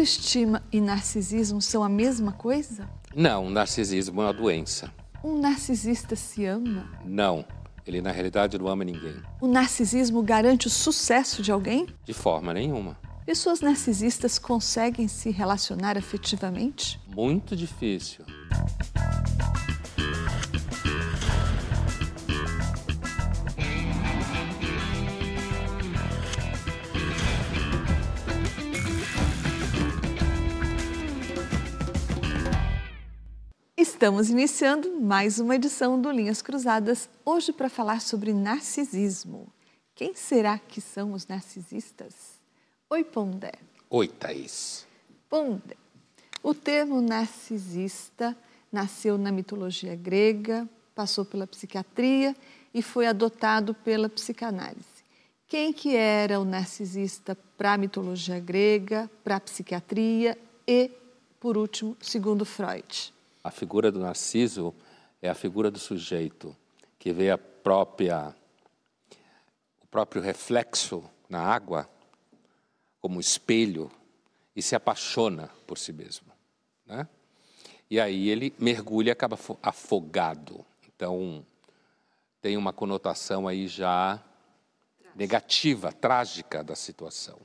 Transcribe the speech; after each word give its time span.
Autoestima 0.00 0.62
e 0.72 0.80
narcisismo 0.80 1.60
são 1.60 1.84
a 1.84 1.88
mesma 1.88 2.32
coisa? 2.32 2.88
Não, 3.14 3.50
narcisismo 3.50 4.22
é 4.22 4.24
uma 4.24 4.32
doença. 4.32 4.90
Um 5.22 5.38
narcisista 5.38 6.16
se 6.16 6.46
ama? 6.46 6.90
Não, 7.04 7.44
ele 7.86 8.00
na 8.00 8.10
realidade 8.10 8.58
não 8.58 8.66
ama 8.66 8.82
ninguém. 8.82 9.16
O 9.42 9.46
narcisismo 9.46 10.22
garante 10.22 10.68
o 10.68 10.70
sucesso 10.70 11.42
de 11.42 11.52
alguém? 11.52 11.86
De 12.02 12.14
forma 12.14 12.54
nenhuma. 12.54 12.96
Pessoas 13.26 13.60
narcisistas 13.60 14.38
conseguem 14.38 15.06
se 15.06 15.28
relacionar 15.30 15.98
afetivamente? 15.98 16.98
Muito 17.14 17.54
difícil. 17.54 18.24
Estamos 33.80 34.28
iniciando 34.28 35.00
mais 35.00 35.38
uma 35.38 35.56
edição 35.56 35.98
do 35.98 36.10
Linhas 36.10 36.42
Cruzadas, 36.42 37.08
hoje 37.24 37.50
para 37.50 37.70
falar 37.70 38.02
sobre 38.02 38.30
narcisismo. 38.34 39.50
Quem 39.94 40.14
será 40.14 40.58
que 40.58 40.82
são 40.82 41.14
os 41.14 41.26
narcisistas? 41.26 42.14
Oi, 42.90 43.02
Pondé. 43.02 43.54
Oi, 43.88 44.06
Thaís. 44.06 44.86
Pondé. 45.30 45.78
O 46.42 46.52
termo 46.52 47.00
narcisista 47.00 48.36
nasceu 48.70 49.16
na 49.16 49.32
mitologia 49.32 49.96
grega, 49.96 50.68
passou 50.94 51.24
pela 51.24 51.46
psiquiatria 51.46 52.36
e 52.74 52.82
foi 52.82 53.06
adotado 53.06 53.72
pela 53.72 54.10
psicanálise. 54.10 55.02
Quem 55.48 55.72
que 55.72 55.96
era 55.96 56.38
o 56.38 56.44
narcisista 56.44 57.34
para 57.56 57.72
a 57.72 57.78
mitologia 57.78 58.38
grega, 58.38 59.10
para 59.24 59.36
a 59.36 59.40
psiquiatria 59.40 60.36
e, 60.68 60.90
por 61.40 61.56
último, 61.56 61.96
segundo 61.98 62.44
Freud? 62.44 63.18
A 63.42 63.50
figura 63.50 63.90
do 63.90 64.00
Narciso 64.00 64.74
é 65.22 65.28
a 65.28 65.34
figura 65.34 65.70
do 65.70 65.78
sujeito 65.78 66.56
que 66.98 67.12
vê 67.12 67.30
a 67.30 67.38
própria 67.38 68.34
o 69.82 69.86
próprio 69.86 70.22
reflexo 70.22 71.02
na 71.28 71.40
água 71.40 71.88
como 73.00 73.18
espelho 73.18 73.90
e 74.54 74.62
se 74.62 74.76
apaixona 74.76 75.48
por 75.66 75.78
si 75.78 75.92
mesmo, 75.92 76.30
né? 76.86 77.08
E 77.90 77.98
aí 77.98 78.28
ele 78.28 78.54
mergulha 78.58 79.08
e 79.08 79.10
acaba 79.10 79.38
afogado. 79.62 80.64
Então 80.86 81.44
tem 82.40 82.56
uma 82.56 82.72
conotação 82.72 83.48
aí 83.48 83.66
já 83.66 84.22
negativa, 85.14 85.92
trágica 85.92 86.62
da 86.62 86.76
situação. 86.76 87.38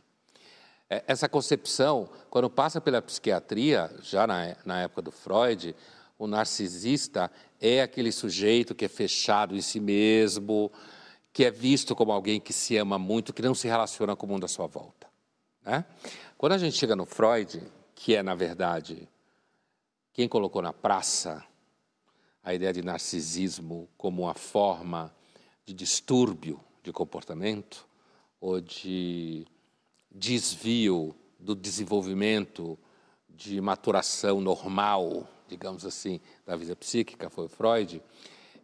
É, 0.90 1.04
essa 1.08 1.28
concepção, 1.28 2.10
quando 2.30 2.50
passa 2.50 2.80
pela 2.80 3.02
psiquiatria, 3.02 3.92
já 4.02 4.28
na, 4.28 4.56
na 4.66 4.82
época 4.82 5.02
do 5.02 5.12
Freud, 5.12 5.76
o 6.18 6.28
narcisista 6.28 7.32
é 7.60 7.82
aquele 7.82 8.12
sujeito 8.12 8.76
que 8.76 8.86
é 8.86 8.88
fechado 8.88 9.56
em 9.56 9.62
si 9.62 9.80
mesmo, 9.80 10.72
que 11.34 11.44
é 11.44 11.52
visto 11.52 11.96
como 11.96 12.12
alguém 12.12 12.40
que 12.40 12.54
se 12.54 12.78
ama 12.78 12.98
muito, 12.98 13.34
que 13.34 13.42
não 13.42 13.56
se 13.56 13.68
relaciona 13.68 14.16
com 14.16 14.26
o 14.26 14.30
mundo 14.30 14.46
à 14.46 14.48
sua 14.48 14.68
volta. 14.68 15.08
Né? 15.64 15.84
Quando 16.38 16.54
a 16.54 16.58
gente 16.58 16.78
chega 16.78 16.96
no 16.96 17.06
Freud, 17.06 17.62
que 17.94 18.16
é, 18.16 18.22
na 18.22 18.36
verdade, 18.36 19.10
quem 20.14 20.30
colocou 20.30 20.62
na 20.62 20.72
praça 20.72 21.44
a 22.44 22.54
ideia 22.54 22.72
de 22.72 22.84
narcisismo 22.84 23.90
como 23.98 24.22
uma 24.22 24.36
forma 24.36 25.14
de 25.66 25.74
distúrbio 25.74 26.60
de 26.84 26.94
comportamento 26.94 27.88
ou 28.40 28.62
de 28.62 29.48
desvio 30.18 31.14
do 31.38 31.54
desenvolvimento 31.54 32.80
de 33.28 33.60
maturação 33.60 34.40
normal, 34.40 35.28
digamos 35.46 35.86
assim, 35.86 36.22
da 36.46 36.56
vida 36.56 36.74
psíquica, 36.76 37.30
foi 37.30 37.50
Freud. 37.50 38.02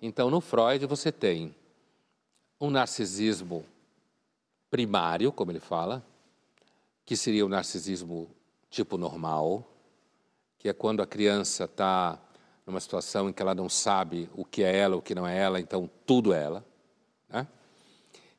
Então, 0.01 0.29
no 0.29 0.39
Freud, 0.39 0.85
você 0.85 1.11
tem 1.11 1.53
um 2.59 2.69
narcisismo 2.69 3.65
primário, 4.69 5.31
como 5.31 5.51
ele 5.51 5.59
fala, 5.59 6.03
que 7.05 7.17
seria 7.17 7.45
o 7.45 7.49
narcisismo 7.49 8.29
tipo 8.69 8.97
normal, 8.97 9.67
que 10.57 10.69
é 10.69 10.73
quando 10.73 11.01
a 11.01 11.07
criança 11.07 11.65
está 11.65 12.17
numa 12.65 12.79
situação 12.79 13.29
em 13.29 13.33
que 13.33 13.41
ela 13.41 13.53
não 13.53 13.67
sabe 13.67 14.29
o 14.33 14.45
que 14.45 14.63
é 14.63 14.73
ela, 14.77 14.95
o 14.95 15.01
que 15.01 15.13
não 15.13 15.27
é 15.27 15.37
ela, 15.37 15.59
então 15.59 15.89
tudo 16.05 16.33
é 16.33 16.41
ela. 16.41 16.65
Né? 17.27 17.45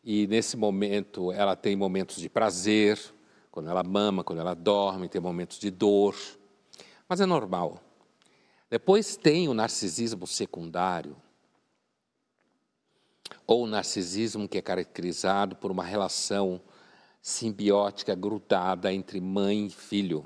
E 0.04 0.26
nesse 0.26 0.56
momento 0.56 1.30
ela 1.30 1.54
tem 1.54 1.76
momentos 1.76 2.16
de 2.16 2.28
prazer, 2.28 2.98
quando 3.52 3.70
ela 3.70 3.84
mama, 3.84 4.24
quando 4.24 4.40
ela 4.40 4.54
dorme, 4.54 5.08
tem 5.08 5.20
momentos 5.20 5.58
de 5.58 5.70
dor, 5.70 6.16
mas 7.08 7.20
é 7.20 7.26
normal. 7.26 7.80
Depois 8.68 9.16
tem 9.16 9.48
o 9.48 9.54
narcisismo 9.54 10.26
secundário, 10.26 11.16
ou 13.46 13.64
o 13.64 13.66
narcisismo 13.66 14.48
que 14.48 14.58
é 14.58 14.62
caracterizado 14.62 15.54
por 15.56 15.70
uma 15.70 15.84
relação 15.84 16.60
simbiótica 17.20 18.14
grudada 18.14 18.92
entre 18.92 19.20
mãe 19.20 19.66
e 19.66 19.70
filho. 19.70 20.24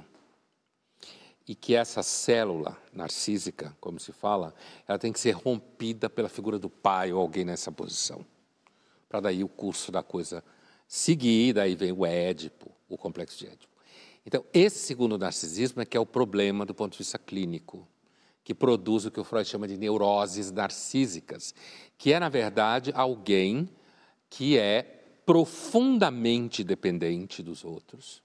E 1.46 1.54
que 1.54 1.74
essa 1.74 2.02
célula 2.02 2.76
narcísica, 2.92 3.76
como 3.80 4.00
se 4.00 4.12
fala, 4.12 4.54
ela 4.88 4.98
tem 4.98 5.12
que 5.12 5.20
ser 5.20 5.32
rompida 5.32 6.08
pela 6.08 6.28
figura 6.28 6.58
do 6.58 6.70
pai 6.70 7.12
ou 7.12 7.20
alguém 7.20 7.44
nessa 7.44 7.70
posição 7.70 8.24
para 9.08 9.20
daí 9.20 9.42
o 9.44 9.48
curso 9.48 9.92
da 9.92 10.02
coisa 10.02 10.42
seguir, 10.86 11.54
daí 11.54 11.74
vem 11.74 11.92
o 11.92 12.04
Édipo, 12.04 12.70
o 12.88 12.96
complexo 12.96 13.38
de 13.38 13.46
Édipo. 13.46 13.76
Então, 14.24 14.44
esse 14.52 14.78
segundo 14.80 15.16
narcisismo 15.16 15.82
é 15.82 15.84
que 15.84 15.96
é 15.96 16.00
o 16.00 16.06
problema 16.06 16.66
do 16.66 16.74
ponto 16.74 16.92
de 16.92 16.98
vista 16.98 17.18
clínico, 17.18 17.86
que 18.42 18.54
produz 18.54 19.04
o 19.04 19.10
que 19.10 19.20
o 19.20 19.24
Freud 19.24 19.48
chama 19.48 19.68
de 19.68 19.76
neuroses 19.76 20.50
narcísicas, 20.50 21.54
que 21.96 22.12
é, 22.12 22.20
na 22.20 22.28
verdade, 22.28 22.92
alguém 22.94 23.68
que 24.28 24.58
é 24.58 24.82
profundamente 25.24 26.62
dependente 26.62 27.42
dos 27.42 27.64
outros, 27.64 28.22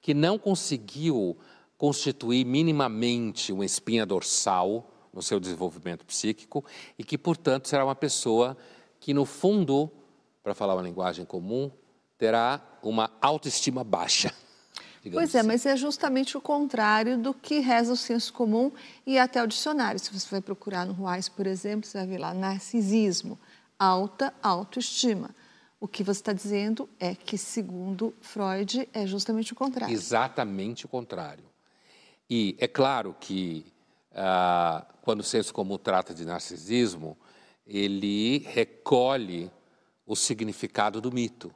que 0.00 0.14
não 0.14 0.38
conseguiu 0.38 1.36
constituir 1.76 2.44
minimamente 2.44 3.52
uma 3.52 3.64
espinha 3.64 4.04
dorsal 4.04 4.90
no 5.12 5.22
seu 5.22 5.40
desenvolvimento 5.40 6.04
psíquico 6.04 6.64
e 6.98 7.04
que, 7.04 7.16
portanto, 7.16 7.68
será 7.68 7.84
uma 7.84 7.94
pessoa 7.94 8.56
que, 8.98 9.14
no 9.14 9.24
fundo, 9.24 9.90
para 10.42 10.54
falar 10.54 10.74
uma 10.74 10.82
linguagem 10.82 11.24
comum, 11.24 11.70
terá 12.18 12.60
uma 12.82 13.10
autoestima 13.20 13.84
baixa. 13.84 14.32
Pois 15.12 15.34
é, 15.34 15.38
assim. 15.38 15.48
mas 15.48 15.64
é 15.64 15.76
justamente 15.76 16.36
o 16.36 16.40
contrário 16.40 17.16
do 17.16 17.32
que 17.32 17.60
reza 17.60 17.92
o 17.92 17.96
senso 17.96 18.32
comum 18.32 18.70
e 19.06 19.18
até 19.18 19.42
o 19.42 19.46
dicionário. 19.46 19.98
Se 19.98 20.12
você 20.12 20.28
vai 20.30 20.42
procurar 20.42 20.84
no 20.84 20.92
Ruais, 20.92 21.28
por 21.28 21.46
exemplo, 21.46 21.88
você 21.88 21.96
vai 21.98 22.06
ver 22.06 22.18
lá 22.18 22.34
narcisismo, 22.34 23.38
alta 23.78 24.34
autoestima. 24.42 25.30
O 25.80 25.88
que 25.88 26.04
você 26.04 26.20
está 26.20 26.34
dizendo 26.34 26.86
é 26.98 27.14
que, 27.14 27.38
segundo 27.38 28.14
Freud, 28.20 28.86
é 28.92 29.06
justamente 29.06 29.54
o 29.54 29.56
contrário. 29.56 29.94
Exatamente 29.94 30.84
o 30.84 30.88
contrário. 30.88 31.44
E 32.28 32.54
é 32.58 32.68
claro 32.68 33.16
que, 33.18 33.64
ah, 34.14 34.86
quando 35.00 35.20
o 35.20 35.24
senso 35.24 35.54
comum 35.54 35.78
trata 35.78 36.12
de 36.12 36.26
narcisismo, 36.26 37.16
ele 37.66 38.40
recolhe 38.48 39.50
o 40.10 40.16
significado 40.16 41.00
do 41.00 41.12
mito. 41.12 41.54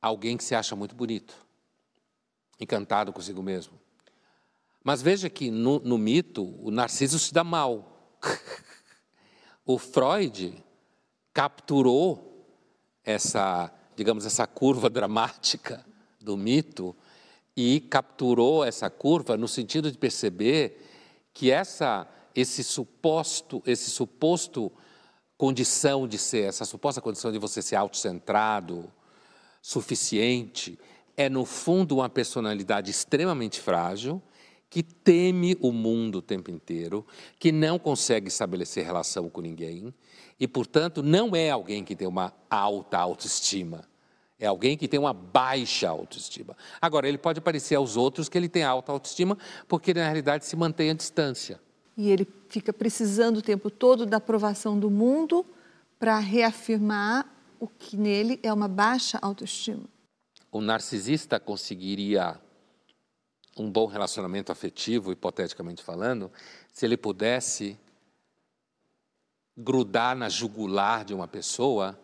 Alguém 0.00 0.36
que 0.36 0.44
se 0.44 0.54
acha 0.54 0.76
muito 0.76 0.94
bonito, 0.94 1.34
encantado 2.60 3.12
consigo 3.12 3.42
mesmo. 3.42 3.76
Mas 4.84 5.02
veja 5.02 5.28
que 5.28 5.50
no, 5.50 5.80
no 5.80 5.98
mito 5.98 6.44
o 6.64 6.70
Narciso 6.70 7.18
se 7.18 7.34
dá 7.34 7.42
mal. 7.42 8.16
o 9.66 9.76
Freud 9.76 10.54
capturou 11.34 12.46
essa, 13.02 13.74
digamos, 13.96 14.24
essa 14.24 14.46
curva 14.46 14.88
dramática 14.88 15.84
do 16.20 16.36
mito 16.36 16.94
e 17.56 17.80
capturou 17.80 18.64
essa 18.64 18.88
curva 18.88 19.36
no 19.36 19.48
sentido 19.48 19.90
de 19.90 19.98
perceber 19.98 20.80
que 21.34 21.50
essa, 21.50 22.06
esse 22.36 22.62
suposto, 22.62 23.60
esse 23.66 23.90
suposto 23.90 24.72
condição 25.38 26.08
de 26.08 26.18
ser, 26.18 26.48
essa 26.48 26.64
suposta 26.64 27.00
condição 27.00 27.30
de 27.30 27.38
você 27.38 27.62
ser 27.62 27.76
autocentrado, 27.76 28.92
suficiente, 29.62 30.76
é 31.16 31.28
no 31.28 31.44
fundo 31.44 31.96
uma 31.96 32.08
personalidade 32.08 32.90
extremamente 32.90 33.60
frágil, 33.60 34.20
que 34.68 34.82
teme 34.82 35.56
o 35.60 35.72
mundo 35.72 36.18
o 36.18 36.22
tempo 36.22 36.50
inteiro, 36.50 37.06
que 37.38 37.52
não 37.52 37.78
consegue 37.78 38.28
estabelecer 38.28 38.84
relação 38.84 39.30
com 39.30 39.40
ninguém 39.40 39.94
e, 40.38 40.46
portanto, 40.46 41.02
não 41.02 41.34
é 41.34 41.50
alguém 41.50 41.84
que 41.84 41.96
tem 41.96 42.06
uma 42.06 42.34
alta 42.50 42.98
autoestima. 42.98 43.88
É 44.40 44.46
alguém 44.46 44.76
que 44.76 44.86
tem 44.86 45.00
uma 45.00 45.12
baixa 45.12 45.88
autoestima. 45.88 46.56
Agora, 46.80 47.08
ele 47.08 47.18
pode 47.18 47.40
parecer 47.40 47.76
aos 47.76 47.96
outros 47.96 48.28
que 48.28 48.36
ele 48.36 48.48
tem 48.48 48.62
alta 48.62 48.92
autoestima, 48.92 49.38
porque 49.66 49.92
ele, 49.92 50.00
na 50.00 50.06
realidade 50.06 50.44
se 50.44 50.54
mantém 50.54 50.90
à 50.90 50.94
distância 50.94 51.60
e 51.98 52.08
ele 52.08 52.32
fica 52.48 52.72
precisando 52.72 53.38
o 53.38 53.42
tempo 53.42 53.68
todo 53.68 54.06
da 54.06 54.18
aprovação 54.18 54.78
do 54.78 54.88
mundo 54.88 55.44
para 55.98 56.16
reafirmar 56.20 57.28
o 57.58 57.66
que 57.66 57.96
nele 57.96 58.38
é 58.40 58.52
uma 58.52 58.68
baixa 58.68 59.18
autoestima. 59.20 59.82
O 60.52 60.60
narcisista 60.60 61.40
conseguiria 61.40 62.40
um 63.58 63.68
bom 63.68 63.86
relacionamento 63.86 64.52
afetivo, 64.52 65.10
hipoteticamente 65.10 65.82
falando, 65.82 66.30
se 66.72 66.86
ele 66.86 66.96
pudesse 66.96 67.76
grudar 69.56 70.16
na 70.16 70.28
jugular 70.28 71.04
de 71.04 71.12
uma 71.12 71.26
pessoa 71.26 71.98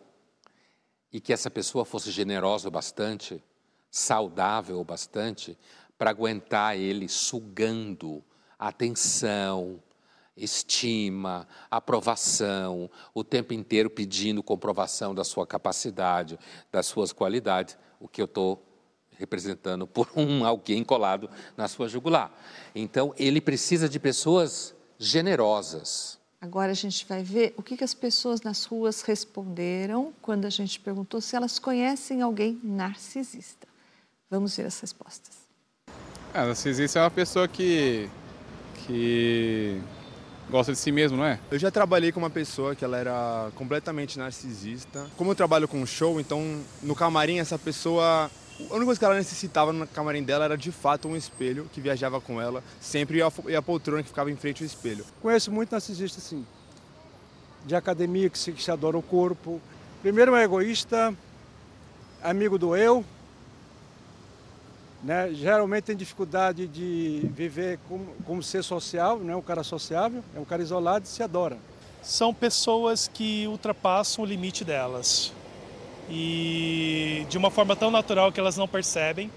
e 1.09 1.21
que 1.21 1.31
essa 1.31 1.49
pessoa 1.49 1.85
fosse 1.85 2.11
generosa 2.11 2.67
o 2.67 2.71
bastante, 2.71 3.41
saudável 3.89 4.77
o 4.77 4.83
bastante, 4.83 5.57
para 5.97 6.09
aguentar 6.09 6.77
ele 6.77 7.07
sugando 7.07 8.21
atenção, 8.59 9.81
estima, 10.35 11.47
aprovação, 11.71 12.89
o 13.13 13.23
tempo 13.23 13.53
inteiro 13.53 13.89
pedindo 13.89 14.43
comprovação 14.43 15.15
da 15.15 15.23
sua 15.23 15.47
capacidade, 15.47 16.37
das 16.71 16.85
suas 16.85 17.13
qualidades, 17.13 17.77
o 17.99 18.07
que 18.07 18.21
eu 18.21 18.25
estou 18.25 18.61
representando 19.17 19.87
por 19.87 20.09
um 20.15 20.45
alguém 20.45 20.83
colado 20.83 21.29
na 21.55 21.67
sua 21.67 21.87
jugular. 21.87 22.31
Então, 22.73 23.13
ele 23.17 23.39
precisa 23.39 23.87
de 23.87 23.99
pessoas 23.99 24.75
generosas. 24.99 26.19
Agora 26.41 26.71
a 26.71 26.75
gente 26.75 27.05
vai 27.05 27.23
ver 27.23 27.53
o 27.57 27.63
que, 27.63 27.77
que 27.77 27.83
as 27.83 27.93
pessoas 27.93 28.41
nas 28.41 28.65
ruas 28.65 29.01
responderam 29.01 30.13
quando 30.21 30.45
a 30.45 30.49
gente 30.49 30.79
perguntou 30.79 31.19
se 31.21 31.35
elas 31.35 31.57
conhecem 31.57 32.21
alguém 32.21 32.59
narcisista. 32.63 33.67
Vamos 34.29 34.55
ver 34.55 34.65
as 34.65 34.79
respostas. 34.79 35.45
A 36.33 36.41
ah, 36.41 36.45
narcisista 36.47 36.99
é 36.99 37.01
uma 37.01 37.11
pessoa 37.11 37.47
que, 37.47 38.09
que 38.85 39.81
gosta 40.49 40.71
de 40.71 40.77
si 40.77 40.91
mesmo, 40.91 41.17
não 41.17 41.25
é? 41.25 41.39
Eu 41.51 41.59
já 41.59 41.71
trabalhei 41.71 42.11
com 42.11 42.19
uma 42.19 42.29
pessoa 42.29 42.75
que 42.75 42.83
ela 42.85 42.97
era 42.97 43.51
completamente 43.55 44.17
narcisista. 44.17 45.07
Como 45.17 45.31
eu 45.31 45.35
trabalho 45.35 45.67
com 45.67 45.85
show, 45.85 46.19
então 46.19 46.61
no 46.81 46.95
camarim 46.95 47.39
essa 47.39 47.57
pessoa 47.57 48.29
a 48.59 48.73
única 48.73 48.85
coisa 48.85 48.99
que 48.99 49.05
ela 49.05 49.15
necessitava 49.15 49.73
no 49.73 49.85
camarim 49.85 50.23
dela 50.23 50.45
era 50.45 50.57
de 50.57 50.71
fato 50.71 51.09
um 51.09 51.15
espelho 51.15 51.69
que 51.73 51.81
viajava 51.81 52.21
com 52.21 52.41
ela, 52.41 52.63
sempre 52.79 53.17
e 53.17 53.55
a, 53.55 53.61
poltrona 53.61 54.01
que 54.01 54.07
ficava 54.07 54.31
em 54.31 54.35
frente 54.35 54.63
ao 54.63 54.65
espelho. 54.65 55.05
Conheço 55.21 55.51
muito 55.51 55.71
narcisista, 55.73 56.21
sim. 56.21 56.45
De 57.65 57.75
academia, 57.75 58.29
que 58.29 58.39
se, 58.39 58.53
que 58.53 58.63
se 58.63 58.71
adora 58.71 58.97
o 58.97 59.01
corpo. 59.01 59.59
Primeiro 60.01 60.33
é 60.35 60.39
um 60.39 60.41
egoísta, 60.41 61.13
amigo 62.23 62.57
do 62.57 62.75
eu. 62.75 63.03
Né? 65.05 65.31
Geralmente 65.35 65.83
tem 65.83 65.95
dificuldade 65.95 66.67
de 66.67 67.29
viver 67.31 67.77
como, 67.87 68.07
como 68.25 68.41
ser 68.41 68.63
social, 68.63 69.19
não 69.19 69.33
é 69.33 69.35
um 69.35 69.41
cara 69.41 69.61
sociável, 69.61 70.23
é 70.35 70.39
um 70.39 70.43
cara 70.43 70.63
isolado 70.63 71.05
e 71.05 71.07
se 71.07 71.21
adora. 71.21 71.59
São 72.01 72.33
pessoas 72.33 73.07
que 73.07 73.45
ultrapassam 73.47 74.23
o 74.23 74.27
limite 74.27 74.65
delas 74.65 75.31
e 76.09 77.23
de 77.29 77.37
uma 77.37 77.51
forma 77.51 77.75
tão 77.75 77.91
natural 77.91 78.31
que 78.31 78.39
elas 78.39 78.57
não 78.57 78.67
percebem 78.67 79.29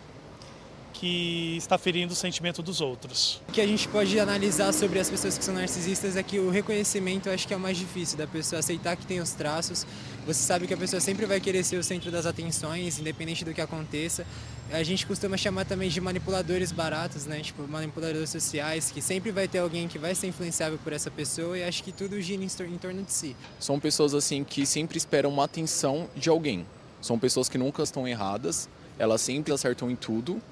que 0.98 1.56
está 1.56 1.78
ferindo 1.78 2.12
o 2.12 2.16
sentimento 2.16 2.60
dos 2.60 2.80
outros. 2.80 3.40
O 3.48 3.52
que 3.52 3.60
a 3.60 3.66
gente 3.66 3.86
pode 3.86 4.18
analisar 4.18 4.72
sobre 4.72 4.98
as 4.98 5.08
pessoas 5.08 5.38
que 5.38 5.44
são 5.44 5.54
narcisistas 5.54 6.16
é 6.16 6.22
que 6.24 6.40
o 6.40 6.50
reconhecimento 6.50 7.30
acho 7.30 7.46
que 7.46 7.54
é 7.54 7.56
o 7.56 7.60
mais 7.60 7.78
difícil, 7.78 8.18
da 8.18 8.26
pessoa 8.26 8.58
aceitar 8.58 8.96
que 8.96 9.06
tem 9.06 9.20
os 9.20 9.30
traços. 9.30 9.86
Você 10.26 10.42
sabe 10.42 10.66
que 10.66 10.74
a 10.74 10.76
pessoa 10.76 10.98
sempre 10.98 11.24
vai 11.24 11.38
querer 11.38 11.62
ser 11.62 11.76
o 11.76 11.84
centro 11.84 12.10
das 12.10 12.26
atenções, 12.26 12.98
independente 12.98 13.44
do 13.44 13.54
que 13.54 13.60
aconteça. 13.60 14.26
A 14.72 14.82
gente 14.82 15.06
costuma 15.06 15.36
chamar 15.36 15.66
também 15.66 15.88
de 15.88 16.00
manipuladores 16.00 16.72
baratos, 16.72 17.26
né? 17.26 17.40
Tipo, 17.40 17.66
manipuladores 17.68 18.28
sociais, 18.28 18.90
que 18.90 19.00
sempre 19.00 19.30
vai 19.30 19.46
ter 19.46 19.60
alguém 19.60 19.86
que 19.86 20.00
vai 20.00 20.16
ser 20.16 20.26
influenciável 20.26 20.80
por 20.82 20.92
essa 20.92 21.12
pessoa 21.12 21.56
e 21.56 21.62
acho 21.62 21.84
que 21.84 21.92
tudo 21.92 22.20
gira 22.20 22.42
em 22.42 22.76
torno 22.76 23.04
de 23.04 23.12
si. 23.12 23.36
São 23.60 23.78
pessoas 23.78 24.14
assim 24.14 24.42
que 24.42 24.66
sempre 24.66 24.98
esperam 24.98 25.30
uma 25.30 25.44
atenção 25.44 26.10
de 26.16 26.28
alguém. 26.28 26.66
São 27.00 27.16
pessoas 27.20 27.48
que 27.48 27.56
nunca 27.56 27.84
estão 27.84 28.06
erradas, 28.06 28.68
elas 28.98 29.20
sempre 29.20 29.52
acertam 29.52 29.88
em 29.88 29.94
tudo 29.94 30.42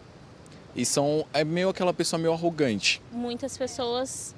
e 0.76 0.84
são 0.84 1.26
é 1.32 1.42
meio 1.42 1.70
aquela 1.70 1.94
pessoa 1.94 2.20
meio 2.20 2.34
arrogante. 2.34 3.02
Muitas 3.10 3.56
pessoas 3.56 4.34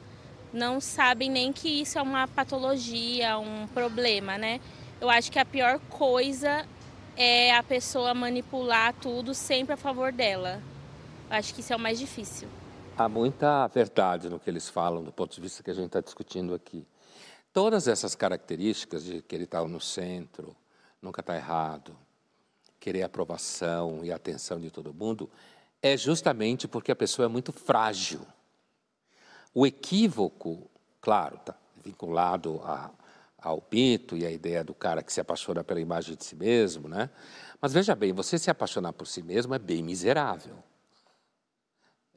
não 0.53 0.81
sabem 0.81 1.29
nem 1.29 1.53
que 1.53 1.83
isso 1.83 1.99
é 1.99 2.03
uma 2.03 2.29
patologia, 2.29 3.39
um 3.39 3.67
problema, 3.69 4.39
né? 4.39 4.61
Eu 5.01 5.11
acho 5.11 5.31
que 5.31 5.39
a 5.39 5.45
pior 5.45 5.81
coisa 5.91 6.65
é 7.17 7.55
a 7.55 7.63
pessoa 7.63 8.15
manipular 8.15 8.95
tudo 8.95 9.35
sempre 9.35 9.75
a 9.75 9.77
favor 9.77 10.13
dela. 10.13 10.63
Eu 11.29 11.37
acho 11.37 11.53
que 11.53 11.61
isso 11.61 11.73
é 11.73 11.77
o 11.77 11.81
mais 11.81 11.99
difícil. 11.99 12.49
Há 12.97 13.09
muita 13.09 13.67
verdade 13.69 14.29
no 14.29 14.41
que 14.41 14.49
eles 14.49 14.69
falam, 14.69 15.03
do 15.03 15.13
ponto 15.13 15.35
de 15.35 15.41
vista 15.41 15.63
que 15.63 15.71
a 15.71 15.75
gente 15.75 15.87
está 15.87 16.01
discutindo 16.01 16.55
aqui. 16.55 16.87
Todas 17.53 17.89
essas 17.89 18.15
características 18.15 19.05
de 19.05 19.23
que 19.23 19.35
ele 19.35 19.45
está 19.45 19.65
no 19.65 19.81
centro, 19.81 20.55
nunca 21.03 21.21
está 21.21 21.37
errado, 21.37 21.97
querer 22.79 23.03
aprovação 23.03 24.05
e 24.05 24.13
atenção 24.13 24.61
de 24.61 24.71
todo 24.71 24.95
mundo, 24.95 25.29
é 25.83 25.97
justamente 25.97 26.67
porque 26.67 26.93
a 26.93 26.97
pessoa 26.97 27.27
é 27.27 27.29
muito 27.29 27.53
frágil. 27.53 28.27
O 29.55 29.67
equívoco, 29.67 30.71
claro, 31.01 31.37
está 31.37 31.55
vinculado 31.85 32.61
a, 32.65 32.91
ao 33.39 33.63
mito 33.71 34.17
e 34.17 34.27
à 34.27 34.31
ideia 34.31 34.65
do 34.65 34.75
cara 34.75 35.03
que 35.03 35.13
se 35.13 35.21
apaixona 35.21 35.65
pela 35.65 35.81
imagem 35.81 36.17
de 36.17 36.25
si 36.25 36.37
mesmo, 36.37 36.89
né? 36.89 37.11
Mas 37.61 37.73
veja 37.73 37.95
bem, 37.95 38.13
você 38.13 38.39
se 38.39 38.51
apaixonar 38.51 38.93
por 38.93 39.07
si 39.07 39.23
mesmo 39.23 39.55
é 39.55 39.59
bem 39.59 39.83
miserável. 39.83 40.57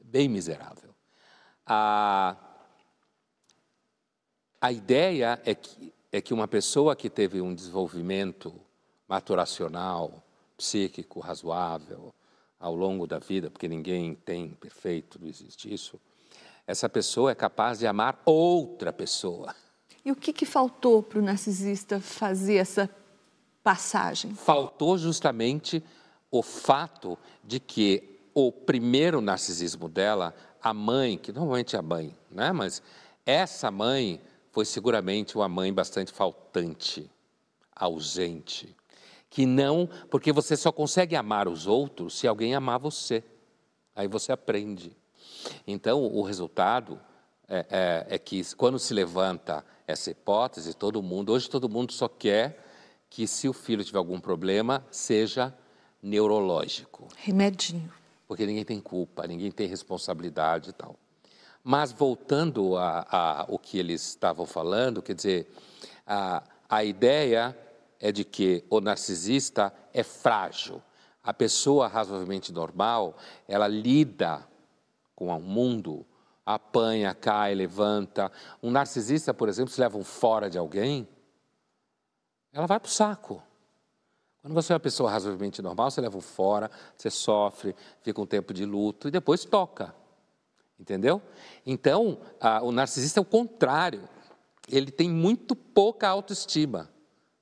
Bem 0.02 0.28
miserável. 0.28 0.90
A, 1.66 2.36
a 4.60 4.72
ideia 4.72 5.40
é 5.44 5.54
que, 5.54 5.92
é 6.10 6.20
que 6.20 6.34
uma 6.34 6.46
pessoa 6.46 6.94
que 6.94 7.08
teve 7.08 7.40
um 7.40 7.54
desenvolvimento 7.54 8.54
maturacional, 9.08 10.22
psíquico 10.56 11.18
razoável, 11.18 12.14
ao 12.62 12.76
longo 12.76 13.08
da 13.08 13.18
vida, 13.18 13.50
porque 13.50 13.66
ninguém 13.66 14.14
tem 14.14 14.50
perfeito, 14.50 15.18
não 15.20 15.28
existe 15.28 15.72
isso, 15.74 16.00
essa 16.64 16.88
pessoa 16.88 17.32
é 17.32 17.34
capaz 17.34 17.80
de 17.80 17.88
amar 17.88 18.22
outra 18.24 18.92
pessoa. 18.92 19.52
E 20.04 20.12
o 20.12 20.16
que, 20.16 20.32
que 20.32 20.46
faltou 20.46 21.02
para 21.02 21.18
o 21.18 21.22
narcisista 21.22 22.00
fazer 22.00 22.54
essa 22.54 22.88
passagem? 23.64 24.32
Faltou 24.34 24.96
justamente 24.96 25.82
o 26.30 26.40
fato 26.40 27.18
de 27.42 27.58
que 27.58 28.20
o 28.32 28.52
primeiro 28.52 29.20
narcisismo 29.20 29.88
dela, 29.88 30.32
a 30.62 30.72
mãe, 30.72 31.18
que 31.18 31.32
normalmente 31.32 31.74
é 31.74 31.80
a 31.80 31.82
mãe, 31.82 32.16
né? 32.30 32.52
mas 32.52 32.80
essa 33.26 33.72
mãe 33.72 34.20
foi 34.52 34.64
seguramente 34.64 35.36
uma 35.36 35.48
mãe 35.48 35.72
bastante 35.72 36.12
faltante, 36.12 37.10
ausente 37.74 38.76
que 39.32 39.46
não, 39.46 39.88
porque 40.10 40.30
você 40.30 40.54
só 40.58 40.70
consegue 40.70 41.16
amar 41.16 41.48
os 41.48 41.66
outros 41.66 42.18
se 42.18 42.28
alguém 42.28 42.54
amar 42.54 42.78
você. 42.78 43.24
Aí 43.96 44.06
você 44.06 44.30
aprende. 44.30 44.94
Então, 45.66 46.04
o 46.04 46.20
resultado 46.20 47.00
é, 47.48 47.66
é, 47.70 48.14
é, 48.14 48.18
que 48.18 48.42
quando 48.54 48.78
se 48.78 48.92
levanta 48.92 49.64
essa 49.86 50.10
hipótese, 50.10 50.74
todo 50.74 51.02
mundo, 51.02 51.32
hoje 51.32 51.48
todo 51.48 51.66
mundo 51.66 51.94
só 51.94 52.08
quer 52.08 52.62
que 53.08 53.26
se 53.26 53.48
o 53.48 53.54
filho 53.54 53.82
tiver 53.82 53.96
algum 53.96 54.20
problema, 54.20 54.84
seja 54.90 55.54
neurológico. 56.02 57.08
Remedinho. 57.16 57.90
Porque 58.28 58.44
ninguém 58.44 58.66
tem 58.66 58.80
culpa, 58.80 59.26
ninguém 59.26 59.50
tem 59.50 59.66
responsabilidade 59.66 60.70
e 60.70 60.72
tal. 60.74 60.94
Mas 61.64 61.90
voltando 61.90 62.76
a, 62.76 63.06
a 63.10 63.46
o 63.48 63.58
que 63.58 63.78
eles 63.78 64.08
estavam 64.08 64.44
falando, 64.44 65.00
quer 65.00 65.14
dizer, 65.14 65.50
a, 66.06 66.42
a 66.68 66.84
ideia 66.84 67.56
é 68.02 68.10
de 68.10 68.24
que 68.24 68.64
o 68.68 68.80
narcisista 68.80 69.72
é 69.94 70.02
frágil. 70.02 70.82
A 71.22 71.32
pessoa 71.32 71.86
razoavelmente 71.86 72.52
normal, 72.52 73.16
ela 73.46 73.68
lida 73.68 74.44
com 75.14 75.28
o 75.28 75.40
mundo, 75.40 76.04
apanha, 76.44 77.14
cai, 77.14 77.54
levanta. 77.54 78.30
Um 78.60 78.72
narcisista, 78.72 79.32
por 79.32 79.48
exemplo, 79.48 79.72
se 79.72 79.80
leva 79.80 79.96
um 79.96 80.02
fora 80.02 80.50
de 80.50 80.58
alguém, 80.58 81.06
ela 82.52 82.66
vai 82.66 82.80
para 82.80 82.88
o 82.88 82.90
saco. 82.90 83.40
Quando 84.42 84.52
você 84.54 84.72
é 84.72 84.74
uma 84.74 84.80
pessoa 84.80 85.08
razoavelmente 85.08 85.62
normal, 85.62 85.88
você 85.88 86.00
leva 86.00 86.18
um 86.18 86.20
fora, 86.20 86.68
você 86.96 87.08
sofre, 87.08 87.76
fica 88.02 88.20
um 88.20 88.26
tempo 88.26 88.52
de 88.52 88.64
luto 88.64 89.06
e 89.06 89.12
depois 89.12 89.44
toca. 89.44 89.94
Entendeu? 90.76 91.22
Então, 91.64 92.18
a, 92.40 92.60
o 92.64 92.72
narcisista 92.72 93.20
é 93.20 93.22
o 93.22 93.24
contrário. 93.24 94.08
Ele 94.68 94.90
tem 94.90 95.08
muito 95.08 95.54
pouca 95.54 96.08
autoestima. 96.08 96.91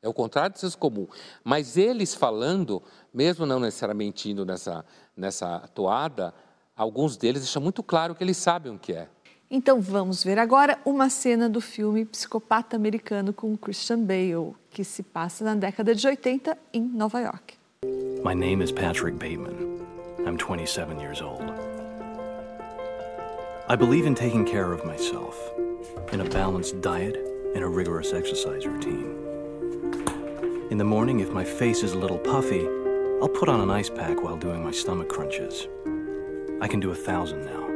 É 0.02 0.08
o 0.08 0.14
contrário 0.14 0.52
do 0.52 0.58
senso 0.58 0.78
comum. 0.78 1.06
Mas 1.44 1.76
eles 1.76 2.14
falando, 2.14 2.82
mesmo 3.12 3.44
não 3.44 3.60
necessariamente 3.60 4.30
indo 4.30 4.46
nessa, 4.46 4.84
nessa 5.16 5.60
toada, 5.74 6.32
alguns 6.76 7.16
deles 7.16 7.42
deixam 7.42 7.60
muito 7.62 7.82
claro 7.82 8.14
que 8.14 8.24
eles 8.24 8.36
sabem 8.36 8.74
o 8.74 8.78
que 8.78 8.92
é. 8.92 9.08
Então 9.50 9.80
vamos 9.80 10.22
ver 10.22 10.38
agora 10.38 10.78
uma 10.84 11.10
cena 11.10 11.48
do 11.48 11.60
filme 11.60 12.04
Psicopata 12.04 12.76
Americano 12.76 13.32
com 13.32 13.56
Christian 13.56 13.98
Bale, 14.04 14.54
que 14.70 14.84
se 14.84 15.02
passa 15.02 15.44
na 15.44 15.54
década 15.54 15.94
de 15.94 16.06
80 16.06 16.56
em 16.72 16.82
Nova 16.82 17.20
York. 17.20 17.58
My 18.24 18.34
name 18.34 18.62
is 18.62 18.70
Patrick 18.70 19.18
Bateman. 19.18 19.80
I'm 20.24 20.36
27 20.36 21.00
years 21.00 21.20
old. 21.20 21.42
I 23.68 23.76
believe 23.76 24.06
in 24.06 24.14
taking 24.14 24.44
care 24.44 24.72
of 24.72 24.84
myself, 24.84 25.36
in 26.12 26.20
a 26.20 26.24
balanced 26.24 26.80
diet 26.80 27.16
and 27.54 27.64
a 27.64 27.68
rigorous 27.68 28.12
exercise 28.12 28.66
routine. 28.66 29.19
In 30.70 30.78
the 30.78 30.84
morning, 30.84 31.18
if 31.18 31.32
my 31.32 31.42
face 31.42 31.82
is 31.82 31.94
a 31.94 31.98
little 31.98 32.16
puffy, 32.16 32.64
I'll 33.20 33.28
put 33.28 33.48
on 33.48 33.60
an 33.60 33.72
ice 33.72 33.90
pack 33.90 34.22
while 34.22 34.36
doing 34.36 34.62
my 34.62 34.70
stomach 34.70 35.08
crunches. 35.08 35.66
I 36.60 36.68
can 36.68 36.78
do 36.78 36.92
a 36.92 36.94
thousand 36.94 37.44
now. 37.44 37.66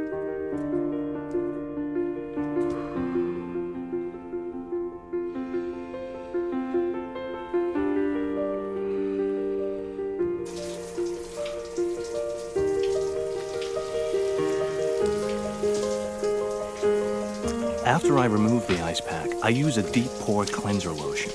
After 17.84 18.20
I 18.20 18.26
remove 18.26 18.68
the 18.68 18.80
ice 18.84 19.00
pack, 19.00 19.30
I 19.42 19.48
use 19.48 19.78
a 19.78 19.90
deep 19.90 20.10
pore 20.20 20.46
cleanser 20.46 20.92
lotion. 20.92 21.32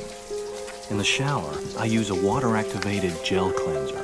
In 0.89 0.97
the 0.97 1.03
shower, 1.03 1.53
I 1.77 1.85
use 1.85 2.09
a 2.09 2.15
water 2.15 2.55
activated 2.55 3.13
gel 3.23 3.51
cleanser. 3.51 4.03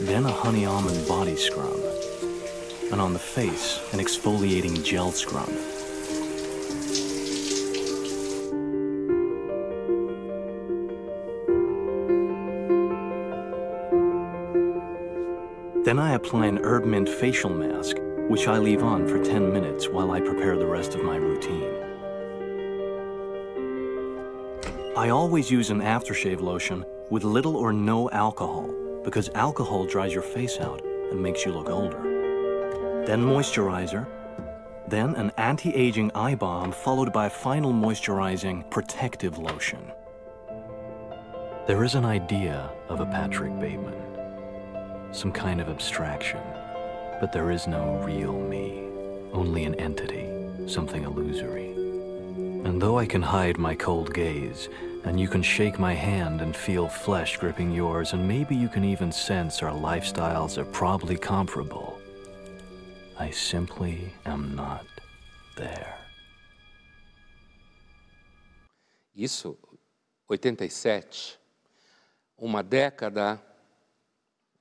Then 0.00 0.24
a 0.24 0.32
honey 0.32 0.64
almond 0.64 1.06
body 1.06 1.36
scrub. 1.36 1.78
And 2.90 2.98
on 2.98 3.12
the 3.12 3.18
face, 3.18 3.78
an 3.92 3.98
exfoliating 3.98 4.82
gel 4.82 5.12
scrub. 5.12 5.50
Then 15.84 15.98
I 15.98 16.14
apply 16.14 16.46
an 16.46 16.64
herb 16.64 16.86
mint 16.86 17.10
facial 17.10 17.50
mask, 17.50 17.98
which 18.28 18.48
I 18.48 18.56
leave 18.56 18.82
on 18.82 19.06
for 19.06 19.22
10 19.22 19.52
minutes 19.52 19.90
while 19.90 20.12
I 20.12 20.20
prepare 20.20 20.56
the 20.56 20.66
rest 20.66 20.94
of 20.94 21.04
my 21.04 21.16
routine. 21.16 21.95
I 24.96 25.10
always 25.10 25.50
use 25.50 25.68
an 25.68 25.80
aftershave 25.80 26.40
lotion 26.40 26.82
with 27.10 27.22
little 27.22 27.54
or 27.54 27.70
no 27.70 28.08
alcohol 28.12 28.74
because 29.04 29.28
alcohol 29.34 29.84
dries 29.84 30.14
your 30.14 30.22
face 30.22 30.56
out 30.58 30.82
and 31.10 31.22
makes 31.22 31.44
you 31.44 31.52
look 31.52 31.68
older. 31.68 33.04
Then 33.06 33.22
moisturizer, 33.22 34.06
then 34.88 35.14
an 35.16 35.32
anti-aging 35.36 36.12
eye 36.14 36.34
balm 36.34 36.72
followed 36.72 37.12
by 37.12 37.26
a 37.26 37.30
final 37.30 37.74
moisturizing 37.74 38.70
protective 38.70 39.36
lotion. 39.36 39.92
There 41.66 41.84
is 41.84 41.94
an 41.94 42.06
idea 42.06 42.70
of 42.88 43.00
a 43.00 43.06
Patrick 43.06 43.52
Bateman, 43.60 45.12
some 45.12 45.30
kind 45.30 45.60
of 45.60 45.68
abstraction, 45.68 46.40
but 47.20 47.32
there 47.32 47.50
is 47.50 47.66
no 47.66 48.02
real 48.02 48.32
me, 48.32 48.88
only 49.34 49.66
an 49.66 49.74
entity, 49.74 50.26
something 50.66 51.04
illusory. 51.04 51.75
And 52.64 52.80
though 52.80 52.98
I 52.98 53.06
can 53.06 53.22
hide 53.22 53.58
my 53.58 53.74
cold 53.74 54.14
gaze, 54.14 54.68
and 55.04 55.20
you 55.20 55.28
can 55.28 55.42
shake 55.42 55.78
my 55.78 55.94
hand 55.94 56.40
and 56.40 56.54
feel 56.54 56.88
flesh 56.88 57.36
gripping 57.36 57.70
yours, 57.70 58.12
and 58.12 58.26
maybe 58.26 58.56
you 58.56 58.68
can 58.68 58.84
even 58.84 59.12
sense 59.12 59.62
our 59.62 59.72
lifestyles 59.72 60.58
are 60.58 60.64
probably 60.64 61.16
comparable, 61.16 61.98
I 63.18 63.30
simply 63.30 64.12
am 64.24 64.54
not 64.54 64.84
there. 65.56 65.94
Isso, 69.14 69.56
87, 70.28 71.38
uma 72.36 72.62
década, 72.62 73.40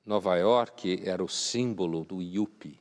Nova 0.05 0.37
York 0.37 1.01
era 1.03 1.23
o 1.23 1.27
símbolo 1.27 2.05
do 2.05 2.21
yuppie, 2.21 2.79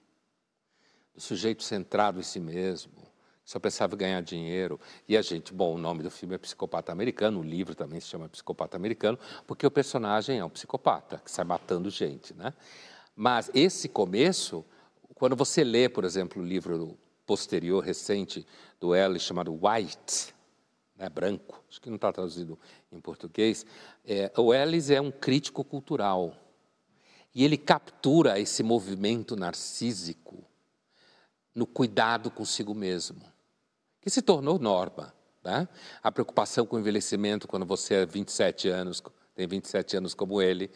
do 1.14 1.20
sujeito 1.20 1.62
centrado 1.62 2.20
em 2.20 2.22
si 2.22 2.38
mesmo, 2.38 3.03
só 3.44 3.58
pensava 3.58 3.94
em 3.94 3.98
ganhar 3.98 4.22
dinheiro. 4.22 4.80
E 5.06 5.16
a 5.16 5.22
gente, 5.22 5.52
bom, 5.52 5.74
o 5.74 5.78
nome 5.78 6.02
do 6.02 6.10
filme 6.10 6.34
é 6.34 6.38
Psicopata 6.38 6.90
Americano, 6.90 7.40
o 7.40 7.42
livro 7.42 7.74
também 7.74 8.00
se 8.00 8.06
chama 8.06 8.28
Psicopata 8.28 8.76
Americano, 8.76 9.18
porque 9.46 9.66
o 9.66 9.70
personagem 9.70 10.38
é 10.38 10.44
um 10.44 10.48
psicopata 10.48 11.18
que 11.18 11.30
sai 11.30 11.44
matando 11.44 11.90
gente, 11.90 12.32
né? 12.32 12.54
Mas 13.14 13.50
esse 13.54 13.88
começo, 13.88 14.64
quando 15.14 15.36
você 15.36 15.62
lê, 15.62 15.88
por 15.88 16.04
exemplo, 16.04 16.42
o 16.42 16.44
livro 16.44 16.98
posterior, 17.26 17.82
recente, 17.82 18.46
do 18.80 18.94
Ellis, 18.94 19.22
chamado 19.22 19.52
White, 19.52 20.34
né, 20.96 21.08
branco, 21.08 21.62
acho 21.68 21.80
que 21.80 21.88
não 21.88 21.96
está 21.96 22.12
traduzido 22.12 22.58
em 22.90 23.00
português, 23.00 23.64
é, 24.04 24.32
o 24.36 24.52
Ellis 24.52 24.90
é 24.90 25.00
um 25.00 25.10
crítico 25.10 25.62
cultural. 25.62 26.34
E 27.34 27.44
ele 27.44 27.56
captura 27.56 28.38
esse 28.38 28.62
movimento 28.62 29.36
narcísico 29.36 30.44
no 31.54 31.66
cuidado 31.66 32.30
consigo 32.30 32.74
mesmo 32.74 33.33
que 34.04 34.10
se 34.10 34.20
tornou 34.20 34.58
norma. 34.58 35.14
Né? 35.42 35.66
A 36.02 36.12
preocupação 36.12 36.66
com 36.66 36.76
o 36.76 36.78
envelhecimento 36.78 37.48
quando 37.48 37.64
você 37.64 37.94
é 37.94 38.06
27 38.06 38.68
anos, 38.68 39.02
tem 39.34 39.46
27 39.46 39.96
anos 39.96 40.12
como 40.12 40.42
ele. 40.42 40.70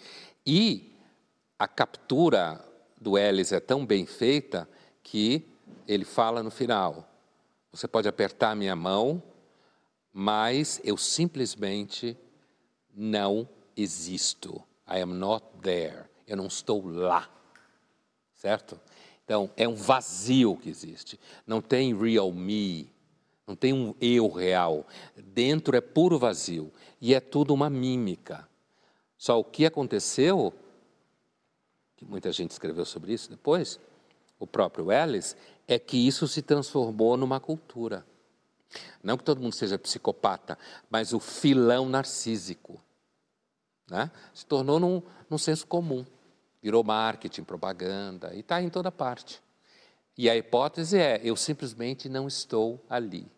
E 0.47 0.99
a 1.59 1.69
captura 1.69 2.65
do 2.99 3.19
Ellis 3.19 3.53
é 3.53 3.61
tão 3.61 3.85
bem 3.85 4.07
feita 4.07 4.67
que 5.03 5.47
ele 5.87 6.07
fala 6.07 6.43
no 6.43 6.51
final: 6.51 7.07
você 7.71 7.87
pode 7.87 8.09
apertar 8.09 8.57
minha 8.57 8.75
mão, 8.75 9.23
mas 10.11 10.81
eu 10.83 10.97
simplesmente 10.97 12.17
não 12.95 13.47
existo. 13.77 14.63
I 14.89 15.03
am 15.03 15.13
not 15.13 15.45
there. 15.61 16.05
Eu 16.27 16.39
não 16.39 16.47
estou 16.47 16.87
lá. 16.87 17.29
Certo? 18.35 18.81
Então, 19.23 19.51
é 19.55 19.69
um 19.69 19.75
vazio 19.75 20.57
que 20.57 20.71
existe. 20.71 21.21
Não 21.47 21.61
tem 21.61 21.95
real 21.95 22.33
me, 22.33 22.91
não 23.49 23.57
tem 23.57 23.73
um 23.73 23.95
eu 23.99 24.29
real. 24.29 24.87
Dentro 25.17 25.75
é 25.75 25.81
puro 25.81 26.19
vazio 26.19 26.71
e 27.01 27.15
é 27.15 27.21
tudo 27.21 27.55
uma 27.55 27.71
mímica. 27.71 28.47
Só 29.17 29.41
o 29.41 29.45
que 29.45 29.65
aconteceu, 29.65 30.53
que 31.97 32.05
muita 32.05 32.31
gente 32.31 32.51
escreveu 32.51 32.85
sobre 32.85 33.15
isso 33.15 33.31
depois, 33.31 33.81
o 34.39 34.47
próprio 34.47 34.93
Ellis, 34.93 35.35
é 35.67 35.79
que 35.79 35.97
isso 35.97 36.29
se 36.29 36.43
transformou 36.43 37.17
numa 37.17 37.41
cultura. 37.41 38.07
Não 39.03 39.17
que 39.17 39.25
todo 39.25 39.41
mundo 39.41 39.55
seja 39.55 39.79
psicopata, 39.79 40.59
mas 40.91 41.15
o 41.15 41.19
filão 41.19 41.89
narcísico. 41.89 42.79
Né? 43.91 44.11
Se 44.35 44.45
tornou 44.45 44.79
num, 44.79 45.03
num 45.29 45.39
senso 45.39 45.67
comum. 45.67 46.05
Virou 46.63 46.85
marketing, 46.85 47.45
propaganda, 47.45 48.35
e 48.35 48.41
está 48.41 48.61
em 48.61 48.69
toda 48.69 48.93
parte. 48.93 49.41
E 50.19 50.29
a 50.29 50.37
hipótese 50.37 50.99
é: 50.99 51.21
eu 51.23 51.35
simplesmente 51.37 52.09
não 52.09 52.29
estou 52.29 52.85
ali. 52.91 53.31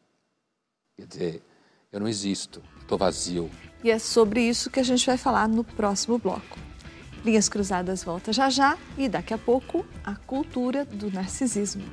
Quer 1.00 1.06
dizer, 1.06 1.42
eu 1.90 1.98
não 1.98 2.06
existo, 2.06 2.62
estou 2.78 2.98
vazio. 2.98 3.50
E 3.82 3.90
é 3.90 3.98
sobre 3.98 4.42
isso 4.42 4.68
que 4.70 4.78
a 4.78 4.82
gente 4.82 5.06
vai 5.06 5.16
falar 5.16 5.48
no 5.48 5.64
próximo 5.64 6.18
bloco. 6.18 6.58
Linhas 7.24 7.48
Cruzadas 7.48 8.04
volta 8.04 8.34
já 8.34 8.50
já 8.50 8.76
e 8.98 9.08
daqui 9.08 9.32
a 9.32 9.38
pouco 9.38 9.86
a 10.04 10.14
cultura 10.14 10.84
do 10.84 11.10
narcisismo. 11.10 11.84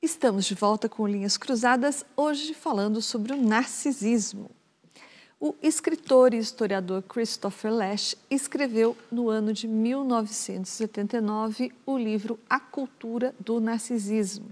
Estamos 0.00 0.44
de 0.44 0.54
volta 0.54 0.88
com 0.88 1.08
Linhas 1.08 1.36
Cruzadas, 1.36 2.04
hoje 2.16 2.54
falando 2.54 3.02
sobre 3.02 3.32
o 3.32 3.36
narcisismo. 3.36 4.55
O 5.38 5.54
escritor 5.62 6.32
e 6.32 6.38
historiador 6.38 7.02
Christopher 7.02 7.70
Lash 7.70 8.16
escreveu 8.30 8.96
no 9.12 9.28
ano 9.28 9.52
de 9.52 9.68
1979 9.68 11.74
o 11.84 11.98
livro 11.98 12.40
A 12.48 12.58
Cultura 12.58 13.34
do 13.38 13.60
Narcisismo, 13.60 14.48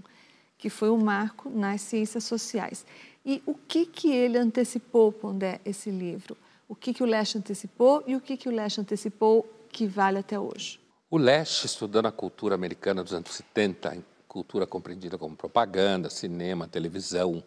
que 0.59 0.69
foi 0.69 0.91
um 0.91 0.97
marco 0.97 1.49
nas 1.49 1.81
ciências 1.81 2.25
sociais. 2.25 2.85
E 3.25 3.41
o 3.47 3.55
que, 3.55 3.87
que 3.87 4.11
ele 4.11 4.37
antecipou, 4.37 5.11
Pondé, 5.11 5.59
esse 5.65 5.89
livro? 5.89 6.37
O 6.69 6.75
que, 6.75 6.93
que 6.93 7.01
o 7.01 7.07
Lash 7.07 7.35
antecipou 7.35 8.03
e 8.05 8.15
o 8.15 8.21
que, 8.21 8.37
que 8.37 8.47
o 8.47 8.51
Lash 8.51 8.77
antecipou 8.77 9.43
que 9.69 9.87
vale 9.87 10.19
até 10.19 10.39
hoje? 10.39 10.79
O 11.09 11.17
Lash, 11.17 11.65
estudando 11.65 12.05
a 12.05 12.11
cultura 12.11 12.53
americana 12.53 13.03
dos 13.03 13.11
anos 13.11 13.31
70, 13.31 14.05
cultura 14.27 14.67
compreendida 14.67 15.17
como 15.17 15.35
propaganda, 15.35 16.11
cinema, 16.11 16.67
televisão? 16.67 17.43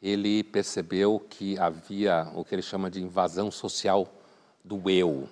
Ele 0.00 0.44
percebeu 0.44 1.18
que 1.18 1.58
havia 1.58 2.30
o 2.34 2.44
que 2.44 2.54
ele 2.54 2.62
chama 2.62 2.90
de 2.90 3.02
invasão 3.02 3.50
social 3.50 4.12
do 4.64 4.88
eu, 4.88 5.28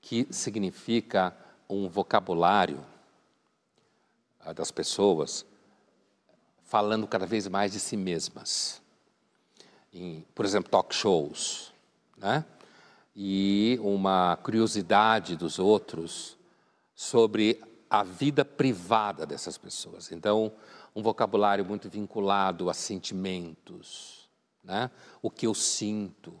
que 0.00 0.26
significa 0.30 1.34
um 1.68 1.88
vocabulário 1.88 2.84
ah, 4.40 4.52
das 4.52 4.70
pessoas 4.70 5.46
falando 6.64 7.06
cada 7.06 7.26
vez 7.26 7.46
mais 7.48 7.72
de 7.72 7.80
si 7.80 7.96
mesmas. 7.96 8.80
Em, 9.92 10.24
por 10.34 10.44
exemplo, 10.44 10.70
talk 10.70 10.94
shows, 10.94 11.72
né? 12.16 12.44
E 13.14 13.78
uma 13.82 14.36
curiosidade 14.36 15.36
dos 15.36 15.58
outros 15.58 16.36
sobre 16.94 17.60
a 17.90 18.02
vida 18.02 18.42
privada 18.42 19.26
dessas 19.26 19.58
pessoas. 19.58 20.10
Então, 20.10 20.50
um 20.94 21.02
vocabulário 21.02 21.64
muito 21.64 21.88
vinculado 21.88 22.68
a 22.68 22.74
sentimentos, 22.74 24.28
né? 24.62 24.90
o 25.20 25.30
que 25.30 25.46
eu 25.46 25.54
sinto, 25.54 26.38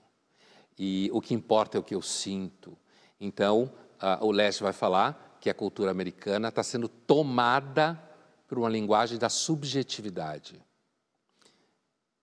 e 0.78 1.10
o 1.12 1.20
que 1.20 1.34
importa 1.34 1.76
é 1.76 1.80
o 1.80 1.84
que 1.84 1.94
eu 1.94 2.02
sinto. 2.02 2.76
Então, 3.20 3.72
uh, 4.00 4.24
o 4.24 4.30
Leste 4.30 4.62
vai 4.62 4.72
falar 4.72 5.38
que 5.40 5.50
a 5.50 5.54
cultura 5.54 5.90
americana 5.90 6.48
está 6.48 6.62
sendo 6.62 6.88
tomada 6.88 8.00
por 8.46 8.58
uma 8.58 8.68
linguagem 8.68 9.18
da 9.18 9.28
subjetividade. 9.28 10.60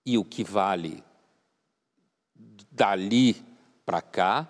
E 0.06 0.18
o 0.18 0.24
que 0.24 0.44
vale 0.44 1.04
dali 2.72 3.46
para 3.86 4.02
cá 4.02 4.48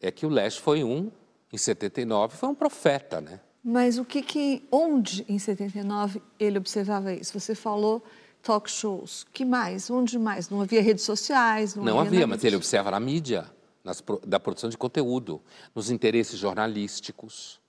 é 0.00 0.10
que 0.10 0.26
o 0.26 0.28
Leste 0.28 0.60
foi 0.60 0.84
um, 0.84 1.10
em 1.52 1.58
79, 1.58 2.36
foi 2.36 2.48
um 2.48 2.54
profeta, 2.54 3.20
né? 3.20 3.40
Mas 3.68 3.98
o 3.98 4.04
que 4.04 4.22
que, 4.22 4.62
onde 4.70 5.26
em 5.28 5.40
79 5.40 6.22
ele 6.38 6.56
observava 6.56 7.12
isso? 7.12 7.36
Você 7.36 7.52
falou 7.52 8.00
talk 8.40 8.70
shows, 8.70 9.26
que 9.32 9.44
mais? 9.44 9.90
Onde 9.90 10.20
mais? 10.20 10.48
Não 10.48 10.60
havia 10.60 10.80
redes 10.80 11.02
sociais? 11.02 11.74
Não, 11.74 11.82
não 11.82 11.98
havia, 11.98 12.10
havia 12.10 12.26
mas 12.28 12.44
ele 12.44 12.54
observa 12.54 12.92
na 12.92 13.00
mídia, 13.00 13.44
nas, 13.82 14.00
da 14.24 14.38
produção 14.38 14.70
de 14.70 14.78
conteúdo, 14.78 15.42
nos 15.74 15.90
interesses 15.90 16.38
jornalísticos. 16.38 17.60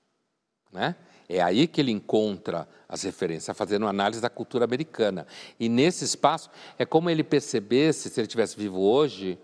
Né? 0.71 0.95
É 1.27 1.41
aí 1.41 1.65
que 1.65 1.81
ele 1.81 1.91
encontra 1.91 2.69
as 2.87 3.01
referências, 3.01 3.57
fazendo 3.57 3.81
uma 3.81 3.89
análise 3.89 4.21
da 4.21 4.29
cultura 4.29 4.65
americana. 4.65 5.25
E 5.59 5.67
nesse 5.67 6.05
espaço, 6.05 6.51
é 6.77 6.85
como 6.85 7.09
ele 7.09 7.23
percebesse, 7.23 8.11
se 8.11 8.19
ele 8.19 8.27
estivesse 8.27 8.55
vivo 8.55 8.79
hoje, 8.79 9.39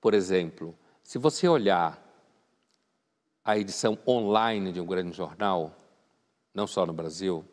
por 0.00 0.14
exemplo, 0.14 0.74
se 1.02 1.18
você 1.18 1.46
olhar 1.46 2.02
a 3.44 3.58
edição 3.58 3.98
online 4.08 4.72
de 4.72 4.80
um 4.80 4.86
grande 4.86 5.14
jornal, 5.14 5.76
não 6.54 6.66
só 6.66 6.84
no 6.84 6.92
Brasil, 6.92 7.44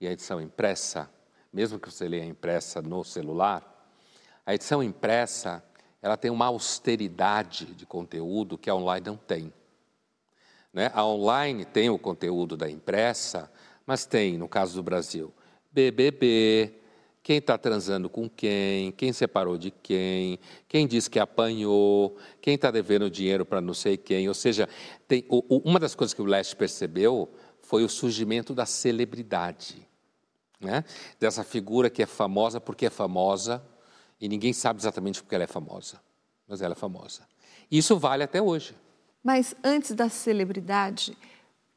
e 0.00 0.06
a 0.06 0.12
edição 0.12 0.40
impressa, 0.40 1.10
mesmo 1.52 1.78
que 1.78 1.90
você 1.90 2.08
leia 2.08 2.24
impressa 2.24 2.82
no 2.82 3.04
celular, 3.04 3.68
a 4.44 4.54
edição 4.54 4.82
impressa 4.82 5.62
ela 6.02 6.16
tem 6.16 6.30
uma 6.30 6.46
austeridade 6.46 7.66
de 7.66 7.86
conteúdo 7.86 8.58
que 8.58 8.68
a 8.68 8.74
online 8.74 9.06
não 9.06 9.16
tem. 9.16 9.52
Né? 10.72 10.90
A 10.92 11.06
online 11.06 11.64
tem 11.64 11.88
o 11.90 11.98
conteúdo 11.98 12.56
da 12.56 12.68
impressa, 12.68 13.50
mas 13.86 14.04
tem, 14.04 14.36
no 14.36 14.48
caso 14.48 14.74
do 14.74 14.82
Brasil, 14.82 15.32
BBB, 15.70 16.74
quem 17.22 17.38
está 17.38 17.56
transando 17.56 18.10
com 18.10 18.28
quem, 18.28 18.90
quem 18.92 19.12
separou 19.12 19.56
de 19.56 19.70
quem, 19.70 20.40
quem 20.66 20.88
diz 20.88 21.06
que 21.06 21.20
apanhou, 21.20 22.16
quem 22.40 22.56
está 22.56 22.72
devendo 22.72 23.08
dinheiro 23.08 23.46
para 23.46 23.60
não 23.60 23.74
sei 23.74 23.96
quem. 23.96 24.26
Ou 24.26 24.34
seja, 24.34 24.68
tem, 25.06 25.24
uma 25.28 25.78
das 25.78 25.94
coisas 25.94 26.12
que 26.12 26.20
o 26.20 26.24
Leste 26.24 26.56
percebeu 26.56 27.32
foi 27.72 27.84
o 27.84 27.88
surgimento 27.88 28.52
da 28.52 28.66
celebridade. 28.66 29.88
Né? 30.60 30.84
Dessa 31.18 31.42
figura 31.42 31.88
que 31.88 32.02
é 32.02 32.06
famosa 32.06 32.60
porque 32.60 32.84
é 32.84 32.90
famosa 32.90 33.64
e 34.20 34.28
ninguém 34.28 34.52
sabe 34.52 34.78
exatamente 34.78 35.22
porque 35.22 35.34
ela 35.34 35.44
é 35.44 35.46
famosa, 35.46 35.98
mas 36.46 36.60
ela 36.60 36.74
é 36.74 36.76
famosa. 36.76 37.22
Isso 37.70 37.98
vale 37.98 38.24
até 38.24 38.42
hoje. 38.42 38.76
Mas 39.24 39.54
antes 39.64 39.92
da 39.92 40.10
celebridade 40.10 41.16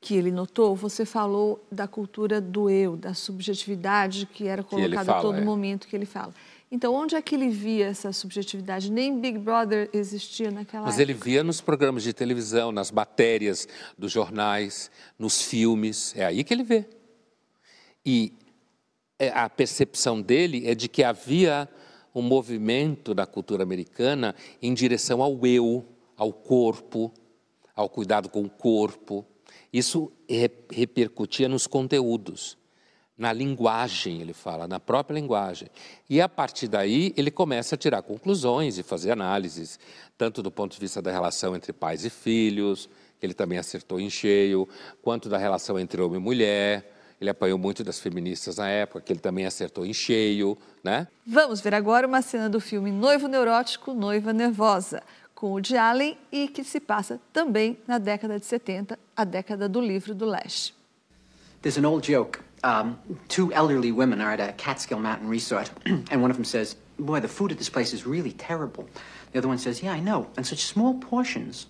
que 0.01 0.15
ele 0.15 0.31
notou, 0.31 0.75
você 0.75 1.05
falou 1.05 1.65
da 1.71 1.87
cultura 1.87 2.41
do 2.41 2.69
eu, 2.69 2.97
da 2.97 3.13
subjetividade 3.13 4.25
que 4.25 4.47
era 4.47 4.65
colocada 4.65 5.13
a 5.13 5.21
todo 5.21 5.37
é. 5.37 5.41
momento 5.45 5.87
que 5.87 5.95
ele 5.95 6.05
fala. 6.05 6.33
Então, 6.75 6.93
onde 6.93 7.15
é 7.15 7.21
que 7.21 7.33
ele 7.33 7.47
via 7.47 7.85
essa 7.85 8.11
subjetividade? 8.11 8.91
Nem 8.91 9.17
Big 9.17 9.39
Brother 9.39 9.89
existia 9.93 10.51
naquela 10.51 10.83
Mas 10.83 10.95
época. 10.99 11.09
ele 11.09 11.13
via 11.13 11.41
nos 11.41 11.61
programas 11.61 12.03
de 12.03 12.11
televisão, 12.11 12.69
nas 12.69 12.91
matérias 12.91 13.65
dos 13.97 14.11
jornais, 14.11 14.91
nos 15.17 15.41
filmes. 15.41 16.13
É 16.17 16.25
aí 16.25 16.43
que 16.43 16.53
ele 16.53 16.63
vê. 16.63 16.85
E 18.05 18.33
é, 19.17 19.29
a 19.29 19.47
percepção 19.47 20.21
dele 20.21 20.67
é 20.67 20.75
de 20.75 20.89
que 20.89 21.01
havia 21.01 21.69
um 22.13 22.21
movimento 22.21 23.13
da 23.13 23.25
cultura 23.25 23.63
americana 23.63 24.35
em 24.61 24.73
direção 24.73 25.23
ao 25.23 25.47
eu, 25.47 25.85
ao 26.17 26.33
corpo, 26.33 27.09
ao 27.73 27.87
cuidado 27.87 28.27
com 28.27 28.41
o 28.43 28.49
corpo. 28.49 29.25
Isso 29.71 30.11
repercutia 30.69 31.47
nos 31.47 31.67
conteúdos, 31.67 32.57
na 33.17 33.31
linguagem, 33.31 34.21
ele 34.21 34.33
fala, 34.33 34.67
na 34.67 34.79
própria 34.79 35.15
linguagem. 35.15 35.69
E 36.09 36.19
a 36.19 36.27
partir 36.27 36.67
daí 36.67 37.13
ele 37.15 37.31
começa 37.31 37.75
a 37.75 37.77
tirar 37.77 38.01
conclusões 38.01 38.77
e 38.77 38.83
fazer 38.83 39.11
análises, 39.11 39.79
tanto 40.17 40.43
do 40.43 40.51
ponto 40.51 40.73
de 40.73 40.79
vista 40.79 41.01
da 41.01 41.11
relação 41.11 41.55
entre 41.55 41.71
pais 41.71 42.03
e 42.03 42.09
filhos, 42.09 42.89
que 43.19 43.25
ele 43.25 43.33
também 43.33 43.57
acertou 43.57 43.99
em 43.99 44.09
cheio, 44.09 44.67
quanto 45.01 45.29
da 45.29 45.37
relação 45.37 45.79
entre 45.79 46.01
homem 46.01 46.19
e 46.19 46.23
mulher. 46.23 46.91
Ele 47.19 47.29
apanhou 47.29 47.57
muito 47.57 47.81
das 47.81 47.99
feministas 47.99 48.57
na 48.57 48.67
época, 48.67 48.99
que 48.99 49.13
ele 49.13 49.21
também 49.21 49.45
acertou 49.45 49.85
em 49.85 49.93
cheio, 49.93 50.57
né? 50.83 51.07
Vamos 51.25 51.61
ver 51.61 51.73
agora 51.73 52.05
uma 52.05 52.21
cena 52.21 52.49
do 52.49 52.59
filme 52.59 52.91
Noivo 52.91 53.29
Neurótico, 53.29 53.93
Noiva 53.93 54.33
Nervosa, 54.33 55.01
com 55.33 55.53
o 55.53 55.61
de 55.61 55.77
Allen 55.77 56.17
e 56.29 56.49
que 56.49 56.63
se 56.65 56.81
passa 56.81 57.19
também 57.31 57.77
na 57.87 57.97
década 57.97 58.37
de 58.37 58.45
70, 58.45 58.99
a 59.15 59.23
década 59.23 59.69
do 59.69 59.79
livro 59.79 60.13
do 60.13 60.25
leste. 60.25 60.75
There's 61.61 61.77
an 61.77 61.87
old 61.87 62.05
joke. 62.05 62.39
Um, 62.65 62.99
two 63.27 63.53
elderly 63.53 63.91
women 63.91 64.21
are 64.21 64.31
at 64.31 64.39
a 64.39 64.51
Catskill 64.53 64.97
Mountain 64.97 65.27
resort, 65.27 65.69
and 65.85 66.19
one 66.19 66.31
of 66.31 66.37
them 66.37 66.43
says, 66.43 66.75
Boy, 66.97 67.19
the 67.19 67.27
food 67.27 67.51
at 67.51 67.59
this 67.59 67.69
place 67.69 67.93
is 67.93 68.07
really 68.07 68.31
terrible. 68.31 68.89
The 69.31 69.37
other 69.37 69.47
one 69.47 69.59
says, 69.59 69.83
Yeah, 69.83 69.91
I 69.91 69.99
know, 69.99 70.31
and 70.35 70.47
such 70.47 70.63
small 70.63 70.95
portions. 70.95 71.67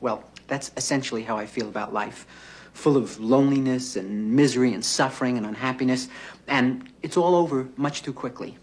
Well, 0.00 0.24
that's 0.48 0.72
essentially 0.76 1.22
how 1.22 1.38
I 1.38 1.46
feel 1.46 1.68
about 1.68 1.94
life 1.94 2.26
full 2.72 2.96
of 2.96 3.20
loneliness 3.20 3.94
and 3.94 4.32
misery 4.32 4.74
and 4.74 4.84
suffering 4.84 5.36
and 5.36 5.46
unhappiness, 5.46 6.08
and 6.48 6.90
it's 7.02 7.16
all 7.16 7.36
over 7.36 7.68
much 7.76 8.02
too 8.02 8.12
quickly. 8.12 8.58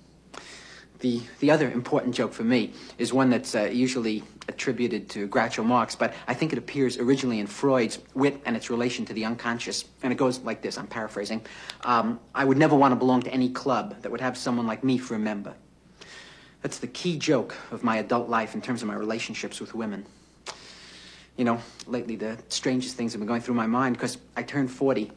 The, 0.99 1.21
the 1.39 1.49
other 1.49 1.71
important 1.71 2.13
joke 2.13 2.33
for 2.33 2.43
me 2.43 2.73
is 2.97 3.13
one 3.13 3.29
that's 3.29 3.55
uh, 3.55 3.69
usually 3.71 4.21
attributed 4.47 5.09
to 5.09 5.27
Groucho 5.27 5.65
Marx, 5.65 5.95
but 5.95 6.13
I 6.27 6.33
think 6.33 6.51
it 6.51 6.57
appears 6.57 6.97
originally 6.97 7.39
in 7.39 7.47
Freud's 7.47 7.99
Wit 8.13 8.41
and 8.45 8.55
its 8.55 8.69
relation 8.69 9.05
to 9.05 9.13
the 9.13 9.25
unconscious. 9.25 9.85
And 10.01 10.11
it 10.11 10.17
goes 10.17 10.39
like 10.39 10.61
this 10.61 10.77
I'm 10.77 10.87
paraphrasing. 10.87 11.45
Um, 11.83 12.19
I 12.35 12.45
would 12.45 12.57
never 12.57 12.75
want 12.75 12.91
to 12.91 12.95
belong 12.95 13.21
to 13.23 13.31
any 13.31 13.49
club 13.49 14.01
that 14.01 14.11
would 14.11 14.21
have 14.21 14.37
someone 14.37 14.67
like 14.67 14.83
me 14.83 14.97
for 14.97 15.15
a 15.15 15.19
member. 15.19 15.53
That's 16.61 16.79
the 16.79 16.87
key 16.87 17.17
joke 17.17 17.55
of 17.71 17.83
my 17.83 17.97
adult 17.97 18.29
life 18.29 18.55
in 18.55 18.61
terms 18.61 18.81
of 18.81 18.87
my 18.87 18.95
relationships 18.95 19.59
with 19.59 19.75
women. 19.75 20.05
You 21.35 21.45
know, 21.45 21.59
lately 21.87 22.15
the 22.15 22.37
strangest 22.49 22.95
things 22.95 23.11
have 23.13 23.19
been 23.19 23.27
going 23.27 23.41
through 23.41 23.55
my 23.55 23.67
mind 23.67 23.95
because 23.95 24.17
I 24.37 24.43
turned 24.43 24.71
40 24.71 25.11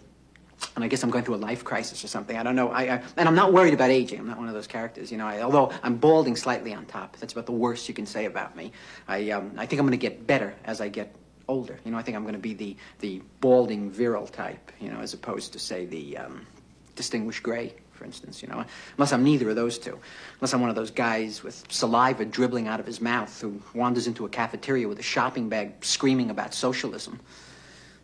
and 0.75 0.85
I 0.85 0.89
guess 0.89 1.03
I'm 1.03 1.11
going 1.11 1.25
through 1.25 1.37
a 1.37 1.37
life 1.37 1.65
crisis 1.65 2.03
or 2.05 2.09
something. 2.09 2.37
I 2.37 2.43
don't 2.43 2.57
know. 2.57 2.71
I, 2.71 2.83
I, 2.83 3.03
and 3.17 3.29
I'm 3.29 3.35
not 3.35 3.53
worried 3.53 3.75
about 3.75 3.91
aging. 3.91 4.21
I'm 4.21 4.27
not 4.27 4.39
one 4.39 4.49
of 4.49 4.55
those 4.55 4.67
characters, 4.67 5.11
you 5.11 5.19
know. 5.19 5.27
I, 5.27 5.43
although 5.43 5.73
I'm 5.83 5.97
balding 5.97 6.37
slightly 6.37 6.73
on 6.75 6.87
top, 6.87 7.17
that's 7.17 7.33
about 7.33 7.47
the 7.47 7.53
worst 7.53 7.89
you 7.89 7.95
can 7.95 8.07
say 8.07 8.25
about 8.25 8.57
me. 8.57 8.73
I, 9.09 9.31
um, 9.31 9.53
I 9.57 9.67
think 9.67 9.81
I'm 9.81 9.87
going 9.87 9.99
to 9.99 10.03
get 10.03 10.27
better 10.27 10.55
as 10.65 10.81
I 10.81 10.89
get 10.89 11.15
older. 11.49 11.79
You 11.85 11.93
know, 11.93 11.99
I 11.99 12.03
think 12.03 12.17
I'm 12.17 12.23
going 12.23 12.35
to 12.35 12.39
be 12.39 12.55
the 12.55 12.77
the 13.01 13.23
balding 13.41 13.91
virile 13.91 14.27
type, 14.27 14.73
you 14.81 14.91
know, 14.91 15.01
as 15.01 15.15
opposed 15.15 15.53
to 15.53 15.59
say 15.59 15.85
the 15.85 16.19
um, 16.19 16.47
distinguished 16.95 17.43
gray, 17.43 17.75
for 17.93 18.05
instance. 18.05 18.43
You 18.43 18.49
know, 18.49 18.65
unless 18.97 19.13
I'm 19.13 19.25
neither 19.25 19.51
of 19.51 19.57
those 19.57 19.79
two, 19.79 19.99
unless 20.41 20.55
I'm 20.55 20.61
one 20.61 20.71
of 20.71 20.77
those 20.77 20.91
guys 20.91 21.43
with 21.43 21.65
saliva 21.71 22.25
dribbling 22.25 22.67
out 22.67 22.81
of 22.81 22.87
his 22.87 23.01
mouth 23.01 23.41
who 23.41 23.61
wanders 23.75 24.07
into 24.07 24.25
a 24.25 24.29
cafeteria 24.29 24.89
with 24.89 24.99
a 24.99 25.03
shopping 25.03 25.49
bag 25.49 25.85
screaming 25.85 26.31
about 26.31 26.55
socialism. 26.55 27.21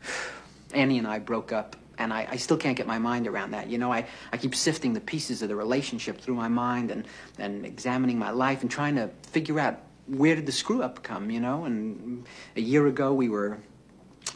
Annie 0.75 0.99
and 0.99 1.07
I 1.07 1.19
broke 1.19 1.53
up 1.53 1.77
and 2.03 2.13
I, 2.13 2.27
I, 2.31 2.37
still 2.37 2.57
can't 2.57 2.77
get 2.77 2.87
my 2.87 2.99
mind 2.99 3.27
around 3.27 3.53
that. 3.53 3.69
You 3.71 3.79
know, 3.79 3.93
I, 3.93 4.07
I 4.33 4.37
keep 4.37 4.55
sifting 4.55 4.93
the 4.93 5.01
pieces 5.01 5.43
of 5.43 5.49
the 5.49 5.57
relationship 5.57 6.21
through 6.21 6.35
my 6.35 6.49
mind 6.49 6.91
and, 6.91 7.07
and 7.39 7.65
examining 7.65 8.19
my 8.19 8.31
life 8.31 8.63
and 8.63 8.71
trying 8.71 8.97
to 8.97 9.11
figure 9.31 9.59
out 9.61 9.81
where 10.07 10.35
did 10.35 10.47
the 10.47 10.53
screw 10.53 10.83
up 10.83 11.03
come, 11.03 11.31
you 11.31 11.41
know? 11.41 11.65
And 11.65 12.27
a 12.57 12.61
year 12.61 12.87
ago 12.87 13.15
we 13.15 13.29
were 13.29 13.59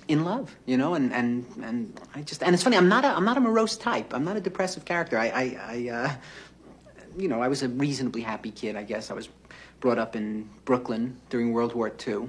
in 0.08 0.24
love, 0.24 0.54
you 0.64 0.76
know, 0.76 0.94
and, 0.94 1.12
and, 1.12 1.44
and 1.62 2.00
I 2.14 2.22
just, 2.22 2.42
and 2.42 2.54
it's 2.54 2.62
funny, 2.62 2.76
I'm 2.76 2.88
not 2.88 3.04
a, 3.04 3.08
I'm 3.08 3.24
not 3.24 3.36
a 3.36 3.40
morose 3.40 3.76
type. 3.76 4.14
I'm 4.14 4.24
not 4.24 4.36
a 4.36 4.40
depressive 4.40 4.84
character. 4.84 5.18
I, 5.18 5.26
I, 5.26 5.44
I 5.60 5.90
uh, 5.90 6.10
you 7.16 7.28
know, 7.28 7.42
I 7.42 7.48
was 7.48 7.62
a 7.62 7.68
reasonably 7.68 8.22
happy 8.22 8.50
kid, 8.50 8.76
I 8.76 8.82
guess. 8.82 9.10
I 9.10 9.14
was 9.14 9.28
brought 9.80 9.98
up 9.98 10.14
in 10.14 10.48
Brooklyn 10.64 11.18
during 11.30 11.52
World 11.52 11.74
War 11.74 11.92
II. 12.06 12.28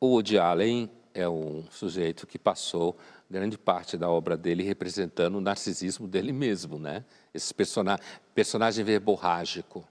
O 0.00 0.08
Woody 0.08 0.38
Allen 0.38 0.90
é 1.14 1.28
um 1.28 1.64
sujeito 1.70 2.26
que 2.26 2.38
passou 2.38 2.96
grande 3.32 3.56
parte 3.56 3.96
da 3.96 4.10
obra 4.10 4.36
dele 4.36 4.62
representando 4.62 5.36
o 5.36 5.40
narcisismo 5.40 6.06
dele 6.06 6.32
mesmo, 6.32 6.78
né? 6.78 7.02
Esse 7.32 7.52
personagem, 7.54 8.84
verborrágico. 8.84 9.88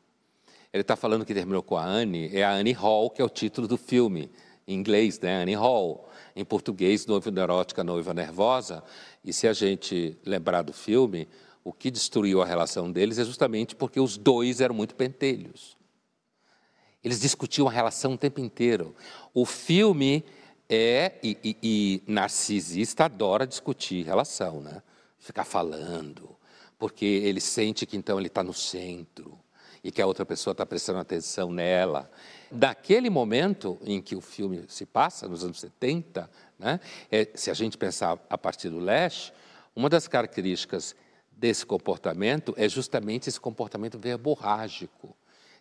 Ele 0.71 0.81
está 0.81 0.95
falando 0.95 1.25
que 1.25 1.33
terminou 1.33 1.63
com 1.63 1.75
a 1.75 1.83
Anne, 1.83 2.29
é 2.31 2.43
a 2.43 2.53
Annie 2.53 2.71
Hall, 2.71 3.09
que 3.09 3.19
é 3.19 3.25
o 3.25 3.29
título 3.29 3.67
do 3.67 3.77
filme, 3.77 4.31
em 4.67 4.75
inglês, 4.75 5.19
né? 5.19 5.41
Annie 5.41 5.55
Hall. 5.55 6.07
Em 6.35 6.45
português, 6.45 7.07
Noiva 7.07 7.31
Neurótica, 7.31 7.83
Noiva 7.83 8.13
Nervosa. 8.13 8.83
E 9.25 9.33
se 9.33 9.47
a 9.47 9.53
gente 9.53 10.15
lembrar 10.23 10.61
do 10.61 10.71
filme, 10.71 11.27
o 11.63 11.73
que 11.73 11.89
destruiu 11.89 12.41
a 12.41 12.45
relação 12.45 12.91
deles 12.91 13.17
é 13.17 13.25
justamente 13.25 13.75
porque 13.75 13.99
os 13.99 14.17
dois 14.17 14.61
eram 14.61 14.75
muito 14.75 14.95
pentelhos. 14.95 15.75
Eles 17.03 17.19
discutiam 17.19 17.67
a 17.67 17.71
relação 17.71 18.13
o 18.13 18.17
tempo 18.17 18.39
inteiro. 18.39 18.95
O 19.33 19.45
filme 19.45 20.23
é, 20.73 21.19
e, 21.21 21.37
e, 21.43 21.57
e, 21.61 22.03
narcisista 22.07 23.03
adora 23.03 23.45
discutir 23.45 24.05
relação, 24.05 24.61
né? 24.61 24.81
Ficar 25.19 25.43
falando, 25.43 26.33
porque 26.79 27.05
ele 27.05 27.41
sente 27.41 27.85
que 27.85 27.97
então 27.97 28.17
ele 28.17 28.27
está 28.27 28.41
no 28.41 28.53
centro 28.53 29.37
e 29.83 29.91
que 29.91 30.01
a 30.01 30.07
outra 30.07 30.25
pessoa 30.25 30.53
está 30.53 30.65
prestando 30.65 30.99
atenção 30.99 31.51
nela. 31.51 32.09
Daquele 32.49 33.09
momento 33.09 33.77
em 33.83 34.01
que 34.01 34.15
o 34.15 34.21
filme 34.21 34.63
se 34.69 34.85
passa, 34.85 35.27
nos 35.27 35.43
anos 35.43 35.59
70, 35.59 36.29
né? 36.57 36.79
É, 37.11 37.27
se 37.35 37.51
a 37.51 37.53
gente 37.53 37.77
pensar 37.77 38.17
a 38.29 38.37
partir 38.37 38.69
do 38.69 38.79
Lash, 38.79 39.33
uma 39.75 39.89
das 39.89 40.07
características 40.07 40.95
desse 41.33 41.65
comportamento 41.65 42.53
é 42.55 42.69
justamente 42.69 43.27
esse 43.27 43.41
comportamento 43.41 43.99
verborrágico 43.99 45.13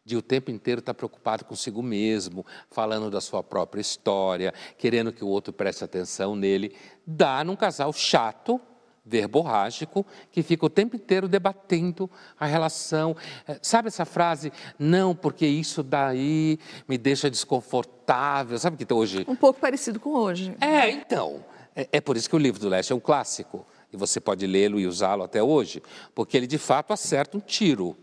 de 0.05 0.17
o 0.17 0.23
tempo 0.23 0.51
inteiro 0.51 0.81
estar 0.81 0.95
tá 0.95 0.97
preocupado 0.97 1.45
consigo 1.45 1.83
mesmo, 1.83 2.45
falando 2.71 3.11
da 3.11 3.21
sua 3.21 3.43
própria 3.43 3.81
história, 3.81 4.53
querendo 4.79 5.13
que 5.13 5.25
o 5.25 5.29
outro 5.29 5.53
preste 5.53 5.85
atenção 5.85 6.35
nele, 6.35 6.75
dá 7.07 7.45
num 7.45 7.57
casal 7.57 7.93
chato, 7.93 8.61
verborrágico 9.05 10.07
que 10.31 10.43
fica 10.43 10.67
o 10.67 10.71
tempo 10.71 10.95
inteiro 10.95 11.27
debatendo 11.27 12.09
a 12.39 12.47
relação. 12.47 13.17
É, 13.47 13.59
sabe 13.61 13.89
essa 13.89 14.05
frase? 14.05 14.53
Não, 14.79 15.15
porque 15.15 15.47
isso 15.47 15.83
daí 15.83 16.59
me 16.87 16.97
deixa 16.97 17.31
desconfortável. 17.31 18.59
Sabe 18.59 18.83
que 18.83 18.93
hoje. 18.93 19.25
Um 19.27 19.35
pouco 19.35 19.59
parecido 19.59 19.99
com 19.99 20.11
hoje. 20.11 20.55
É, 20.61 20.91
então. 20.91 21.45
É, 21.75 21.89
é 21.93 22.01
por 22.01 22.17
isso 22.17 22.29
que 22.29 22.37
o 22.37 22.39
livro 22.39 22.61
do 22.61 22.69
Leste 22.69 22.93
é 22.93 22.97
um 22.97 23.01
clássico. 23.01 23.67
E 23.93 23.97
você 23.97 24.21
pode 24.21 24.47
lê-lo 24.47 24.79
e 24.79 24.87
usá-lo 24.87 25.25
até 25.25 25.43
hoje, 25.43 25.83
porque 26.15 26.37
ele 26.37 26.47
de 26.47 26.59
fato 26.59 26.93
acerta 26.93 27.37
um 27.37 27.41
tiro 27.41 27.97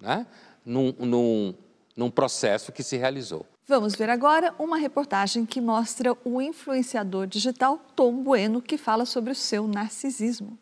né? 0.00 0.26
Num, 0.68 0.94
num, 0.98 1.54
num 1.96 2.10
processo 2.10 2.70
que 2.70 2.82
se 2.82 2.96
realizou. 2.96 3.46
Vamos 3.66 3.94
ver 3.96 4.10
agora 4.10 4.54
uma 4.58 4.76
reportagem 4.76 5.44
que 5.44 5.60
mostra 5.60 6.16
o 6.24 6.40
influenciador 6.40 7.26
digital 7.26 7.78
Tom 7.96 8.22
Bueno, 8.22 8.62
que 8.62 8.78
fala 8.78 9.04
sobre 9.04 9.32
o 9.32 9.34
seu 9.34 9.66
narcisismo. 9.66 10.58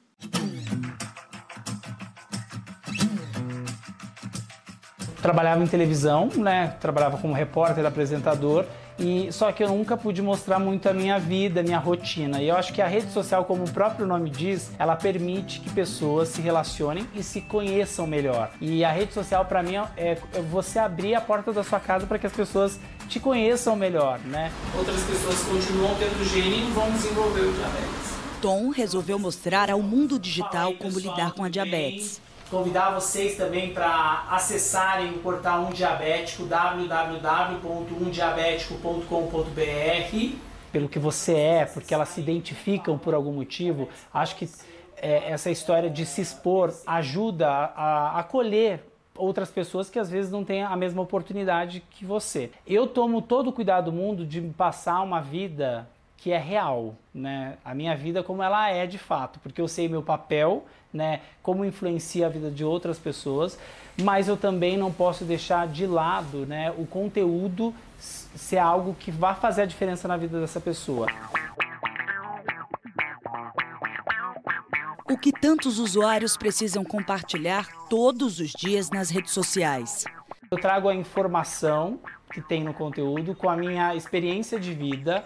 Trabalhava 5.20 5.62
em 5.62 5.66
televisão, 5.66 6.28
né? 6.36 6.68
Trabalhava 6.80 7.18
como 7.18 7.34
repórter, 7.34 7.84
apresentador 7.84 8.64
e 8.98 9.30
só 9.30 9.52
que 9.52 9.62
eu 9.62 9.68
nunca 9.68 9.96
pude 9.96 10.22
mostrar 10.22 10.58
muito 10.58 10.88
a 10.88 10.94
minha 10.94 11.18
vida, 11.18 11.60
a 11.60 11.62
minha 11.62 11.78
rotina. 11.78 12.40
E 12.40 12.48
eu 12.48 12.56
acho 12.56 12.72
que 12.72 12.80
a 12.80 12.86
rede 12.86 13.12
social, 13.12 13.44
como 13.44 13.64
o 13.64 13.70
próprio 13.70 14.06
nome 14.06 14.30
diz, 14.30 14.70
ela 14.78 14.96
permite 14.96 15.60
que 15.60 15.70
pessoas 15.70 16.28
se 16.28 16.40
relacionem 16.40 17.06
e 17.14 17.22
se 17.22 17.40
conheçam 17.40 18.06
melhor. 18.06 18.50
E 18.60 18.84
a 18.84 18.90
rede 18.90 19.12
social 19.12 19.44
para 19.44 19.62
mim 19.62 19.76
é, 19.76 19.86
é 19.96 20.18
você 20.50 20.78
abrir 20.78 21.14
a 21.14 21.20
porta 21.20 21.52
da 21.52 21.62
sua 21.62 21.80
casa 21.80 22.06
para 22.06 22.18
que 22.18 22.26
as 22.26 22.32
pessoas 22.32 22.80
te 23.08 23.20
conheçam 23.20 23.76
melhor, 23.76 24.18
né? 24.20 24.50
Outras 24.76 25.02
pessoas 25.04 25.40
continuam 25.44 25.94
tendo 25.96 26.24
gene 26.24 26.66
e 26.66 26.70
vão 26.72 26.90
desenvolver 26.90 27.40
o 27.40 27.52
diabetes. 27.52 28.16
Tom 28.40 28.70
resolveu 28.70 29.18
mostrar 29.18 29.70
ao 29.70 29.82
mundo 29.82 30.18
digital 30.18 30.72
como 30.74 30.98
lidar 30.98 31.32
com 31.32 31.44
a 31.44 31.48
diabetes 31.48 32.20
convidar 32.50 32.90
vocês 32.90 33.36
também 33.36 33.72
para 33.72 34.26
acessarem 34.30 35.10
o 35.10 35.18
portal 35.18 35.66
Um 35.66 35.70
Diabético. 35.70 36.44
Pelo 40.72 40.88
que 40.88 40.98
você 40.98 41.34
é, 41.34 41.64
porque 41.64 41.94
elas 41.94 42.08
se 42.10 42.20
identificam 42.20 42.98
por 42.98 43.14
algum 43.14 43.32
motivo. 43.32 43.88
Acho 44.12 44.36
que 44.36 44.48
é, 44.96 45.30
essa 45.30 45.50
história 45.50 45.90
de 45.90 46.04
se 46.06 46.20
expor 46.20 46.72
ajuda 46.86 47.48
a, 47.48 48.16
a 48.16 48.20
acolher 48.20 48.82
outras 49.16 49.50
pessoas 49.50 49.88
que 49.88 49.98
às 49.98 50.10
vezes 50.10 50.30
não 50.30 50.44
têm 50.44 50.62
a 50.62 50.76
mesma 50.76 51.02
oportunidade 51.02 51.82
que 51.90 52.04
você. 52.04 52.50
Eu 52.66 52.86
tomo 52.86 53.22
todo 53.22 53.48
o 53.48 53.52
cuidado 53.52 53.90
do 53.90 53.96
mundo 53.96 54.26
de 54.26 54.40
passar 54.40 55.00
uma 55.00 55.20
vida 55.20 55.88
que 56.16 56.32
é 56.32 56.38
real, 56.38 56.94
né? 57.14 57.56
A 57.64 57.74
minha 57.74 57.94
vida 57.94 58.22
como 58.22 58.42
ela 58.42 58.70
é 58.70 58.86
de 58.86 58.98
fato, 58.98 59.38
porque 59.40 59.60
eu 59.60 59.68
sei 59.68 59.88
meu 59.88 60.02
papel, 60.02 60.64
né? 60.92 61.20
Como 61.42 61.64
influencia 61.64 62.26
a 62.26 62.28
vida 62.28 62.50
de 62.50 62.64
outras 62.64 62.98
pessoas, 62.98 63.58
mas 64.02 64.28
eu 64.28 64.36
também 64.36 64.76
não 64.76 64.92
posso 64.92 65.24
deixar 65.24 65.66
de 65.66 65.86
lado, 65.86 66.46
né? 66.46 66.72
O 66.76 66.86
conteúdo 66.86 67.74
ser 67.98 68.58
algo 68.58 68.94
que 68.94 69.10
vá 69.10 69.34
fazer 69.34 69.62
a 69.62 69.66
diferença 69.66 70.06
na 70.06 70.16
vida 70.16 70.40
dessa 70.40 70.60
pessoa. 70.60 71.06
O 75.08 75.16
que 75.16 75.32
tantos 75.32 75.78
usuários 75.78 76.36
precisam 76.36 76.84
compartilhar 76.84 77.68
todos 77.88 78.40
os 78.40 78.50
dias 78.50 78.90
nas 78.90 79.08
redes 79.08 79.32
sociais? 79.32 80.04
Eu 80.50 80.58
trago 80.58 80.88
a 80.88 80.94
informação 80.94 81.98
que 82.32 82.40
tem 82.40 82.62
no 82.62 82.74
conteúdo 82.74 83.34
com 83.34 83.48
a 83.48 83.56
minha 83.56 83.94
experiência 83.94 84.60
de 84.60 84.74
vida 84.74 85.24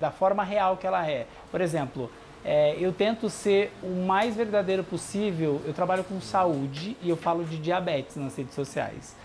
da 0.00 0.10
forma 0.10 0.44
real 0.44 0.76
que 0.76 0.86
ela 0.86 1.08
é. 1.08 1.26
Por 1.50 1.60
exemplo, 1.60 2.10
é, 2.44 2.76
eu 2.78 2.92
tento 2.92 3.30
ser 3.30 3.72
o 3.82 4.04
mais 4.04 4.36
verdadeiro 4.36 4.84
possível. 4.84 5.62
Eu 5.64 5.72
trabalho 5.72 6.04
com 6.04 6.20
saúde 6.20 6.96
e 7.02 7.08
eu 7.08 7.16
falo 7.16 7.44
de 7.44 7.56
diabetes 7.56 8.16
nas 8.16 8.36
redes 8.36 8.54
sociais. 8.54 9.16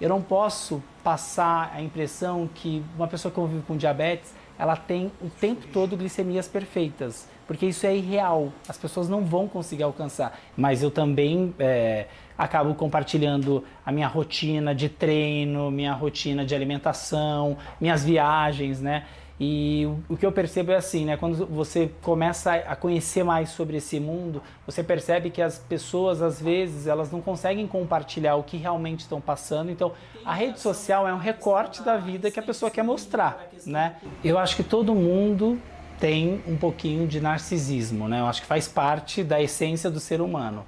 Eu 0.00 0.08
não 0.08 0.22
posso 0.22 0.82
passar 1.02 1.70
a 1.74 1.82
impressão 1.82 2.48
que 2.52 2.84
uma 2.96 3.06
pessoa 3.06 3.30
que 3.30 3.36
convive 3.36 3.62
com 3.62 3.76
diabetes 3.76 4.34
ela 4.58 4.76
tem 4.76 5.10
o 5.20 5.28
tempo 5.28 5.66
todo 5.72 5.96
glicemias 5.96 6.46
perfeitas, 6.46 7.28
porque 7.46 7.66
isso 7.66 7.86
é 7.86 7.96
irreal. 7.96 8.52
As 8.68 8.78
pessoas 8.78 9.08
não 9.08 9.24
vão 9.24 9.48
conseguir 9.48 9.82
alcançar. 9.82 10.38
Mas 10.56 10.82
eu 10.82 10.90
também 10.90 11.52
é, 11.58 12.06
acabo 12.38 12.74
compartilhando 12.74 13.64
a 13.84 13.90
minha 13.90 14.06
rotina 14.06 14.74
de 14.74 14.88
treino, 14.88 15.70
minha 15.70 15.92
rotina 15.92 16.44
de 16.44 16.54
alimentação, 16.54 17.56
minhas 17.80 18.04
viagens, 18.04 18.80
né? 18.80 19.06
E 19.38 19.88
o, 20.08 20.16
que 20.16 20.24
eu 20.24 20.30
percebo 20.30 20.70
é 20.70 20.76
assim, 20.76 21.04
né? 21.04 21.16
Quando 21.16 21.44
você 21.46 21.90
começa 22.02 22.54
a 22.54 22.76
conhecer 22.76 23.24
mais 23.24 23.50
sobre 23.50 23.78
esse 23.78 23.98
mundo, 23.98 24.40
você 24.64 24.82
percebe 24.82 25.28
que 25.28 25.42
as 25.42 25.58
pessoas, 25.58 26.22
às 26.22 26.40
vezes, 26.40 26.86
elas 26.86 27.10
não 27.10 27.20
conseguem 27.20 27.66
compartilhar 27.66 28.36
o 28.36 28.44
que 28.44 28.56
realmente 28.56 29.00
estão 29.00 29.20
passando. 29.20 29.70
Então, 29.70 29.92
a 30.24 30.32
rede 30.32 30.60
social 30.60 31.08
é 31.08 31.12
um 31.12 31.18
recorte 31.18 31.82
da 31.82 31.96
vida 31.96 32.30
que 32.30 32.38
a 32.38 32.42
pessoa 32.42 32.70
quer 32.70 32.84
mostrar, 32.84 33.48
né? 33.66 33.96
Eu 34.22 34.38
acho 34.38 34.54
que 34.54 34.62
todo 34.62 34.94
mundo 34.94 35.60
tem 35.98 36.40
um 36.46 36.56
pouquinho 36.56 37.06
de 37.06 37.20
narcisismo, 37.20 38.08
né? 38.08 38.20
Eu 38.20 38.26
acho 38.26 38.42
que 38.42 38.46
faz 38.46 38.68
parte 38.68 39.24
da 39.24 39.42
essência 39.42 39.90
do 39.90 39.98
ser 39.98 40.20
humano. 40.20 40.64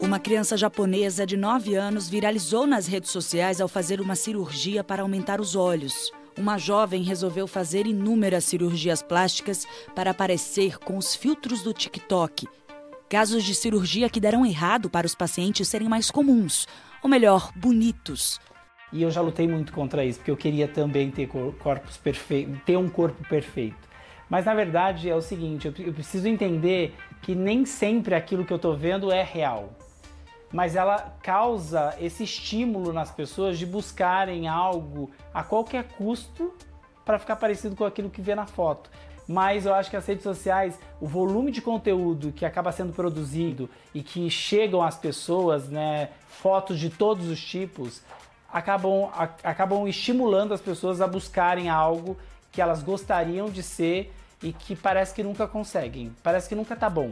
Uma 0.00 0.18
criança 0.18 0.56
japonesa 0.56 1.24
de 1.24 1.36
9 1.36 1.76
anos 1.76 2.08
viralizou 2.08 2.66
nas 2.66 2.86
redes 2.88 3.10
sociais 3.10 3.60
ao 3.60 3.68
fazer 3.68 4.00
uma 4.00 4.16
cirurgia 4.16 4.82
para 4.82 5.02
aumentar 5.02 5.40
os 5.40 5.54
olhos 5.54 6.12
uma 6.38 6.58
jovem 6.58 7.02
resolveu 7.02 7.46
fazer 7.46 7.86
inúmeras 7.86 8.44
cirurgias 8.44 9.02
plásticas 9.02 9.66
para 9.94 10.10
aparecer 10.10 10.78
com 10.78 10.96
os 10.96 11.14
filtros 11.14 11.62
do 11.62 11.72
TikTok. 11.72 12.46
Casos 13.08 13.44
de 13.44 13.54
cirurgia 13.54 14.10
que 14.10 14.20
deram 14.20 14.44
errado 14.44 14.90
para 14.90 15.06
os 15.06 15.14
pacientes 15.14 15.68
serem 15.68 15.88
mais 15.88 16.10
comuns, 16.10 16.66
ou 17.02 17.08
melhor, 17.08 17.52
bonitos. 17.54 18.40
E 18.92 19.02
eu 19.02 19.10
já 19.10 19.20
lutei 19.20 19.46
muito 19.46 19.72
contra 19.72 20.04
isso, 20.04 20.18
porque 20.18 20.30
eu 20.30 20.36
queria 20.36 20.66
também 20.66 21.10
ter 21.10 21.28
corpos 21.58 21.96
perfeitos, 21.96 22.58
ter 22.64 22.76
um 22.76 22.88
corpo 22.88 23.26
perfeito. 23.28 23.88
Mas 24.28 24.46
na 24.46 24.54
verdade 24.54 25.08
é 25.08 25.14
o 25.14 25.20
seguinte, 25.20 25.72
eu 25.78 25.92
preciso 25.92 26.26
entender 26.26 26.94
que 27.22 27.34
nem 27.34 27.64
sempre 27.64 28.14
aquilo 28.14 28.44
que 28.44 28.52
eu 28.52 28.56
estou 28.56 28.76
vendo 28.76 29.12
é 29.12 29.22
real 29.22 29.76
mas 30.54 30.76
ela 30.76 31.16
causa 31.20 31.96
esse 32.00 32.22
estímulo 32.22 32.92
nas 32.92 33.10
pessoas 33.10 33.58
de 33.58 33.66
buscarem 33.66 34.46
algo 34.46 35.10
a 35.34 35.42
qualquer 35.42 35.82
custo 35.98 36.54
para 37.04 37.18
ficar 37.18 37.34
parecido 37.34 37.74
com 37.74 37.84
aquilo 37.84 38.08
que 38.08 38.22
vê 38.22 38.36
na 38.36 38.46
foto. 38.46 38.88
Mas 39.26 39.66
eu 39.66 39.74
acho 39.74 39.90
que 39.90 39.96
as 39.96 40.06
redes 40.06 40.22
sociais, 40.22 40.78
o 41.00 41.08
volume 41.08 41.50
de 41.50 41.60
conteúdo 41.60 42.30
que 42.30 42.46
acaba 42.46 42.70
sendo 42.70 42.92
produzido 42.92 43.68
e 43.92 44.00
que 44.00 44.30
chegam 44.30 44.80
às 44.80 44.96
pessoas, 44.96 45.68
né, 45.68 46.10
fotos 46.28 46.78
de 46.78 46.88
todos 46.88 47.26
os 47.26 47.44
tipos, 47.44 48.00
acabam, 48.48 49.10
a, 49.12 49.24
acabam 49.42 49.88
estimulando 49.88 50.54
as 50.54 50.60
pessoas 50.60 51.00
a 51.00 51.08
buscarem 51.08 51.68
algo 51.68 52.16
que 52.52 52.62
elas 52.62 52.80
gostariam 52.80 53.50
de 53.50 53.60
ser 53.60 54.14
e 54.40 54.52
que 54.52 54.76
parece 54.76 55.12
que 55.14 55.22
nunca 55.24 55.48
conseguem, 55.48 56.14
parece 56.22 56.48
que 56.48 56.54
nunca 56.54 56.76
tá 56.76 56.88
bom. 56.88 57.10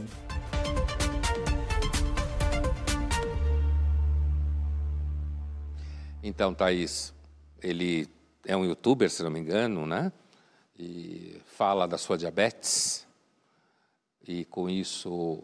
Então, 6.25 6.53
Thaís, 6.53 7.13
ele 7.61 8.07
é 8.45 8.55
um 8.55 8.63
youtuber, 8.63 9.09
se 9.09 9.21
não 9.21 9.29
me 9.29 9.41
engano, 9.41 9.85
né? 9.85 10.09
E 10.79 11.35
fala 11.47 11.85
da 11.85 11.97
sua 11.97 12.17
diabetes. 12.17 13.05
E 14.25 14.45
com 14.45 14.69
isso, 14.69 15.43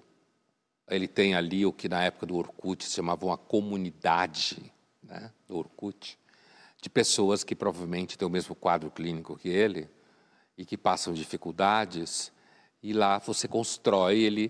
ele 0.90 1.06
tem 1.06 1.36
ali 1.36 1.66
o 1.66 1.74
que 1.74 1.90
na 1.90 2.02
época 2.02 2.26
do 2.26 2.38
Orkut 2.38 2.86
se 2.86 2.92
chamava 2.92 3.26
uma 3.26 3.38
comunidade, 3.38 4.72
né? 5.04 5.34
Do 5.50 5.58
Orkut, 5.58 6.18
de 6.82 6.90
pessoas 6.90 7.44
que 7.44 7.54
provavelmente 7.54 8.18
têm 8.18 8.26
o 8.26 8.32
mesmo 8.32 8.56
quadro 8.56 8.90
clínico 8.90 9.38
que 9.38 9.50
ele 9.50 9.90
e 10.58 10.64
que 10.64 10.78
passam 10.78 11.14
dificuldades. 11.14 12.32
E 12.82 12.94
lá 12.94 13.20
você 13.20 13.50
constrói 13.50 14.18
ele, 14.18 14.50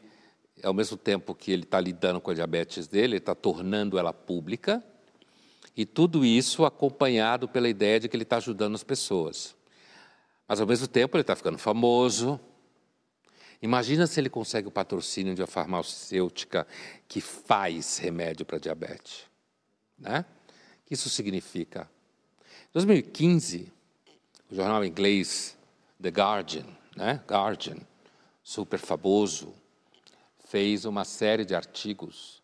ao 0.64 0.76
mesmo 0.76 0.96
tempo 0.96 1.34
que 1.34 1.52
ele 1.52 1.64
está 1.64 1.80
lidando 1.80 2.22
com 2.22 2.30
a 2.30 2.36
diabetes 2.36 2.88
dele, 2.88 3.14
ele 3.14 3.18
está 3.18 3.34
tornando 3.34 3.98
ela 3.98 4.14
pública 4.14 4.84
e 5.80 5.86
tudo 5.86 6.26
isso 6.26 6.66
acompanhado 6.66 7.48
pela 7.48 7.70
ideia 7.70 8.02
de 8.02 8.10
que 8.10 8.16
ele 8.18 8.24
está 8.24 8.36
ajudando 8.36 8.76
as 8.76 8.84
pessoas. 8.84 9.56
Mas, 10.46 10.60
ao 10.60 10.68
mesmo 10.68 10.90
tempo, 10.90 11.16
ele 11.16 11.22
está 11.22 11.38
ficando 11.38 11.58
famoso. 11.58 12.38
Imagina 13.62 14.06
se 14.06 14.20
ele 14.20 14.30
consegue 14.30 14.68
o 14.68 14.72
patrocínio 14.72 15.34
de 15.34 15.42
uma 15.42 15.48
farmacêutica 15.48 16.68
que 17.08 17.22
faz 17.22 17.98
remédio 17.98 18.46
para 18.46 18.58
diabetes. 18.58 19.22
Né? 19.98 20.26
O 20.84 20.88
que 20.88 20.96
isso 20.96 21.10
significa? 21.10 21.90
Em 22.64 22.74
2015, 22.74 23.72
o 24.52 24.56
jornal 24.56 24.84
inglês 24.84 25.58
The 26.02 26.10
Guardian, 26.10 26.66
né? 26.94 27.24
Guardian, 27.26 27.78
super 28.44 28.80
famoso, 28.80 29.54
fez 30.46 30.84
uma 30.84 31.06
série 31.06 31.46
de 31.46 31.56
artigos 31.56 32.44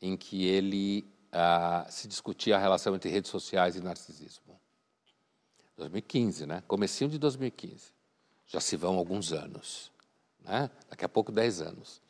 em 0.00 0.16
que 0.16 0.46
ele 0.46 1.04
se 1.88 2.08
discutia 2.08 2.56
a 2.56 2.58
relação 2.58 2.94
entre 2.94 3.10
redes 3.10 3.30
sociais 3.30 3.76
e 3.76 3.80
narcisismo. 3.80 4.58
2015, 5.76 6.46
né? 6.46 6.62
Comecinho 6.66 7.10
de 7.10 7.18
2015. 7.18 7.92
Já 8.46 8.60
se 8.60 8.76
vão 8.76 8.96
alguns 8.96 9.32
anos. 9.32 9.90
né? 10.44 10.70
daqui 10.88 11.04
a 11.04 11.08
pouco 11.08 11.32
10 11.32 11.60
anos. 11.62 12.00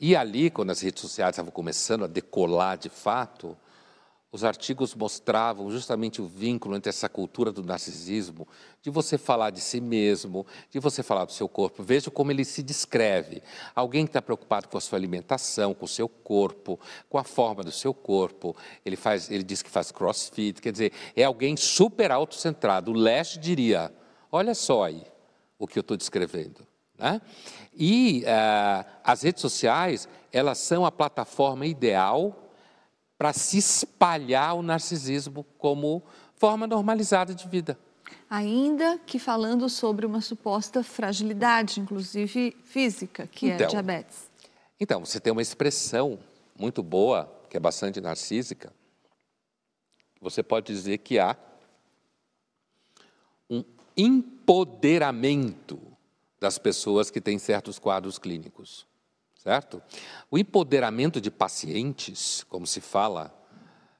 E 0.00 0.16
ali, 0.16 0.50
quando 0.50 0.70
as 0.70 0.80
redes 0.80 1.00
sociais 1.00 1.34
estavam 1.34 1.52
começando 1.52 2.04
a 2.04 2.08
decolar 2.08 2.76
de 2.76 2.88
fato, 2.88 3.56
os 4.34 4.42
artigos 4.42 4.96
mostravam 4.96 5.70
justamente 5.70 6.20
o 6.20 6.26
vínculo 6.26 6.74
entre 6.74 6.90
essa 6.90 7.08
cultura 7.08 7.52
do 7.52 7.62
narcisismo, 7.62 8.48
de 8.82 8.90
você 8.90 9.16
falar 9.16 9.50
de 9.50 9.60
si 9.60 9.80
mesmo, 9.80 10.44
de 10.72 10.80
você 10.80 11.04
falar 11.04 11.24
do 11.24 11.30
seu 11.30 11.48
corpo. 11.48 11.84
Veja 11.84 12.10
como 12.10 12.32
ele 12.32 12.44
se 12.44 12.60
descreve. 12.60 13.44
Alguém 13.76 14.04
que 14.04 14.08
está 14.08 14.20
preocupado 14.20 14.66
com 14.66 14.76
a 14.76 14.80
sua 14.80 14.98
alimentação, 14.98 15.72
com 15.72 15.84
o 15.84 15.88
seu 15.88 16.08
corpo, 16.08 16.80
com 17.08 17.16
a 17.16 17.22
forma 17.22 17.62
do 17.62 17.70
seu 17.70 17.94
corpo. 17.94 18.56
Ele, 18.84 18.96
faz, 18.96 19.30
ele 19.30 19.44
diz 19.44 19.62
que 19.62 19.70
faz 19.70 19.92
crossfit, 19.92 20.60
quer 20.60 20.72
dizer, 20.72 20.92
é 21.14 21.22
alguém 21.22 21.56
super 21.56 22.10
autocentrado. 22.10 22.90
O 22.90 22.94
Leste 22.94 23.38
diria: 23.38 23.94
olha 24.32 24.52
só 24.52 24.82
aí 24.82 25.06
o 25.56 25.68
que 25.68 25.78
eu 25.78 25.82
estou 25.82 25.96
descrevendo. 25.96 26.66
Né? 26.98 27.22
E 27.72 28.24
uh, 28.24 28.84
as 29.04 29.22
redes 29.22 29.40
sociais, 29.40 30.08
elas 30.32 30.58
são 30.58 30.84
a 30.84 30.90
plataforma 30.90 31.64
ideal 31.66 32.43
para 33.24 33.32
se 33.32 33.56
espalhar 33.56 34.54
o 34.54 34.60
narcisismo 34.60 35.46
como 35.56 36.02
forma 36.36 36.66
normalizada 36.66 37.34
de 37.34 37.48
vida. 37.48 37.78
Ainda 38.28 38.98
que 38.98 39.18
falando 39.18 39.66
sobre 39.70 40.04
uma 40.04 40.20
suposta 40.20 40.82
fragilidade, 40.82 41.80
inclusive 41.80 42.54
física, 42.64 43.26
que 43.26 43.50
é 43.50 43.54
então, 43.54 43.66
é 43.66 43.70
diabetes. 43.70 44.30
Então, 44.78 45.02
você 45.02 45.18
tem 45.18 45.32
uma 45.32 45.40
expressão 45.40 46.18
muito 46.54 46.82
boa, 46.82 47.34
que 47.48 47.56
é 47.56 47.60
bastante 47.60 47.98
narcísica. 47.98 48.70
Você 50.20 50.42
pode 50.42 50.66
dizer 50.66 50.98
que 50.98 51.18
há 51.18 51.34
um 53.48 53.64
empoderamento 53.96 55.80
das 56.38 56.58
pessoas 56.58 57.10
que 57.10 57.22
têm 57.22 57.38
certos 57.38 57.78
quadros 57.78 58.18
clínicos 58.18 58.86
certo? 59.44 59.82
O 60.30 60.38
empoderamento 60.38 61.20
de 61.20 61.30
pacientes, 61.30 62.42
como 62.48 62.66
se 62.66 62.80
fala 62.80 63.32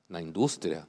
na 0.08 0.20
indústria, 0.20 0.88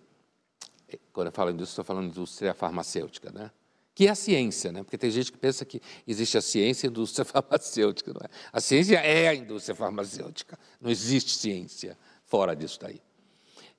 quando 1.12 1.28
eu 1.28 1.34
falo 1.34 1.52
indústria, 1.52 1.82
estou 1.82 1.86
falando 1.86 2.08
indústria 2.08 2.54
farmacêutica, 2.54 3.32
né? 3.32 3.52
Que 3.94 4.08
é 4.08 4.12
a 4.12 4.16
ciência, 4.16 4.72
né? 4.72 4.82
Porque 4.82 4.98
tem 4.98 5.12
gente 5.12 5.32
que 5.32 5.38
pensa 5.38 5.66
que 5.66 5.82
existe 6.08 6.38
a 6.38 6.42
ciência 6.42 6.86
e 6.86 6.90
a 6.90 6.92
indústria 6.92 7.26
farmacêutica, 7.26 8.14
não 8.14 8.22
é? 8.24 8.30
A 8.52 8.62
ciência 8.62 8.98
é 8.98 9.28
a 9.28 9.36
indústria 9.36 9.76
farmacêutica, 9.76 10.58
não 10.80 10.90
existe 10.90 11.32
ciência 11.32 11.98
fora 12.24 12.56
disso 12.56 12.80
daí. 12.80 13.02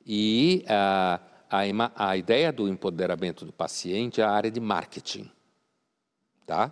E 0.04 0.62
a, 0.68 1.20
a, 1.50 2.08
a 2.10 2.16
ideia 2.16 2.52
do 2.52 2.68
empoderamento 2.68 3.46
do 3.46 3.52
paciente 3.52 4.20
é 4.20 4.24
a 4.24 4.30
área 4.30 4.50
de 4.50 4.60
marketing, 4.60 5.30
tá? 6.46 6.70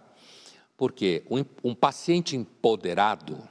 Porque 0.76 1.24
um, 1.30 1.44
um 1.62 1.74
paciente 1.74 2.36
empoderado, 2.36 3.48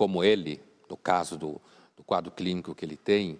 como 0.00 0.24
ele, 0.24 0.62
no 0.88 0.96
caso 0.96 1.36
do, 1.36 1.60
do 1.94 2.02
quadro 2.02 2.32
clínico 2.32 2.74
que 2.74 2.86
ele 2.86 2.96
tem, 2.96 3.38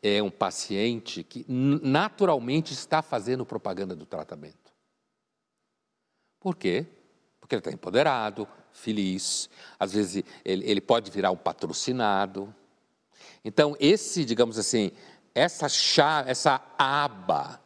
é 0.00 0.22
um 0.22 0.30
paciente 0.30 1.24
que 1.24 1.44
naturalmente 1.48 2.72
está 2.72 3.02
fazendo 3.02 3.44
propaganda 3.44 3.96
do 3.96 4.06
tratamento. 4.06 4.72
Por 6.38 6.54
quê? 6.54 6.86
Porque 7.40 7.56
ele 7.56 7.58
está 7.58 7.72
empoderado, 7.72 8.46
feliz, 8.70 9.50
às 9.76 9.92
vezes 9.92 10.22
ele, 10.44 10.70
ele 10.70 10.80
pode 10.80 11.10
virar 11.10 11.32
um 11.32 11.36
patrocinado. 11.36 12.54
Então, 13.44 13.76
esse, 13.80 14.24
digamos 14.24 14.56
assim, 14.56 14.92
essa 15.34 15.68
chave, 15.68 16.30
essa 16.30 16.64
aba 16.78 17.60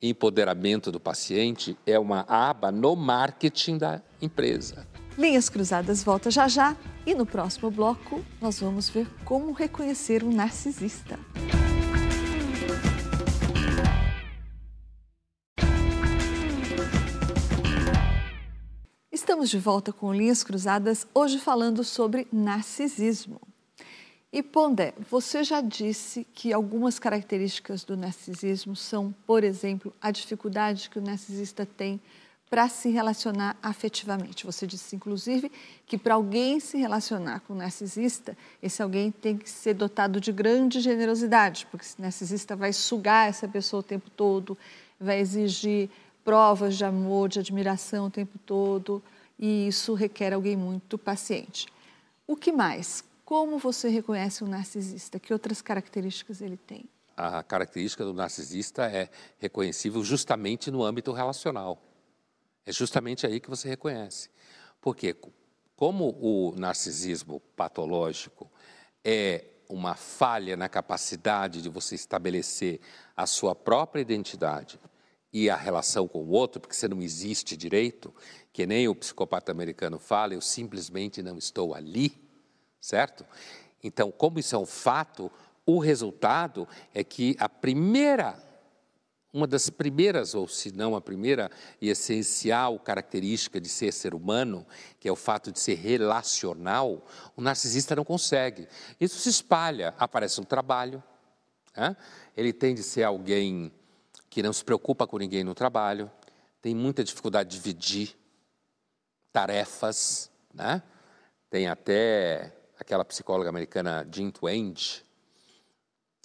empoderamento 0.00 0.92
do 0.92 1.00
paciente 1.00 1.76
é 1.84 1.98
uma 1.98 2.24
aba 2.28 2.70
no 2.70 2.94
marketing 2.94 3.78
da 3.78 4.02
empresa. 4.22 4.86
Linhas 5.16 5.48
Cruzadas 5.48 6.04
volta 6.04 6.30
já 6.30 6.46
já 6.46 6.76
e 7.04 7.14
no 7.14 7.26
próximo 7.26 7.70
bloco 7.70 8.24
nós 8.40 8.60
vamos 8.60 8.88
ver 8.88 9.08
como 9.24 9.52
reconhecer 9.52 10.22
um 10.22 10.32
narcisista. 10.32 11.18
Estamos 19.10 19.50
de 19.50 19.58
volta 19.58 19.92
com 19.92 20.12
Linhas 20.12 20.44
Cruzadas, 20.44 21.06
hoje 21.12 21.38
falando 21.38 21.82
sobre 21.82 22.28
narcisismo. 22.32 23.47
E 24.30 24.42
Pondé, 24.42 24.92
você 25.10 25.42
já 25.42 25.62
disse 25.62 26.26
que 26.34 26.52
algumas 26.52 26.98
características 26.98 27.82
do 27.82 27.96
narcisismo 27.96 28.76
são, 28.76 29.14
por 29.26 29.42
exemplo, 29.42 29.92
a 30.02 30.10
dificuldade 30.10 30.90
que 30.90 30.98
o 30.98 31.02
narcisista 31.02 31.64
tem 31.64 31.98
para 32.50 32.68
se 32.68 32.90
relacionar 32.90 33.56
afetivamente. 33.62 34.44
Você 34.44 34.66
disse, 34.66 34.94
inclusive, 34.96 35.50
que 35.86 35.96
para 35.96 36.14
alguém 36.14 36.60
se 36.60 36.76
relacionar 36.76 37.40
com 37.40 37.54
um 37.54 37.56
narcisista, 37.56 38.36
esse 38.62 38.82
alguém 38.82 39.10
tem 39.10 39.36
que 39.36 39.48
ser 39.48 39.74
dotado 39.74 40.20
de 40.20 40.30
grande 40.30 40.80
generosidade, 40.80 41.66
porque 41.70 41.86
esse 41.86 42.00
narcisista 42.00 42.54
vai 42.54 42.72
sugar 42.72 43.28
essa 43.28 43.48
pessoa 43.48 43.80
o 43.80 43.82
tempo 43.82 44.10
todo, 44.10 44.56
vai 45.00 45.20
exigir 45.20 45.88
provas 46.22 46.76
de 46.76 46.84
amor, 46.84 47.30
de 47.30 47.38
admiração 47.38 48.06
o 48.06 48.10
tempo 48.10 48.38
todo, 48.44 49.02
e 49.38 49.68
isso 49.68 49.94
requer 49.94 50.34
alguém 50.34 50.56
muito 50.56 50.98
paciente. 50.98 51.66
O 52.26 52.36
que 52.36 52.52
mais? 52.52 53.02
Como 53.28 53.58
você 53.58 53.90
reconhece 53.90 54.42
um 54.42 54.46
narcisista? 54.46 55.20
Que 55.20 55.34
outras 55.34 55.60
características 55.60 56.40
ele 56.40 56.56
tem? 56.56 56.88
A 57.14 57.42
característica 57.42 58.02
do 58.02 58.14
narcisista 58.14 58.86
é 58.86 59.10
reconhecível 59.36 60.02
justamente 60.02 60.70
no 60.70 60.82
âmbito 60.82 61.12
relacional. 61.12 61.78
É 62.64 62.72
justamente 62.72 63.26
aí 63.26 63.38
que 63.38 63.50
você 63.50 63.68
reconhece. 63.68 64.30
Porque, 64.80 65.14
como 65.76 66.16
o 66.18 66.54
narcisismo 66.56 67.38
patológico 67.54 68.50
é 69.04 69.44
uma 69.68 69.94
falha 69.94 70.56
na 70.56 70.66
capacidade 70.66 71.60
de 71.60 71.68
você 71.68 71.96
estabelecer 71.96 72.80
a 73.14 73.26
sua 73.26 73.54
própria 73.54 74.00
identidade 74.00 74.80
e 75.30 75.50
a 75.50 75.56
relação 75.56 76.08
com 76.08 76.24
o 76.24 76.30
outro, 76.30 76.62
porque 76.62 76.74
você 76.74 76.88
não 76.88 77.02
existe 77.02 77.58
direito, 77.58 78.10
que 78.54 78.66
nem 78.66 78.88
o 78.88 78.94
psicopata 78.94 79.52
americano 79.52 79.98
fala, 79.98 80.32
eu 80.32 80.40
simplesmente 80.40 81.22
não 81.22 81.36
estou 81.36 81.74
ali, 81.74 82.26
certo? 82.80 83.24
Então, 83.82 84.10
como 84.10 84.38
isso 84.38 84.54
é 84.54 84.58
um 84.58 84.66
fato, 84.66 85.30
o 85.64 85.78
resultado 85.78 86.66
é 86.94 87.04
que 87.04 87.36
a 87.38 87.48
primeira 87.48 88.42
uma 89.32 89.46
das 89.46 89.68
primeiras, 89.68 90.34
ou 90.34 90.48
se 90.48 90.72
não 90.72 90.96
a 90.96 91.00
primeira 91.00 91.50
e 91.80 91.90
essencial 91.90 92.78
característica 92.78 93.60
de 93.60 93.68
ser 93.68 93.92
ser 93.92 94.14
humano, 94.14 94.66
que 94.98 95.06
é 95.06 95.12
o 95.12 95.16
fato 95.16 95.52
de 95.52 95.60
ser 95.60 95.74
relacional, 95.74 97.06
o 97.36 97.42
narcisista 97.42 97.94
não 97.94 98.04
consegue. 98.04 98.66
Isso 98.98 99.18
se 99.18 99.28
espalha, 99.28 99.94
aparece 99.98 100.40
no 100.40 100.46
trabalho, 100.46 101.02
né? 101.76 101.96
ele 102.36 102.52
tende 102.52 102.80
a 102.80 102.84
ser 102.84 103.02
alguém 103.02 103.70
que 104.30 104.42
não 104.42 104.52
se 104.52 104.64
preocupa 104.64 105.06
com 105.06 105.18
ninguém 105.18 105.44
no 105.44 105.54
trabalho, 105.54 106.10
tem 106.62 106.74
muita 106.74 107.04
dificuldade 107.04 107.50
de 107.50 107.56
dividir 107.56 108.16
tarefas, 109.32 110.30
né? 110.52 110.82
tem 111.50 111.68
até 111.68 112.52
aquela 112.78 113.04
psicóloga 113.04 113.48
americana 113.48 114.06
Jean 114.10 114.30
Twenge, 114.30 115.04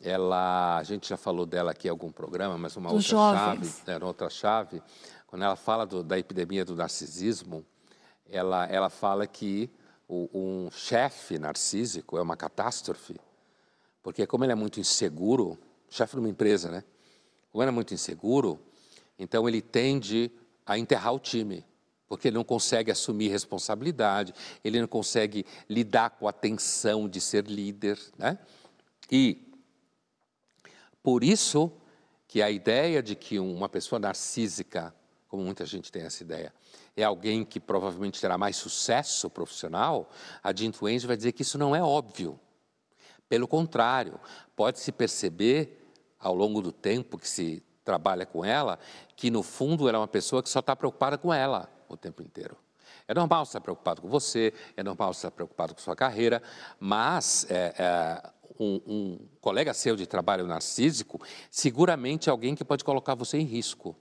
ela, 0.01 0.77
a 0.77 0.83
gente 0.83 1.07
já 1.07 1.17
falou 1.17 1.45
dela 1.45 1.71
aqui 1.71 1.87
em 1.87 1.91
algum 1.91 2.11
programa, 2.11 2.57
mas 2.57 2.75
uma 2.75 2.91
outra 2.91 3.07
jovens. 3.07 3.77
chave, 3.77 3.99
né, 3.99 4.05
outra 4.05 4.29
chave, 4.29 4.83
quando 5.27 5.43
ela 5.43 5.55
fala 5.55 5.85
do, 5.85 6.03
da 6.03 6.19
epidemia 6.19 6.65
do 6.65 6.75
narcisismo, 6.75 7.65
ela, 8.29 8.65
ela 8.67 8.89
fala 8.89 9.25
que 9.25 9.69
o, 10.07 10.29
um 10.33 10.71
chefe 10.71 11.39
narcísico 11.39 12.17
é 12.17 12.21
uma 12.21 12.35
catástrofe, 12.35 13.19
porque 14.01 14.27
como 14.27 14.43
ele 14.43 14.51
é 14.51 14.55
muito 14.55 14.79
inseguro, 14.79 15.57
chefe 15.89 16.15
de 16.15 16.19
uma 16.19 16.29
empresa, 16.29 16.69
né? 16.69 16.83
Como 17.51 17.63
ele 17.63 17.69
é 17.69 17.73
muito 17.73 17.93
inseguro, 17.93 18.59
então 19.17 19.47
ele 19.47 19.61
tende 19.61 20.31
a 20.65 20.77
enterrar 20.77 21.13
o 21.13 21.19
time, 21.19 21.65
porque 22.07 22.27
ele 22.27 22.35
não 22.35 22.43
consegue 22.43 22.91
assumir 22.91 23.29
responsabilidade, 23.29 24.33
ele 24.63 24.79
não 24.79 24.87
consegue 24.87 25.45
lidar 25.69 26.11
com 26.11 26.27
a 26.27 26.33
tensão 26.33 27.07
de 27.09 27.19
ser 27.19 27.45
líder, 27.45 27.99
né? 28.17 28.37
E 29.11 29.51
por 31.01 31.23
isso 31.23 31.71
que 32.27 32.41
a 32.41 32.49
ideia 32.49 33.01
de 33.01 33.15
que 33.15 33.39
uma 33.39 33.67
pessoa 33.67 33.99
narcísica, 33.99 34.93
como 35.27 35.43
muita 35.43 35.65
gente 35.65 35.91
tem 35.91 36.03
essa 36.03 36.23
ideia, 36.23 36.53
é 36.95 37.03
alguém 37.03 37.43
que 37.43 37.59
provavelmente 37.59 38.21
terá 38.21 38.37
mais 38.37 38.55
sucesso 38.55 39.29
profissional, 39.29 40.09
a 40.43 40.53
Jean 40.53 40.71
Twenge 40.71 41.07
vai 41.07 41.17
dizer 41.17 41.31
que 41.31 41.41
isso 41.41 41.57
não 41.57 41.75
é 41.75 41.81
óbvio. 41.81 42.39
Pelo 43.27 43.47
contrário, 43.47 44.19
pode-se 44.55 44.91
perceber 44.91 45.83
ao 46.19 46.35
longo 46.35 46.61
do 46.61 46.71
tempo 46.71 47.17
que 47.17 47.27
se 47.27 47.63
trabalha 47.83 48.25
com 48.25 48.45
ela, 48.45 48.79
que 49.15 49.31
no 49.31 49.41
fundo 49.41 49.89
ela 49.89 49.97
é 49.97 50.01
uma 50.01 50.07
pessoa 50.07 50.43
que 50.43 50.49
só 50.49 50.59
está 50.59 50.75
preocupada 50.75 51.17
com 51.17 51.33
ela 51.33 51.72
o 51.87 51.97
tempo 51.97 52.21
inteiro. 52.21 52.57
É 53.07 53.13
normal 53.13 53.43
estar 53.43 53.61
preocupado 53.61 54.01
com 54.01 54.07
você, 54.07 54.53
é 54.77 54.83
normal 54.83 55.11
estar 55.11 55.31
preocupado 55.31 55.73
com 55.73 55.81
sua 55.81 55.95
carreira, 55.95 56.41
mas 56.79 57.45
é, 57.49 57.73
é, 57.77 58.29
um, 58.59 58.81
um 58.87 59.19
colega 59.41 59.73
seu 59.73 59.95
de 59.95 60.05
trabalho 60.05 60.45
narcísico, 60.45 61.21
seguramente 61.49 62.29
é 62.29 62.31
alguém 62.31 62.55
que 62.55 62.63
pode 62.63 62.83
colocar 62.83 63.15
você 63.15 63.37
em 63.37 63.43
risco. 63.43 63.95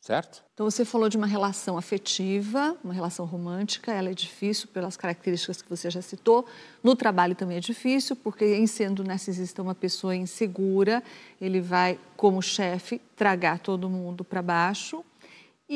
certo? 0.00 0.44
Então 0.52 0.70
você 0.70 0.84
falou 0.84 1.08
de 1.08 1.16
uma 1.16 1.26
relação 1.26 1.76
afetiva, 1.76 2.76
uma 2.84 2.92
relação 2.94 3.24
romântica, 3.26 3.92
ela 3.92 4.10
é 4.10 4.14
difícil 4.14 4.68
pelas 4.68 4.96
características 4.96 5.62
que 5.62 5.68
você 5.68 5.90
já 5.90 6.02
citou. 6.02 6.46
No 6.82 6.94
trabalho 6.94 7.34
também 7.34 7.56
é 7.56 7.60
difícil, 7.60 8.14
porque 8.16 8.44
em 8.44 8.66
sendo 8.66 9.02
narcisista 9.02 9.62
uma 9.62 9.74
pessoa 9.74 10.14
insegura, 10.14 11.02
ele 11.40 11.60
vai, 11.60 11.98
como 12.16 12.40
chefe, 12.42 13.00
tragar 13.16 13.58
todo 13.58 13.88
mundo 13.88 14.22
para 14.24 14.42
baixo. 14.42 15.04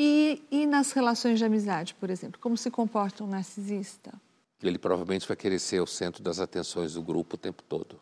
E, 0.01 0.41
e 0.49 0.65
nas 0.65 0.93
relações 0.93 1.39
de 1.39 1.43
amizade, 1.43 1.93
por 1.93 2.09
exemplo, 2.09 2.39
como 2.39 2.55
se 2.55 2.71
comporta 2.71 3.21
um 3.21 3.27
narcisista? 3.27 4.13
Ele 4.63 4.77
provavelmente 4.77 5.27
vai 5.27 5.35
querer 5.35 5.59
ser 5.59 5.81
o 5.81 5.87
centro 5.87 6.23
das 6.23 6.39
atenções 6.39 6.93
do 6.93 7.01
grupo 7.01 7.35
o 7.35 7.37
tempo 7.37 7.61
todo. 7.63 7.99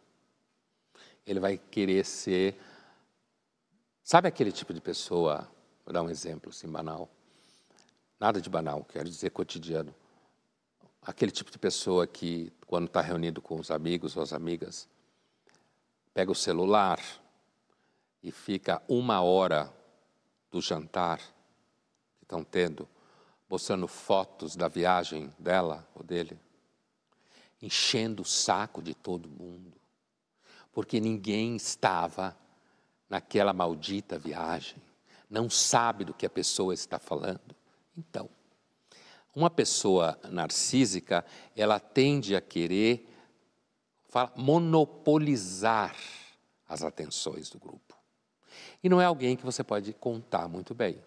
Ele 1.26 1.40
vai 1.40 1.58
querer 1.58 2.06
ser. 2.06 2.56
Sabe 4.04 4.28
aquele 4.28 4.52
tipo 4.52 4.74
de 4.74 4.80
pessoa 4.80 5.50
Vou 5.88 5.94
dar 5.94 6.04
um 6.04 6.10
exemplo 6.10 6.50
assim, 6.50 6.68
banal. 6.68 7.10
Nada 8.20 8.42
de 8.42 8.50
banal, 8.50 8.84
quero 8.84 9.08
dizer 9.08 9.30
cotidiano. 9.30 9.96
Aquele 11.02 11.32
tipo 11.32 11.50
de 11.50 11.58
pessoa 11.58 12.06
que, 12.06 12.52
quando 12.66 12.88
está 12.88 13.00
reunido 13.00 13.42
com 13.42 13.58
os 13.58 13.72
amigos 13.72 14.18
ou 14.18 14.22
as 14.22 14.34
amigas, 14.34 14.86
pega 16.14 16.30
o 16.30 16.36
celular 16.36 17.00
e 18.22 18.30
fica 18.30 18.82
uma 18.86 19.22
hora 19.22 19.74
do 20.52 20.60
jantar 20.60 21.22
estão 22.28 22.44
tendo, 22.44 22.88
mostrando 23.50 23.88
fotos 23.88 24.56
da 24.56 24.68
viagem 24.68 25.34
dela 25.40 25.88
ou 25.96 26.04
dele, 26.04 26.38
enchendo 27.62 28.22
o 28.22 28.26
saco 28.26 28.82
de 28.82 28.94
todo 28.94 29.30
mundo, 29.30 29.74
porque 30.72 31.00
ninguém 31.00 31.56
estava 31.56 32.38
naquela 33.10 33.54
maldita 33.54 34.20
viagem 34.20 34.82
não 35.30 35.50
sabe 35.50 36.06
do 36.06 36.14
que 36.14 36.26
a 36.26 36.30
pessoa 36.30 36.74
está 36.74 36.98
falando. 36.98 37.56
Então, 37.98 38.30
uma 39.36 39.50
pessoa 39.50 40.18
narcísica, 40.30 41.26
ela 41.56 41.80
tende 41.80 42.36
a 42.36 42.42
querer 42.42 43.08
monopolizar 44.36 45.96
as 46.68 46.82
atenções 46.82 47.50
do 47.50 47.60
grupo. 47.60 47.96
E 48.84 48.90
não 48.90 49.02
é 49.02 49.06
alguém 49.06 49.36
que 49.36 49.46
você 49.46 49.64
pode 49.64 49.94
contar 49.94 50.48
muito 50.48 50.74
bem. 50.74 51.04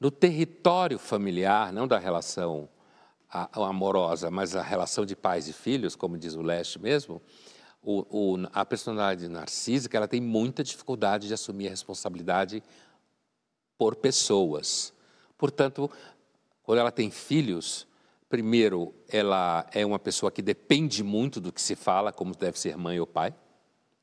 No 0.00 0.10
território 0.10 0.98
familiar, 0.98 1.72
não 1.72 1.86
da 1.86 1.98
relação 1.98 2.68
amorosa, 3.52 4.30
mas 4.30 4.54
a 4.54 4.62
relação 4.62 5.06
de 5.06 5.16
pais 5.16 5.48
e 5.48 5.52
filhos, 5.52 5.96
como 5.96 6.18
diz 6.18 6.34
o 6.34 6.42
Leste 6.42 6.78
mesmo, 6.78 7.20
o, 7.82 8.34
o, 8.34 8.48
a 8.52 8.64
personalidade 8.64 9.26
narcísica 9.28 9.96
ela 9.96 10.06
tem 10.06 10.20
muita 10.20 10.62
dificuldade 10.62 11.26
de 11.26 11.34
assumir 11.34 11.66
a 11.66 11.70
responsabilidade 11.70 12.62
por 13.76 13.96
pessoas. 13.96 14.92
Portanto, 15.36 15.90
quando 16.62 16.78
ela 16.78 16.92
tem 16.92 17.10
filhos, 17.10 17.86
primeiro, 18.28 18.94
ela 19.08 19.66
é 19.72 19.84
uma 19.84 19.98
pessoa 19.98 20.30
que 20.30 20.42
depende 20.42 21.02
muito 21.02 21.40
do 21.40 21.52
que 21.52 21.60
se 21.60 21.74
fala, 21.74 22.12
como 22.12 22.36
deve 22.36 22.58
ser 22.58 22.76
mãe 22.76 23.00
ou 23.00 23.06
pai. 23.06 23.34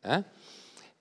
Né? 0.04 0.26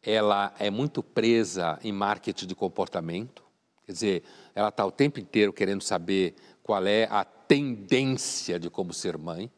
Ela 0.03 0.55
é 0.59 0.71
muito 0.71 1.03
presa 1.03 1.79
em 1.83 1.91
marketing 1.91 2.47
de 2.47 2.55
comportamento, 2.55 3.43
quer 3.89 3.93
dizer, 3.93 4.23
ela 4.55 4.69
está 4.69 4.85
o 4.85 4.93
tempo 4.93 5.19
inteiro 5.19 5.51
querendo 5.51 5.83
saber 5.83 6.35
qual 6.63 6.87
é 6.87 7.05
a 7.11 7.25
tendência 7.25 8.61
de 8.61 8.69
como 8.69 8.93
ser 8.93 9.17
mãe, 9.17 9.51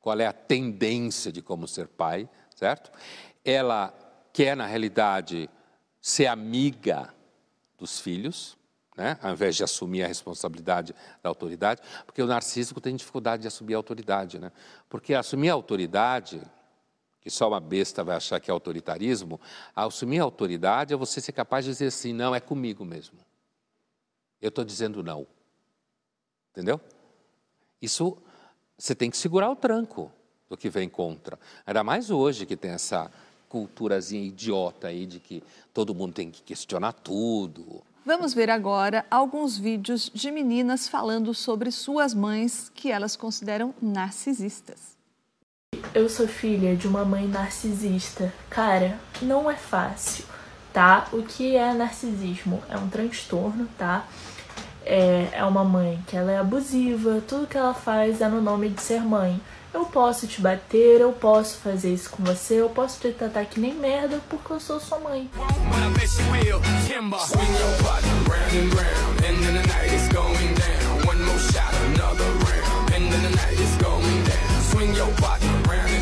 qual 0.00 0.20
é 0.20 0.26
a 0.26 0.32
tendência 0.32 1.32
de 1.32 1.42
como 1.42 1.66
ser 1.66 1.88
pai, 1.88 2.28
certo? 2.54 2.92
Ela 3.44 3.92
quer, 4.32 4.56
na 4.56 4.64
realidade, 4.64 5.50
ser 6.00 6.28
amiga 6.28 7.12
dos 7.76 7.98
filhos, 7.98 8.56
né? 8.96 9.18
ao 9.20 9.32
invés 9.32 9.56
de 9.56 9.64
assumir 9.64 10.04
a 10.04 10.06
responsabilidade 10.06 10.94
da 11.20 11.28
autoridade, 11.28 11.82
porque 12.06 12.22
o 12.22 12.26
narcísico 12.26 12.80
tem 12.80 12.94
dificuldade 12.94 13.42
de 13.42 13.48
assumir 13.48 13.74
a 13.74 13.78
autoridade. 13.78 14.38
Né? 14.38 14.52
Porque 14.88 15.14
assumir 15.14 15.50
a 15.50 15.54
autoridade, 15.54 16.40
que 17.20 17.28
só 17.28 17.48
uma 17.48 17.58
besta 17.58 18.04
vai 18.04 18.14
achar 18.14 18.38
que 18.38 18.52
é 18.52 18.52
autoritarismo, 18.52 19.40
assumir 19.74 20.20
a 20.20 20.22
autoridade 20.22 20.94
é 20.94 20.96
você 20.96 21.20
ser 21.20 21.32
capaz 21.32 21.64
de 21.64 21.72
dizer 21.72 21.86
assim: 21.86 22.12
não, 22.12 22.32
é 22.32 22.38
comigo 22.38 22.84
mesmo. 22.84 23.18
Eu 24.44 24.50
estou 24.50 24.62
dizendo 24.62 25.02
não. 25.02 25.26
Entendeu? 26.52 26.78
Isso 27.80 28.14
você 28.76 28.94
tem 28.94 29.10
que 29.10 29.16
segurar 29.16 29.50
o 29.50 29.56
tranco 29.56 30.12
do 30.50 30.54
que 30.54 30.68
vem 30.68 30.86
contra. 30.86 31.38
Ainda 31.66 31.82
mais 31.82 32.10
hoje 32.10 32.44
que 32.44 32.54
tem 32.54 32.72
essa 32.72 33.10
culturazinha 33.48 34.22
idiota 34.22 34.88
aí 34.88 35.06
de 35.06 35.18
que 35.18 35.42
todo 35.72 35.94
mundo 35.94 36.12
tem 36.12 36.30
que 36.30 36.42
questionar 36.42 36.92
tudo. 36.92 37.82
Vamos 38.04 38.34
ver 38.34 38.50
agora 38.50 39.06
alguns 39.10 39.56
vídeos 39.56 40.10
de 40.12 40.30
meninas 40.30 40.88
falando 40.88 41.32
sobre 41.32 41.70
suas 41.70 42.12
mães 42.12 42.70
que 42.74 42.90
elas 42.90 43.16
consideram 43.16 43.74
narcisistas. 43.80 44.94
Eu 45.94 46.06
sou 46.10 46.28
filha 46.28 46.76
de 46.76 46.86
uma 46.86 47.02
mãe 47.02 47.26
narcisista. 47.26 48.30
Cara, 48.50 49.00
não 49.22 49.50
é 49.50 49.56
fácil, 49.56 50.26
tá? 50.70 51.08
O 51.14 51.22
que 51.22 51.56
é 51.56 51.72
narcisismo? 51.72 52.62
É 52.68 52.76
um 52.76 52.90
transtorno, 52.90 53.66
tá? 53.78 54.06
É, 54.84 55.28
é 55.32 55.44
uma 55.44 55.64
mãe 55.64 55.98
que 56.06 56.16
ela 56.16 56.30
é 56.30 56.38
abusiva, 56.38 57.22
tudo 57.26 57.46
que 57.46 57.56
ela 57.56 57.74
faz 57.74 58.20
é 58.20 58.28
no 58.28 58.40
nome 58.40 58.68
de 58.68 58.80
ser 58.82 59.00
mãe. 59.00 59.40
Eu 59.72 59.86
posso 59.86 60.26
te 60.26 60.40
bater, 60.40 61.00
eu 61.00 61.12
posso 61.12 61.56
fazer 61.58 61.92
isso 61.92 62.10
com 62.10 62.22
você, 62.22 62.60
eu 62.60 62.68
posso 62.68 63.00
te 63.00 63.10
tratar 63.10 63.44
que 63.44 63.58
nem 63.58 63.74
merda 63.74 64.20
porque 64.28 64.52
eu 64.52 64.60
sou 64.60 64.78
sua 64.78 64.98
mãe. 64.98 65.28
Swing 74.74 74.96
your 74.96 75.06
body 75.20 75.93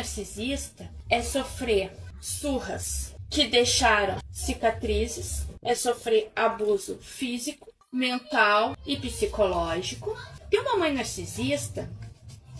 narcisista 0.00 0.90
é 1.10 1.22
sofrer 1.22 1.92
surras 2.22 3.14
que 3.28 3.46
deixaram 3.46 4.16
cicatrizes, 4.30 5.46
é 5.62 5.74
sofrer 5.74 6.32
abuso 6.34 6.96
físico, 7.02 7.70
mental 7.92 8.74
e 8.86 8.96
psicológico. 8.96 10.16
E 10.50 10.58
uma 10.58 10.78
mãe 10.78 10.94
narcisista, 10.94 11.90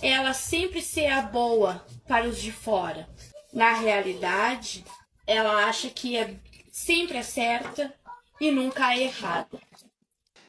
ela 0.03 0.35
sempre 0.35 0.83
ser 0.83 1.07
a 1.07 1.23
boa 1.23 1.83
para 2.07 2.29
os 2.29 2.37
de 2.37 2.53
fora. 2.53 3.09
Na 3.55 3.73
realidade, 3.73 4.85
ela 5.27 5.65
acha 5.65 5.89
que 5.89 6.19
é 6.19 6.37
sempre 6.71 7.17
é 7.17 7.23
certa 7.23 7.93
e 8.39 8.51
nunca 8.51 8.95
é 8.95 9.05
errada. 9.05 9.59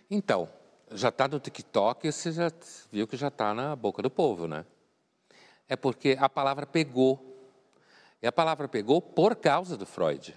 Então, 0.09 0.49
já 0.91 1.07
está 1.07 1.25
no 1.25 1.39
TikTok, 1.39 2.11
você 2.11 2.33
já 2.33 2.51
viu 2.91 3.07
que 3.07 3.15
já 3.15 3.29
está 3.29 3.53
na 3.53 3.77
boca 3.77 4.01
do 4.01 4.09
povo, 4.09 4.45
né? 4.45 4.65
É 5.72 5.78
porque 5.78 6.17
a 6.19 6.28
palavra 6.28 6.65
pegou. 6.65 7.34
E 8.22 8.28
a 8.28 8.32
palavra 8.32 8.67
pegou 8.67 9.01
por 9.01 9.38
causa 9.38 9.78
do 9.78 9.86
Freud. 9.86 10.36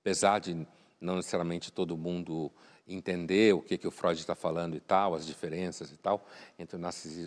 Apesar 0.00 0.38
de 0.38 0.64
não 1.00 1.16
necessariamente 1.16 1.72
todo 1.72 1.96
mundo 1.96 2.48
entender 2.86 3.52
o 3.54 3.60
que, 3.60 3.76
que 3.76 3.88
o 3.88 3.90
Freud 3.90 4.20
está 4.20 4.36
falando 4.36 4.76
e 4.76 4.80
tal, 4.80 5.16
as 5.16 5.26
diferenças 5.26 5.90
e 5.90 5.96
tal, 5.96 6.24
entre 6.56 6.78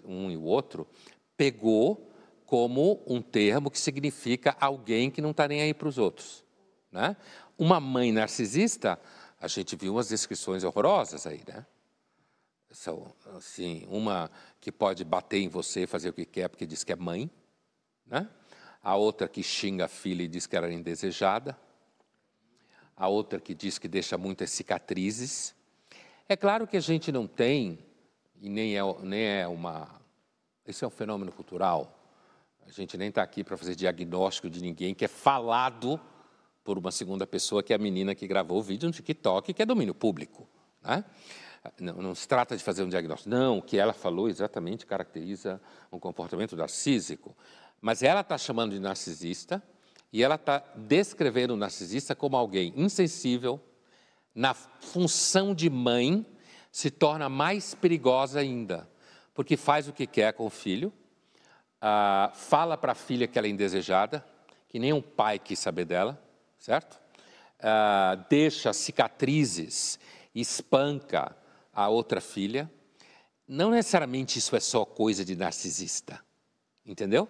um 0.05 0.31
e 0.31 0.37
o 0.37 0.43
outro, 0.43 0.87
pegou 1.35 2.09
como 2.45 3.03
um 3.05 3.21
termo 3.21 3.69
que 3.69 3.79
significa 3.79 4.55
alguém 4.57 5.11
que 5.11 5.21
não 5.21 5.31
está 5.31 5.45
nem 5.45 5.61
aí 5.61 5.73
para 5.73 5.89
os 5.89 5.97
outros. 5.97 6.41
Né? 6.89 7.17
Uma 7.57 7.81
mãe 7.81 8.13
narcisista, 8.13 8.97
a 9.41 9.49
gente 9.49 9.75
viu 9.75 9.91
umas 9.91 10.07
descrições 10.07 10.63
horrorosas 10.63 11.27
aí, 11.27 11.41
né? 11.45 11.65
São, 12.75 13.09
assim, 13.37 13.87
uma 13.89 14.29
que 14.59 14.69
pode 14.69 15.05
bater 15.05 15.39
em 15.39 15.47
você, 15.47 15.87
fazer 15.87 16.09
o 16.09 16.13
que 16.13 16.25
quer 16.25 16.49
porque 16.49 16.65
diz 16.65 16.83
que 16.83 16.91
é 16.91 16.95
mãe, 16.95 17.31
né? 18.05 18.29
A 18.83 18.97
outra 18.97 19.29
que 19.29 19.41
xinga 19.41 19.85
a 19.85 19.87
filha 19.87 20.23
e 20.23 20.27
diz 20.27 20.45
que 20.45 20.57
ela 20.57 20.67
é 20.67 20.73
indesejada. 20.73 21.57
A 22.93 23.07
outra 23.07 23.39
que 23.39 23.53
diz 23.53 23.79
que 23.79 23.87
deixa 23.87 24.17
muitas 24.17 24.49
cicatrizes. 24.51 25.55
É 26.27 26.35
claro 26.35 26.67
que 26.67 26.75
a 26.75 26.81
gente 26.81 27.13
não 27.13 27.25
tem, 27.25 27.79
e 28.41 28.49
nem 28.49 28.77
é, 28.77 28.81
nem 29.03 29.23
é 29.23 29.47
uma. 29.47 29.89
Isso 30.67 30.83
é 30.83 30.87
um 30.89 30.91
fenômeno 30.91 31.31
cultural. 31.31 31.97
A 32.67 32.71
gente 32.71 32.97
nem 32.97 33.07
está 33.07 33.23
aqui 33.23 33.41
para 33.41 33.55
fazer 33.55 33.75
diagnóstico 33.75 34.49
de 34.49 34.61
ninguém 34.61 34.93
que 34.93 35.05
é 35.05 35.07
falado 35.07 35.97
por 36.61 36.77
uma 36.77 36.91
segunda 36.91 37.25
pessoa, 37.25 37.63
que 37.63 37.71
é 37.71 37.77
a 37.77 37.79
menina 37.79 38.13
que 38.13 38.27
gravou 38.27 38.59
o 38.59 38.63
vídeo 38.63 38.87
no 38.87 38.93
TikTok, 38.93 39.53
que 39.53 39.61
é 39.61 39.65
domínio 39.65 39.95
público. 39.95 40.45
Né? 40.83 41.05
Não, 41.79 41.95
não, 41.95 42.15
se 42.15 42.27
trata 42.27 42.55
de 42.55 42.63
fazer 42.63 42.83
um 42.83 42.89
diagnóstico. 42.89 43.29
Não, 43.29 43.59
o 43.59 43.61
que 43.61 43.77
ela 43.77 43.93
falou 43.93 44.29
exatamente 44.29 44.85
caracteriza 44.85 45.61
um 45.91 45.99
comportamento 45.99 46.55
narcísico. 46.55 47.35
Mas 47.81 48.03
ela 48.03 48.21
está 48.21 48.37
chamando 48.37 48.73
de 48.73 48.79
narcisista 48.79 49.61
e 50.11 50.23
ela 50.23 50.35
está 50.35 50.63
descrevendo 50.75 51.53
o 51.53 51.57
narcisista 51.57 52.15
como 52.15 52.37
alguém 52.37 52.73
insensível, 52.75 53.59
na 54.33 54.53
função 54.53 55.53
de 55.53 55.69
mãe, 55.69 56.25
se 56.71 56.91
torna 56.91 57.29
mais 57.29 57.73
perigosa 57.73 58.39
ainda, 58.39 58.89
porque 59.33 59.55
faz 59.55 59.87
o 59.87 59.93
que 59.93 60.05
quer 60.05 60.33
com 60.33 60.45
o 60.45 60.49
filho, 60.49 60.91
ah, 61.81 62.31
fala 62.33 62.77
para 62.77 62.91
a 62.91 62.95
filha 62.95 63.27
que 63.27 63.37
ela 63.37 63.47
é 63.47 63.49
indesejada, 63.49 64.25
que 64.67 64.77
nem 64.77 64.91
um 64.91 65.01
pai 65.01 65.39
quis 65.39 65.59
saber 65.59 65.85
dela, 65.85 66.21
certo? 66.57 66.99
Ah, 67.59 68.17
deixa 68.29 68.73
cicatrizes, 68.73 69.99
espanca 70.33 71.35
a 71.75 71.89
outra 71.89 72.21
filha. 72.21 72.71
Não 73.47 73.69
necessariamente 73.69 74.39
isso 74.39 74.55
é 74.55 74.59
só 74.59 74.85
coisa 74.85 75.23
de 75.23 75.35
narcisista, 75.35 76.19
entendeu? 76.85 77.27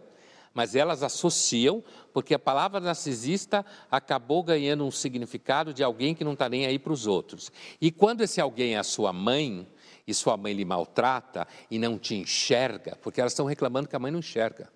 Mas 0.54 0.74
elas 0.74 1.04
associam, 1.04 1.84
porque 2.14 2.34
a 2.34 2.40
palavra 2.40 2.80
narcisista 2.80 3.66
acabou 3.92 4.42
ganhando 4.42 4.86
um 4.86 4.92
significado 4.92 5.74
de 5.74 5.84
alguém 5.84 6.16
que 6.16 6.24
não 6.24 6.32
está 6.32 6.48
nem 6.48 6.66
aí 6.66 6.80
para 6.80 6.94
os 6.94 7.06
outros. 7.06 7.52
E 7.82 7.92
quando 7.92 8.22
esse 8.22 8.40
alguém 8.40 8.76
é 8.76 8.78
a 8.78 8.84
sua 8.84 9.12
mãe, 9.12 9.68
e 10.08 10.14
sua 10.14 10.38
mãe 10.38 10.54
lhe 10.54 10.66
maltrata 10.66 11.48
e 11.70 11.80
não 11.80 11.98
te 11.98 12.16
enxerga, 12.16 12.96
porque 13.02 13.20
elas 13.20 13.34
estão 13.34 13.46
reclamando 13.46 13.88
que 13.88 13.96
a 13.96 14.00
mãe 14.00 14.12
não 14.12 14.20
enxerga. 14.20 14.70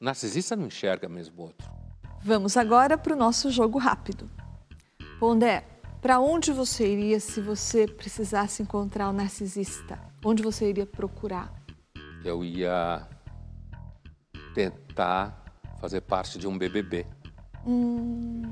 O 0.00 0.04
narcisista 0.04 0.54
não 0.54 0.66
enxerga 0.66 1.08
mesmo 1.08 1.40
o 1.40 1.42
outro. 1.46 1.70
Vamos 2.22 2.56
agora 2.56 2.98
para 2.98 3.14
o 3.14 3.16
nosso 3.16 3.50
jogo 3.50 3.78
rápido. 3.78 4.30
Pondé, 5.18 5.64
para 6.00 6.20
onde 6.20 6.52
você 6.52 6.86
iria 6.86 7.18
se 7.20 7.40
você 7.40 7.86
precisasse 7.86 8.62
encontrar 8.62 9.08
o 9.08 9.12
narcisista? 9.12 9.98
Onde 10.24 10.42
você 10.42 10.68
iria 10.68 10.86
procurar? 10.86 11.52
Eu 12.24 12.44
ia 12.44 13.06
tentar 14.54 15.44
fazer 15.80 16.00
parte 16.00 16.38
de 16.38 16.46
um 16.46 16.56
BBB. 16.56 17.06
Hum, 17.66 18.42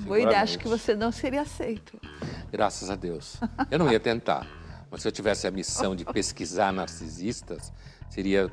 boa 0.00 0.20
ideia, 0.20 0.42
acho 0.42 0.58
que 0.58 0.68
você 0.68 0.94
não 0.94 1.10
seria 1.10 1.42
aceito. 1.42 1.98
Graças 2.50 2.90
a 2.90 2.96
Deus. 2.96 3.38
Eu 3.70 3.78
não 3.78 3.90
ia 3.90 4.00
tentar. 4.00 4.46
Mas 4.90 5.02
se 5.02 5.08
eu 5.08 5.12
tivesse 5.12 5.46
a 5.46 5.50
missão 5.50 5.96
de 5.96 6.04
pesquisar 6.04 6.72
narcisistas, 6.72 7.72
seria 8.08 8.50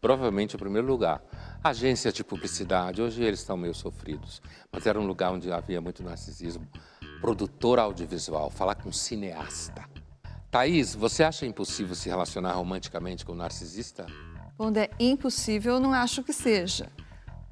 provavelmente 0.00 0.56
o 0.56 0.58
primeiro 0.58 0.86
lugar. 0.86 1.22
Agências 1.62 2.14
de 2.14 2.24
publicidade, 2.24 3.02
hoje 3.02 3.22
eles 3.22 3.40
estão 3.40 3.56
meio 3.56 3.74
sofridos, 3.74 4.40
mas 4.72 4.86
era 4.86 4.98
um 4.98 5.06
lugar 5.06 5.32
onde 5.32 5.52
havia 5.52 5.80
muito 5.80 6.02
narcisismo. 6.02 6.66
Produtor 7.20 7.78
audiovisual, 7.78 8.50
falar 8.50 8.76
com 8.76 8.90
cineasta. 8.90 9.84
Thaís, 10.50 10.94
você 10.94 11.22
acha 11.22 11.46
impossível 11.46 11.94
se 11.94 12.08
relacionar 12.08 12.52
romanticamente 12.54 13.24
com 13.24 13.32
um 13.32 13.36
narcisista? 13.36 14.06
Quando 14.56 14.78
é 14.78 14.90
impossível, 14.98 15.74
eu 15.74 15.80
não 15.80 15.92
acho 15.92 16.22
que 16.22 16.32
seja. 16.32 16.90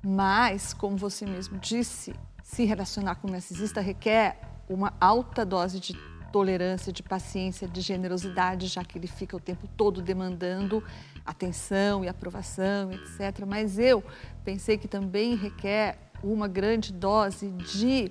Mas, 0.02 0.72
como 0.72 0.96
você 0.96 1.26
mesmo 1.26 1.58
disse, 1.58 2.14
se 2.42 2.64
relacionar 2.64 3.16
com 3.16 3.28
um 3.28 3.30
narcisista 3.30 3.80
requer 3.80 4.40
uma 4.68 4.94
alta 5.00 5.44
dose 5.44 5.78
de 5.78 5.94
tolerância, 6.32 6.92
de 6.92 7.02
paciência, 7.02 7.68
de 7.68 7.80
generosidade, 7.80 8.66
já 8.66 8.84
que 8.84 8.98
ele 8.98 9.06
fica 9.06 9.36
o 9.36 9.40
tempo 9.40 9.68
todo 9.76 10.02
demandando 10.02 10.82
atenção 11.24 12.04
e 12.04 12.08
aprovação, 12.08 12.90
etc. 12.92 13.44
Mas 13.46 13.78
eu 13.78 14.02
pensei 14.44 14.78
que 14.78 14.88
também 14.88 15.36
requer 15.36 15.98
uma 16.22 16.48
grande 16.48 16.92
dose 16.92 17.50
de 17.50 18.10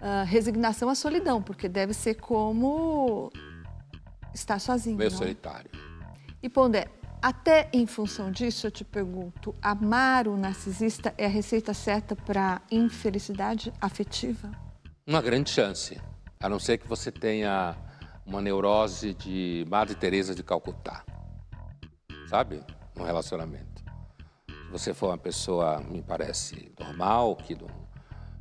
uh, 0.00 0.24
resignação 0.26 0.88
à 0.88 0.94
solidão, 0.94 1.42
porque 1.42 1.68
deve 1.68 1.92
ser 1.92 2.14
como 2.14 3.30
estar 4.32 4.58
sozinho. 4.58 4.96
Meio 4.96 5.10
solitário. 5.10 5.70
E 6.42 6.48
Pondé, 6.48 6.88
até 7.20 7.68
em 7.72 7.86
função 7.86 8.30
disso, 8.30 8.66
eu 8.66 8.70
te 8.70 8.84
pergunto: 8.84 9.54
amar 9.60 10.28
o 10.28 10.36
narcisista 10.36 11.14
é 11.16 11.26
a 11.26 11.28
receita 11.28 11.74
certa 11.74 12.14
para 12.14 12.60
infelicidade 12.70 13.72
afetiva? 13.80 14.50
Uma 15.06 15.22
grande 15.22 15.50
chance. 15.50 16.00
A 16.38 16.48
não 16.48 16.58
ser 16.58 16.78
que 16.78 16.86
você 16.86 17.10
tenha 17.10 17.74
uma 18.26 18.42
neurose 18.42 19.14
de 19.14 19.64
Madre 19.68 19.94
Teresa 19.94 20.34
de 20.34 20.42
Calcutá. 20.42 21.04
Sabe? 22.28 22.62
Um 22.98 23.04
relacionamento. 23.04 23.84
Se 24.48 24.70
você 24.70 24.94
for 24.94 25.10
uma 25.10 25.18
pessoa, 25.18 25.80
me 25.80 26.02
parece, 26.02 26.72
normal, 26.78 27.36
que 27.36 27.54
não, 27.54 27.68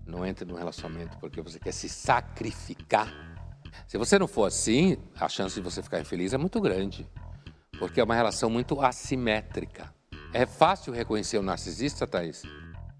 não 0.06 0.26
entra 0.26 0.46
num 0.46 0.56
relacionamento 0.56 1.18
porque 1.18 1.42
você 1.42 1.60
quer 1.60 1.72
se 1.72 1.90
sacrificar. 1.90 3.12
Se 3.88 3.98
você 3.98 4.18
não 4.18 4.28
for 4.28 4.46
assim, 4.46 4.98
a 5.20 5.28
chance 5.28 5.56
de 5.56 5.62
você 5.62 5.82
ficar 5.82 6.00
infeliz 6.00 6.34
é 6.34 6.38
muito 6.38 6.62
grande. 6.62 7.10
Porque 7.78 8.00
é 8.00 8.04
uma 8.04 8.16
relação 8.16 8.50
muito 8.50 8.80
assimétrica. 8.82 9.94
É 10.34 10.46
fácil 10.46 10.94
reconhecer 10.94 11.38
o 11.38 11.42
narcisista, 11.42 12.08
Thaís? 12.08 12.44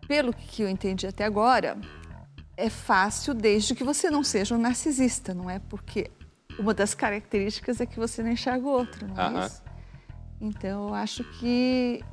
Pelo 0.08 0.34
que 0.34 0.62
eu 0.62 0.70
entendi 0.70 1.08
até 1.08 1.24
agora, 1.24 1.80
é 2.58 2.70
fácil 2.70 3.34
desde 3.34 3.74
que 3.74 3.84
você 3.84 4.10
não 4.10 4.24
seja 4.24 4.56
um 4.56 4.60
narcisista, 4.60 5.34
não 5.34 5.50
é? 5.50 5.60
Porque 5.60 6.12
uma 6.60 6.74
das 6.74 6.94
características 6.94 7.82
é 7.82 7.86
que 7.86 7.98
você 7.98 8.22
não 8.24 8.32
enxerga 8.32 8.66
o 8.66 8.70
outro, 8.70 9.08
não 9.08 9.22
é 9.22 9.28
uh 9.28 9.34
-huh. 9.34 9.46
isso? 9.46 9.64
Então, 10.40 10.90
eu 10.90 10.94
acho 10.94 11.24
que 11.40 12.04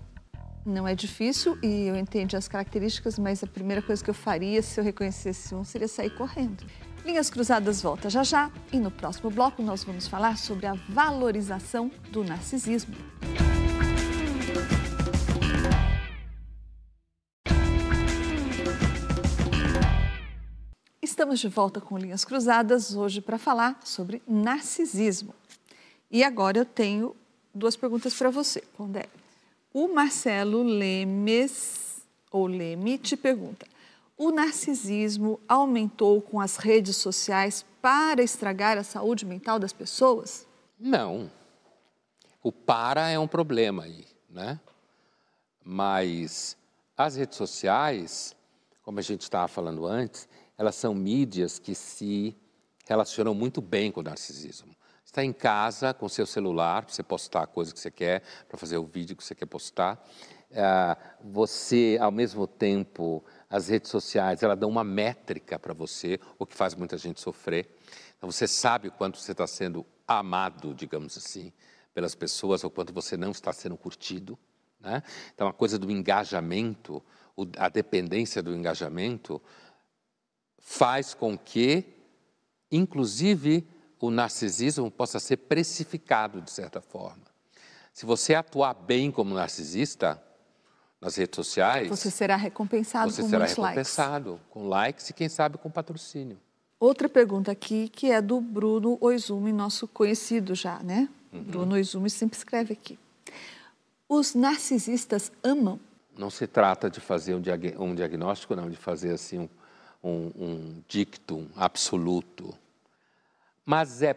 não 0.65 0.87
é 0.87 0.95
difícil 0.95 1.59
e 1.63 1.87
eu 1.87 1.97
entendi 1.97 2.37
as 2.37 2.49
características, 2.49 3.19
mas 3.19 3.43
a 3.43 3.47
primeira 3.47 3.83
coisa 3.83 4.03
que 4.03 4.11
eu 4.11 4.15
faria 4.15 4.63
se 4.63 4.79
eu 4.79 4.85
reconhecesse 4.85 5.55
um 5.55 5.65
seria 5.65 5.89
sair 5.89 6.11
correndo. 6.11 6.65
Linhas 7.05 7.29
Cruzadas 7.29 7.83
volta 7.83 8.09
já 8.09 8.23
já 8.23 8.51
e 8.73 8.79
no 8.79 8.91
próximo 8.91 9.29
bloco 9.31 9.63
nós 9.63 9.83
vamos 9.83 10.07
falar 10.07 10.39
sobre 10.39 10.67
a 10.67 10.75
valorização 10.89 11.91
do 12.11 12.23
narcisismo. 12.23 12.95
Estamos 21.03 21.41
de 21.41 21.49
volta 21.49 21.81
com 21.81 21.99
Linhas 21.99 22.25
Cruzadas 22.25 22.95
hoje 22.95 23.21
para 23.21 23.37
falar 23.37 23.81
sobre 23.85 24.23
narcisismo. 24.27 25.35
E 26.11 26.23
agora 26.23 26.59
eu 26.59 26.65
tenho 26.65 27.17
duas 27.53 27.75
perguntas 27.75 28.15
para 28.15 28.31
você, 28.31 28.63
Pondé. 28.77 29.07
O 29.75 29.89
Marcelo 29.89 30.63
Lemes, 30.63 32.03
ou 32.31 32.47
Leme, 32.47 32.99
te 32.99 33.17
pergunta: 33.17 33.67
o 34.17 34.31
narcisismo 34.31 35.41
aumentou 35.49 36.21
com 36.21 36.41
as 36.41 36.57
redes 36.57 36.97
sociais 36.97 37.65
para 37.81 38.23
estragar 38.23 38.77
a 38.77 38.85
saúde 38.85 39.25
mental 39.25 39.59
das 39.59 39.73
pessoas? 39.73 40.47
Não. 40.79 41.31
O 42.43 42.53
para 42.53 43.09
é 43.09 43.19
um 43.19 43.27
problema 43.27 43.85
aí, 43.85 44.05
né? 44.29 44.61
Mas 45.65 46.57
as 46.97 47.17
redes 47.17 47.37
sociais, 47.37 48.37
como 48.83 48.99
a 48.99 49.03
gente 49.03 49.23
estava 49.23 49.49
falando 49.49 49.87
antes, 49.87 50.29
elas 50.59 50.75
são 50.75 50.95
mídias 50.95 51.59
que 51.59 51.75
se 51.75 52.37
relacionam 52.87 53.33
muito 53.33 53.61
bem 53.61 53.91
com 53.91 54.01
o 54.01 54.05
narcisismo. 54.05 54.75
Está 55.13 55.23
em 55.23 55.33
casa 55.35 55.93
com 55.93 56.09
seu 56.09 56.25
celular 56.25 56.87
para 56.87 56.95
você 56.95 57.03
postar 57.03 57.43
a 57.43 57.47
coisa 57.47 57.71
que 57.71 57.79
você 57.79 57.91
quer, 57.91 58.23
para 58.49 58.57
fazer 58.57 58.79
o 58.79 58.87
vídeo 58.87 59.15
que 59.15 59.23
você 59.23 59.35
quer 59.35 59.45
postar. 59.45 60.03
É, 60.51 60.97
você, 61.23 61.99
ao 62.01 62.11
mesmo 62.11 62.47
tempo, 62.47 63.23
as 63.51 63.69
redes 63.69 63.91
sociais, 63.91 64.43
elas 64.43 64.59
dão 64.59 64.71
uma 64.71 64.83
métrica 64.83 65.59
para 65.59 65.75
você, 65.75 66.19
o 66.39 66.47
que 66.47 66.57
faz 66.57 66.75
muita 66.75 66.97
gente 66.97 67.21
sofrer. 67.21 67.77
Então, 68.17 68.33
você 68.33 68.49
sabe 68.49 68.89
o 68.89 68.91
quanto 68.91 69.19
você 69.19 69.33
está 69.33 69.47
sendo 69.47 69.85
amado, 70.09 70.73
digamos 70.73 71.19
assim, 71.19 71.53
pelas 71.93 72.15
pessoas, 72.15 72.65
ou 72.65 72.71
quanto 72.71 72.91
você 72.91 73.15
não 73.15 73.33
está 73.33 73.53
sendo 73.53 73.77
curtido. 73.77 74.39
Né? 74.81 75.03
Então, 75.35 75.47
a 75.47 75.53
coisa 75.53 75.79
do 75.79 75.91
engajamento, 75.91 77.03
a 77.59 77.69
dependência 77.69 78.43
do 78.43 78.57
engajamento, 78.57 79.43
faz 80.59 81.13
com 81.13 81.37
que, 81.37 81.85
inclusive, 82.71 83.69
o 84.03 84.11
narcisismo 84.11 84.91
possa 84.91 85.21
ser 85.21 85.37
precificado 85.37 86.43
de 86.43 86.51
certa 86.51 86.81
forma. 86.81 87.23
Se 87.93 88.05
você 88.05 88.35
atuar 88.35 88.75
bem 88.75 89.13
como 89.13 89.33
narcisista 89.33 90.21
nas 91.01 91.15
redes 91.15 91.37
sociais, 91.37 91.89
você 91.89 92.11
será 92.11 92.35
recompensado 92.35 93.13
você 93.13 93.23
com 93.23 93.29
será 93.29 93.47
recompensado 93.47 94.31
likes. 94.31 94.47
com 94.51 94.69
likes 94.69 95.11
e 95.11 95.13
quem 95.13 95.29
sabe 95.29 95.57
com 95.57 95.71
patrocínio. 95.71 96.37
Outra 96.81 97.09
pergunta 97.09 97.53
aqui 97.53 97.89
que 97.89 98.11
é 98.11 98.21
do 98.21 98.41
Bruno 98.41 98.99
Oizumi, 99.01 99.53
nosso 99.53 99.87
conhecido 99.87 100.53
já, 100.53 100.83
né? 100.83 101.09
Uhum. 101.33 101.45
Bruno 101.45 101.75
Oizumi 101.77 102.11
sempre 102.11 102.37
escreve 102.37 102.73
aqui. 102.73 102.99
Os 104.09 104.35
narcisistas 104.35 105.31
amam? 105.45 105.79
Não 106.19 106.29
se 106.29 106.49
trata 106.49 106.91
de 106.91 106.99
fazer 106.99 107.37
um, 107.37 107.41
diag 107.41 107.77
um 107.79 107.95
diagnóstico, 107.95 108.57
não, 108.57 108.69
de 108.69 108.77
fazer 108.77 109.13
assim 109.13 109.39
um, 109.39 109.49
um, 110.03 110.33
um 110.37 110.83
dictum 110.89 111.47
absoluto, 111.55 112.53
mas 113.65 114.03
é 114.03 114.15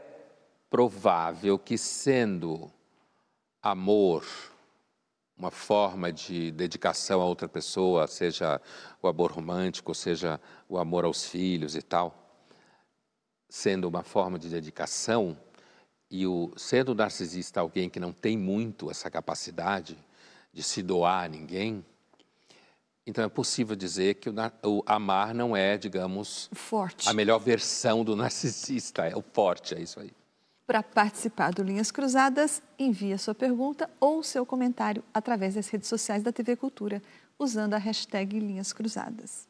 provável 0.70 1.58
que, 1.58 1.78
sendo 1.78 2.72
amor 3.62 4.26
uma 5.38 5.52
forma 5.52 6.14
de 6.14 6.52
dedicação 6.52 7.22
a 7.22 7.26
outra 7.26 7.48
pessoa, 7.48 8.08
seja 8.08 8.62
o 9.02 9.08
amor 9.08 9.32
romântico, 9.32 9.94
seja 9.94 10.40
o 10.70 10.78
amor 10.78 11.04
aos 11.04 11.26
filhos 11.26 11.76
e 11.76 11.82
tal, 11.82 12.16
sendo 13.50 13.88
uma 13.88 14.04
forma 14.04 14.40
de 14.40 14.50
dedicação, 14.50 15.38
e 16.10 16.26
o, 16.26 16.54
sendo 16.56 16.96
narcisista 16.96 17.60
alguém 17.60 17.90
que 17.90 18.00
não 18.00 18.14
tem 18.14 18.38
muito 18.38 18.90
essa 18.90 19.10
capacidade 19.10 19.98
de 20.54 20.64
se 20.64 20.82
doar 20.82 21.26
a 21.26 21.28
ninguém, 21.28 21.86
Então 23.08 23.24
é 23.24 23.30
possível 23.30 23.76
dizer 23.76 24.16
que 24.16 24.30
o, 24.30 24.34
o, 24.64 24.84
amar 24.86 25.34
não 25.34 25.56
é, 25.56 25.78
digamos, 25.78 26.50
forte. 26.54 27.08
A 27.08 27.14
melhor 27.14 27.40
versão 27.40 28.04
do 28.04 28.16
narcisista, 28.16 29.06
é 29.06 29.16
o 29.16 29.22
forte, 29.22 29.76
é 29.76 29.80
isso 29.80 30.00
aí. 30.00 30.12
Para 30.66 30.82
participar 30.82 31.54
do 31.54 31.62
Linhas 31.62 31.92
Cruzadas, 31.92 32.64
envie 32.80 33.14
a 33.14 33.20
sua 33.20 33.36
pergunta 33.36 33.88
ou 34.00 34.24
seu 34.24 34.44
comentário 34.44 35.04
através 35.14 35.54
das 35.54 35.68
redes 35.68 35.88
sociais 35.88 36.24
da 36.24 36.32
TV 36.32 36.56
Cultura, 36.56 37.04
usando 37.38 37.76
a 37.76 37.78
hashtag 37.78 38.40
Linhas 38.40 38.74
Cruzadas. 38.74 39.48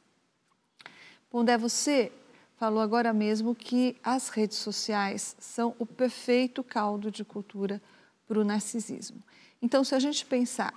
Pondé, 1.30 1.58
você 1.58 2.12
falou 2.58 2.82
agora 2.82 3.14
mesmo 3.14 3.56
que 3.56 3.96
as 4.04 4.28
redes 4.28 4.58
sociais 4.58 5.38
são 5.40 5.74
o 5.80 5.86
perfeito 5.86 6.62
caldo 6.62 7.10
de 7.10 7.24
cultura 7.24 7.82
para 8.28 8.40
o 8.40 8.44
narcisismo. 8.44 9.22
Então, 9.62 9.86
se 9.86 9.96
a 9.96 10.00
gente 10.00 10.26
pensar 10.26 10.74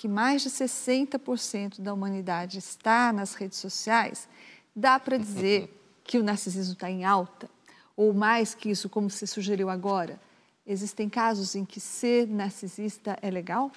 que 0.00 0.08
mais 0.08 0.40
de 0.40 0.48
60% 0.48 1.82
da 1.82 1.92
humanidade 1.92 2.56
está 2.56 3.12
nas 3.12 3.34
redes 3.34 3.58
sociais, 3.58 4.26
dá 4.74 4.98
para 4.98 5.18
dizer 5.18 5.68
que 6.02 6.16
o 6.16 6.22
narcisismo 6.22 6.72
está 6.72 6.90
em 6.90 7.04
alta? 7.04 7.50
Ou 7.94 8.14
mais 8.14 8.54
que 8.54 8.70
isso, 8.70 8.88
como 8.88 9.10
você 9.10 9.26
sugeriu 9.26 9.68
agora? 9.68 10.18
Existem 10.66 11.06
casos 11.06 11.54
em 11.54 11.66
que 11.66 11.78
ser 11.78 12.26
narcisista 12.26 13.18
é 13.20 13.30
legal? 13.30 13.70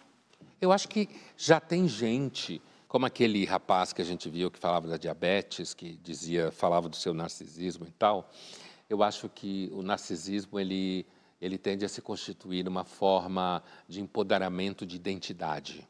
Eu 0.62 0.72
acho 0.72 0.88
que 0.88 1.10
já 1.36 1.60
tem 1.60 1.90
gente, 1.90 2.62
como 2.88 3.06
aquele 3.06 3.44
rapaz 3.44 3.92
que 3.92 4.02
a 4.02 4.06
gente 4.06 4.30
viu 4.30 4.50
que 4.50 4.58
falava 4.58 4.88
da 4.88 4.96
diabetes, 4.96 5.74
que 5.74 6.00
dizia, 6.02 6.54
falava 6.54 6.88
do 6.88 6.96
seu 6.96 7.14
narcisismo 7.14 7.86
e 7.86 7.92
tal. 7.92 8.32
Eu 8.90 9.04
acho 9.04 9.28
que 9.28 9.70
o 9.74 9.82
narcisismo 9.82 10.58
ele 10.58 11.06
ele 11.42 11.58
tende 11.58 11.84
a 11.84 11.90
se 11.90 12.02
constituir 12.02 12.64
numa 12.64 12.86
forma 12.86 13.62
de 13.90 14.00
empoderamento 14.00 14.86
de 14.86 14.96
identidade 14.96 15.86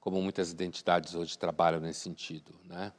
como 0.00 0.20
muitas 0.22 0.50
identidades 0.50 1.14
hoje 1.14 1.36
trabalham 1.36 1.80
nesse 1.80 2.00
sentido, 2.00 2.54
né? 2.64 2.92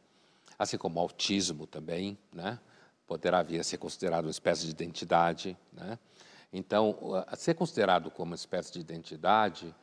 Assim 0.58 0.78
como 0.78 1.00
o 1.00 1.02
autismo 1.02 1.66
também, 1.66 2.18
né? 2.34 2.60
Poderá 3.08 3.41
vir 3.41 3.60
a 3.60 3.64
ser 3.64 3.78
considerado 3.78 4.26
uma 4.26 4.32
espécie 4.32 4.66
de 4.66 4.72
identidade, 4.72 5.58
né? 5.72 5.97
Então, 6.52 6.95
ser 7.38 7.54
considerado 7.54 8.10
como 8.10 8.32
uma 8.32 8.36
espécie 8.36 8.74
de 8.74 8.80
identidade 8.80 9.74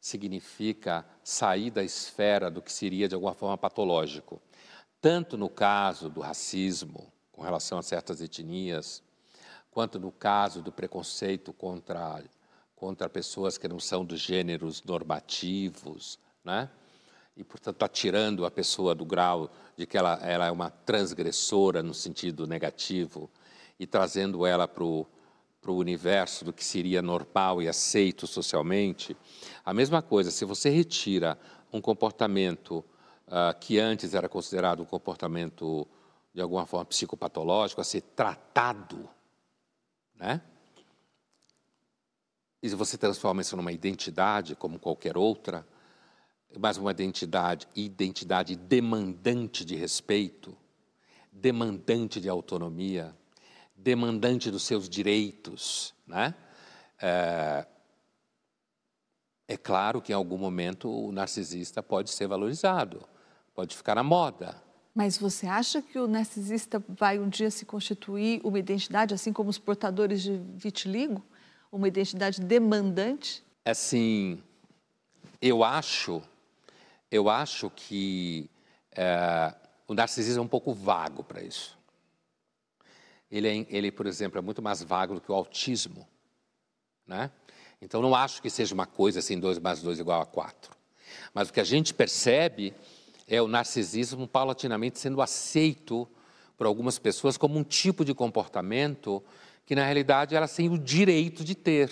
significa 0.00 1.06
sair 1.22 1.70
da 1.70 1.82
esfera 1.82 2.50
do 2.50 2.60
que 2.60 2.72
seria 2.72 3.08
de 3.08 3.14
alguma 3.14 3.34
forma 3.34 3.56
patológico. 3.56 4.40
Tanto 5.00 5.36
no 5.36 5.48
caso 5.48 6.10
do 6.10 6.20
racismo, 6.20 7.12
com 7.32 7.42
relação 7.42 7.78
a 7.78 7.82
certas 7.82 8.20
etnias, 8.20 9.02
quanto 9.70 9.98
no 9.98 10.10
caso 10.10 10.62
do 10.62 10.72
preconceito 10.72 11.52
contra, 11.52 12.22
contra 12.74 13.08
pessoas 13.08 13.58
que 13.58 13.68
não 13.68 13.78
são 13.78 14.04
dos 14.04 14.20
gêneros 14.20 14.82
normativos, 14.82 16.18
né? 16.46 16.70
e, 17.36 17.44
portanto, 17.44 17.74
está 17.76 17.88
tirando 17.88 18.46
a 18.46 18.50
pessoa 18.50 18.94
do 18.94 19.04
grau 19.04 19.50
de 19.76 19.84
que 19.84 19.98
ela, 19.98 20.14
ela 20.22 20.46
é 20.46 20.50
uma 20.50 20.70
transgressora 20.70 21.82
no 21.82 21.92
sentido 21.92 22.46
negativo 22.46 23.30
e 23.78 23.86
trazendo 23.86 24.46
ela 24.46 24.66
para 24.66 24.82
o 24.82 25.06
universo 25.66 26.46
do 26.46 26.52
que 26.52 26.64
seria 26.64 27.02
normal 27.02 27.60
e 27.60 27.68
aceito 27.68 28.26
socialmente. 28.26 29.14
A 29.64 29.74
mesma 29.74 30.00
coisa, 30.00 30.30
se 30.30 30.46
você 30.46 30.70
retira 30.70 31.38
um 31.70 31.80
comportamento 31.80 32.82
uh, 33.26 33.58
que 33.60 33.78
antes 33.78 34.14
era 34.14 34.30
considerado 34.30 34.80
um 34.80 34.86
comportamento 34.86 35.86
de 36.32 36.40
alguma 36.40 36.64
forma 36.64 36.86
psicopatológico, 36.86 37.80
a 37.80 37.84
ser 37.84 38.00
tratado, 38.00 39.08
né? 40.14 40.40
E 42.62 42.68
você 42.70 42.96
transforma 42.96 43.42
isso 43.42 43.56
numa 43.56 43.72
identidade 43.72 44.54
como 44.54 44.78
qualquer 44.78 45.16
outra, 45.16 45.66
mas 46.58 46.76
uma 46.76 46.90
identidade, 46.90 47.68
identidade 47.74 48.56
demandante 48.56 49.64
de 49.64 49.76
respeito, 49.76 50.56
demandante 51.30 52.20
de 52.20 52.28
autonomia, 52.28 53.14
demandante 53.76 54.50
dos 54.50 54.62
seus 54.62 54.88
direitos, 54.88 55.94
né? 56.06 56.34
É, 57.00 57.66
é 59.48 59.56
claro 59.56 60.00
que 60.00 60.12
em 60.12 60.14
algum 60.14 60.38
momento 60.38 60.90
o 60.90 61.12
narcisista 61.12 61.82
pode 61.82 62.10
ser 62.10 62.26
valorizado, 62.26 63.06
pode 63.54 63.76
ficar 63.76 63.94
na 63.94 64.02
moda. 64.02 64.60
Mas 64.94 65.18
você 65.18 65.46
acha 65.46 65.82
que 65.82 65.98
o 65.98 66.08
narcisista 66.08 66.82
vai 66.88 67.18
um 67.18 67.28
dia 67.28 67.50
se 67.50 67.66
constituir 67.66 68.40
uma 68.42 68.58
identidade, 68.58 69.12
assim 69.12 69.32
como 69.32 69.50
os 69.50 69.58
portadores 69.58 70.22
de 70.22 70.40
vitiligo? 70.54 71.22
Uma 71.70 71.86
identidade 71.86 72.40
demandante? 72.40 73.44
Assim, 73.62 74.42
eu 75.40 75.62
acho 75.62 76.22
eu 77.10 77.28
acho 77.28 77.70
que 77.70 78.50
é, 78.92 79.54
o 79.86 79.94
narcisismo 79.94 80.40
é 80.40 80.44
um 80.44 80.48
pouco 80.48 80.72
vago 80.72 81.22
para 81.22 81.42
isso. 81.42 81.76
Ele, 83.30 83.48
é, 83.48 83.66
ele, 83.68 83.90
por 83.90 84.06
exemplo, 84.06 84.38
é 84.38 84.42
muito 84.42 84.62
mais 84.62 84.82
vago 84.82 85.14
do 85.14 85.20
que 85.20 85.30
o 85.30 85.34
autismo. 85.34 86.06
Né? 87.06 87.30
Então, 87.80 88.02
não 88.02 88.14
acho 88.14 88.40
que 88.40 88.50
seja 88.50 88.74
uma 88.74 88.86
coisa 88.86 89.20
assim, 89.20 89.38
2 89.38 89.58
mais 89.58 89.82
2 89.82 90.00
igual 90.00 90.20
a 90.20 90.26
4. 90.26 90.74
Mas 91.32 91.48
o 91.48 91.52
que 91.52 91.60
a 91.60 91.64
gente 91.64 91.94
percebe 91.94 92.74
é 93.28 93.40
o 93.40 93.48
narcisismo 93.48 94.26
paulatinamente 94.26 94.98
sendo 94.98 95.20
aceito 95.20 96.08
por 96.56 96.66
algumas 96.66 96.98
pessoas 96.98 97.36
como 97.36 97.58
um 97.58 97.64
tipo 97.64 98.04
de 98.04 98.14
comportamento 98.14 99.22
que, 99.64 99.74
na 99.74 99.84
realidade, 99.84 100.34
elas 100.34 100.54
têm 100.54 100.70
o 100.70 100.78
direito 100.78 101.44
de 101.44 101.54
ter 101.54 101.90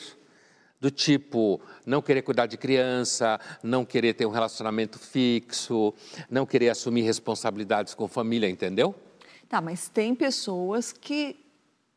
do 0.81 0.91
tipo 0.91 1.61
não 1.87 2.03
querer 2.03 2.23
cuidar 2.23 2.47
de 2.47 2.57
criança, 2.57 3.41
não 3.63 3.85
querer 3.85 4.15
ter 4.15 4.27
um 4.27 4.31
relacionamento 4.31 4.99
fixo, 4.99 5.95
não 6.29 6.45
querer 6.45 6.69
assumir 6.69 7.03
responsabilidades 7.03 7.95
com 7.95 8.07
família, 8.07 8.49
entendeu? 8.49 8.95
Tá, 9.49 9.61
mas 9.61 9.89
tem 9.89 10.15
pessoas 10.15 10.93
que 10.93 11.37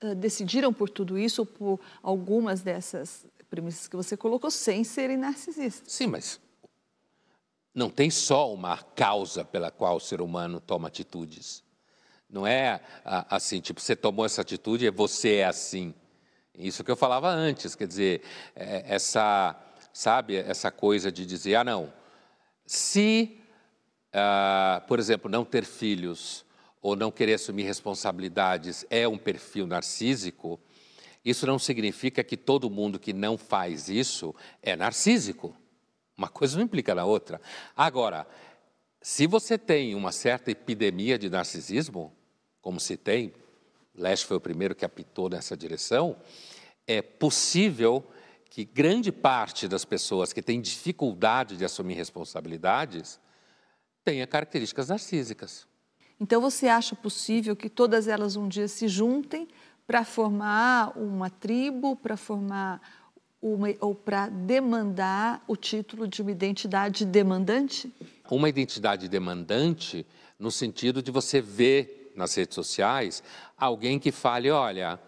uh, 0.03 0.15
decidiram 0.15 0.71
por 0.73 0.89
tudo 0.89 1.17
isso, 1.17 1.45
por 1.45 1.79
algumas 2.01 2.61
dessas 2.61 3.25
premissas 3.49 3.87
que 3.87 3.95
você 3.95 4.15
colocou, 4.15 4.51
sem 4.51 4.83
serem 4.83 5.17
narcisistas. 5.17 5.91
Sim, 5.91 6.07
mas 6.07 6.39
não 7.73 7.89
tem 7.89 8.09
só 8.09 8.51
uma 8.51 8.77
causa 8.77 9.45
pela 9.45 9.69
qual 9.69 9.97
o 9.97 9.99
ser 9.99 10.19
humano 10.19 10.59
toma 10.59 10.87
atitudes. 10.87 11.63
Não 12.29 12.45
é 12.45 12.81
assim, 13.29 13.61
tipo, 13.61 13.79
você 13.79 13.95
tomou 13.95 14.25
essa 14.25 14.41
atitude 14.41 14.85
e 14.85 14.89
você 14.89 15.35
é 15.35 15.45
assim. 15.45 15.93
Isso 16.57 16.83
que 16.83 16.89
eu 16.89 16.95
falava 16.95 17.29
antes, 17.29 17.75
quer 17.75 17.87
dizer, 17.87 18.23
é, 18.55 18.83
essa, 18.87 19.55
sabe, 19.93 20.37
essa 20.37 20.71
coisa 20.71 21.11
de 21.11 21.23
dizer, 21.23 21.55
ah, 21.55 21.63
não, 21.63 21.93
se, 22.65 23.39
ah, 24.11 24.83
por 24.87 24.97
exemplo, 24.97 25.29
não 25.29 25.45
ter 25.45 25.63
filhos 25.63 26.43
ou 26.81 26.95
não 26.95 27.11
querer 27.11 27.35
assumir 27.35 27.63
responsabilidades 27.63 28.85
é 28.89 29.07
um 29.07 29.17
perfil 29.17 29.67
narcísico, 29.67 30.59
isso 31.23 31.45
não 31.45 31.59
significa 31.59 32.23
que 32.23 32.35
todo 32.35 32.69
mundo 32.69 32.97
que 32.97 33.13
não 33.13 33.37
faz 33.37 33.87
isso 33.87 34.33
é 34.63 34.75
narcísico. 34.75 35.55
Uma 36.17 36.29
coisa 36.29 36.57
não 36.57 36.63
implica 36.63 36.95
na 36.95 37.05
outra. 37.05 37.39
Agora, 37.75 38.25
se 39.01 39.27
você 39.27 39.57
tem 39.57 39.93
uma 39.93 40.11
certa 40.11 40.49
epidemia 40.49 41.19
de 41.19 41.29
narcisismo, 41.29 42.15
como 42.61 42.79
se 42.79 42.97
tem, 42.97 43.33
Leste 43.97 44.25
foi 44.25 44.37
o 44.37 44.41
primeiro 44.41 44.75
que 44.75 44.85
apitou 44.85 45.27
nessa 45.27 45.57
direção, 45.57 46.15
é 46.85 47.01
possível 47.01 48.07
que 48.49 48.63
grande 48.63 49.11
parte 49.11 49.67
das 49.67 49.83
pessoas 49.83 50.31
que 50.31 50.41
têm 50.41 50.61
dificuldade 50.61 51.57
de 51.57 51.65
assumir 51.65 51.95
responsabilidades 51.95 53.19
tenha 54.03 54.25
características 54.25 54.87
narcísicas. 54.87 55.67
Então 56.19 56.39
você 56.39 56.67
acha 56.67 56.95
possível 56.95 57.55
que 57.55 57.69
todas 57.69 58.07
elas 58.07 58.35
um 58.35 58.47
dia 58.47 58.67
se 58.67 58.87
juntem 58.87 59.47
para 59.85 60.03
formar 60.05 60.97
uma 60.97 61.29
tribo, 61.29 61.95
para 61.95 62.15
formar 62.15 62.81
uma, 63.41 63.67
ou 63.79 63.93
para 63.93 64.27
demandar 64.29 65.43
o 65.47 65.55
título 65.55 66.07
de 66.07 66.21
uma 66.21 66.31
identidade 66.31 67.05
demandante? 67.05 67.93
Uma 68.29 68.49
identidade 68.49 69.07
demandante 69.07 70.05
no 70.39 70.51
sentido 70.51 71.01
de 71.01 71.11
você 71.11 71.39
ver 71.39 71.96
nas 72.17 72.33
redes 72.35 72.55
sociais 72.55 73.23
alguém 73.57 73.99
que 73.99 74.11
fale, 74.11 74.51
olha, 74.51 74.99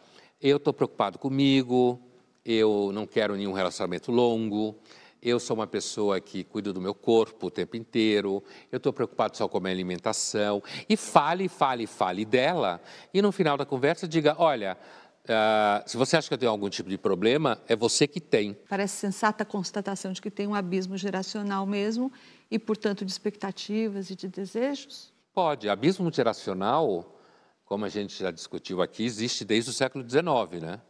eu 0.42 0.58
estou 0.58 0.74
preocupado 0.74 1.20
comigo, 1.20 2.00
eu 2.46 2.92
não 2.94 3.06
quero 3.06 3.36
nenhum 3.36 3.52
relacionamento 3.52 4.12
longo, 4.12 4.76
eu 5.22 5.40
sou 5.40 5.56
uma 5.56 5.68
pessoa 5.68 6.20
que 6.22 6.44
cuido 6.44 6.72
do 6.72 6.80
meu 6.80 6.94
corpo 6.94 7.48
o 7.48 7.52
tempo 7.52 7.76
inteiro, 7.76 8.42
eu 8.72 8.78
estou 8.78 8.94
preocupado 8.94 9.36
só 9.36 9.48
com 9.48 9.58
a 9.58 9.62
minha 9.62 9.74
alimentação. 9.74 10.64
E 10.88 10.96
fale, 10.96 11.50
fale, 11.50 11.86
fale 11.86 12.24
dela, 12.24 12.82
e 13.14 13.22
no 13.22 13.32
final 13.32 13.58
da 13.58 13.66
conversa 13.66 14.08
diga: 14.08 14.36
olha. 14.38 14.78
Uh, 15.26 15.88
se 15.88 15.96
você 15.96 16.18
acha 16.18 16.28
que 16.28 16.34
eu 16.34 16.40
tenho 16.40 16.52
algum 16.52 16.70
tipo 16.70 16.90
de 16.90 16.98
problema, 16.98 17.62
é 17.68 17.76
você 17.76 18.08
que 18.08 18.20
tem. 18.20 18.58
Parece 18.68 18.96
sensata 18.96 19.44
a 19.44 19.46
constatação 19.46 20.12
de 20.12 20.20
que 20.20 20.32
tem 20.32 20.48
um 20.48 20.56
abismo 20.56 20.98
geracional 20.98 21.68
mesmo 21.68 22.12
e, 22.50 22.58
portanto, 22.58 23.06
de 23.06 23.12
expectativas 23.12 24.10
e 24.10 24.16
de 24.16 24.28
desejos? 24.28 25.14
Pode. 25.40 25.70
Abismo 25.70 26.12
geracional 26.12 27.16
como 27.64 27.86
a 27.86 27.90
gente 27.90 28.20
já 28.22 28.30
discutiu 28.30 28.82
aqui, 28.82 29.06
existe 29.06 29.46
desde 29.46 29.70
o 29.70 29.74
século 29.74 30.04
XIX, 30.04 30.62
né? 30.62 30.82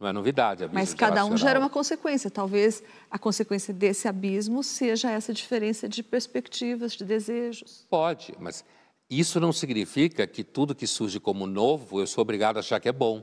Não 0.00 0.08
é 0.08 0.12
novidade. 0.14 0.64
Abismo 0.64 0.78
Mas 0.78 0.94
cada 0.94 1.26
um 1.26 1.36
gera 1.36 1.58
uma 1.58 1.68
consequência. 1.68 2.30
Talvez 2.30 2.82
a 3.10 3.18
consequência 3.18 3.74
desse 3.74 4.08
abismo 4.08 4.62
seja 4.62 5.10
essa 5.10 5.34
diferença 5.34 5.86
de 5.86 6.02
perspectivas, 6.02 6.92
de 6.92 7.04
desejos. 7.04 7.86
Pode, 7.90 8.34
mas 8.38 8.64
isso 9.10 9.38
não 9.38 9.52
significa 9.52 10.26
que 10.26 10.42
tudo 10.42 10.74
que 10.74 10.86
surge 10.86 11.20
como 11.20 11.46
novo 11.46 12.00
eu 12.00 12.06
sou 12.06 12.22
obrigado 12.22 12.56
a 12.56 12.60
achar 12.60 12.80
que 12.80 12.88
é 12.88 12.92
bom. 12.92 13.22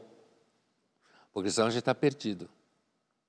Porque 1.33 1.49
senão 1.49 1.67
a 1.67 1.71
gente 1.71 1.79
está 1.79 1.95
perdido. 1.95 2.47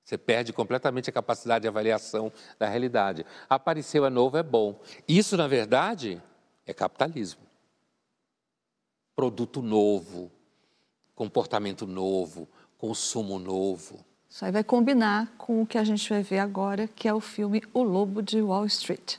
Você 0.03 0.15
perde 0.15 0.53
completamente 0.53 1.09
a 1.09 1.13
capacidade 1.13 1.63
de 1.63 1.67
avaliação 1.67 2.31
da 2.59 2.67
realidade. 2.67 3.25
Apareceu 3.49 4.05
é 4.05 4.11
novo, 4.11 4.37
é 4.37 4.43
bom. 4.43 4.79
Isso, 5.07 5.35
na 5.35 5.47
verdade, 5.47 6.21
é 6.67 6.73
capitalismo. 6.73 7.46
Produto 9.17 9.63
novo, 9.63 10.31
comportamento 11.15 11.87
novo, 11.87 12.47
consumo 12.77 13.39
novo. 13.39 14.05
Isso 14.29 14.45
aí 14.45 14.51
vai 14.51 14.63
combinar 14.63 15.33
com 15.39 15.63
o 15.63 15.65
que 15.65 15.79
a 15.79 15.83
gente 15.83 16.07
vai 16.07 16.21
ver 16.21 16.37
agora, 16.37 16.87
que 16.87 17.07
é 17.07 17.13
o 17.13 17.19
filme 17.19 17.63
O 17.73 17.81
Lobo 17.81 18.21
de 18.21 18.39
Wall 18.43 18.67
Street. 18.67 19.15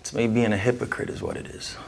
It's 0.00 0.12
me 0.12 0.26
being 0.26 0.52
a 0.52 0.56
hypocrite, 0.56 1.08
is 1.08 1.22
what 1.22 1.38
it 1.38 1.48
is. 1.48 1.78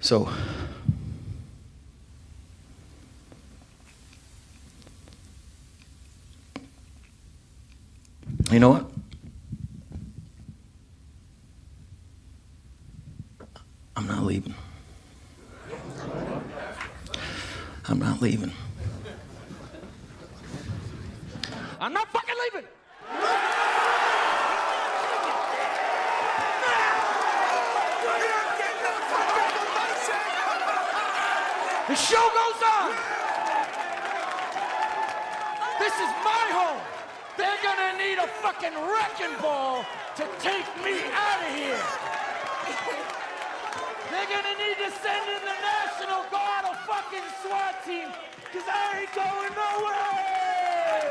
So, 0.00 0.28
you 8.50 8.58
know 8.58 8.72
what? 8.72 9.01
I'm 13.96 14.06
not 14.06 14.24
leaving. 14.24 14.54
I'm 17.88 17.98
not 17.98 18.22
leaving. 18.22 18.52
I'm 21.80 21.92
not 21.92 22.08
fucking 22.08 22.34
leaving. 22.44 22.68
The 31.88 31.96
show 31.96 32.30
goes 32.32 32.62
on. 32.62 32.90
This 35.78 35.92
is 35.92 36.10
my 36.24 36.46
home. 36.54 36.80
They're 37.36 37.62
gonna 37.62 37.98
need 37.98 38.18
a 38.18 38.26
fucking 38.40 38.72
wrecking 38.72 39.36
ball 39.42 39.84
to 40.16 40.26
take 40.38 40.66
me 40.82 41.02
out 41.12 41.42
of 41.42 41.54
here. 41.54 42.02
They're 44.22 44.40
gonna 44.40 44.54
need 44.56 44.78
to 44.78 44.90
send 45.02 45.28
in 45.34 45.42
the 45.42 45.56
National 45.66 46.22
Guard, 46.30 46.64
a 46.70 46.76
fucking 46.86 47.26
SWAT 47.42 47.74
team, 47.84 48.06
because 48.38 48.68
I 48.68 49.00
ain't 49.00 49.12
going 49.16 49.50
nowhere. 49.50 51.02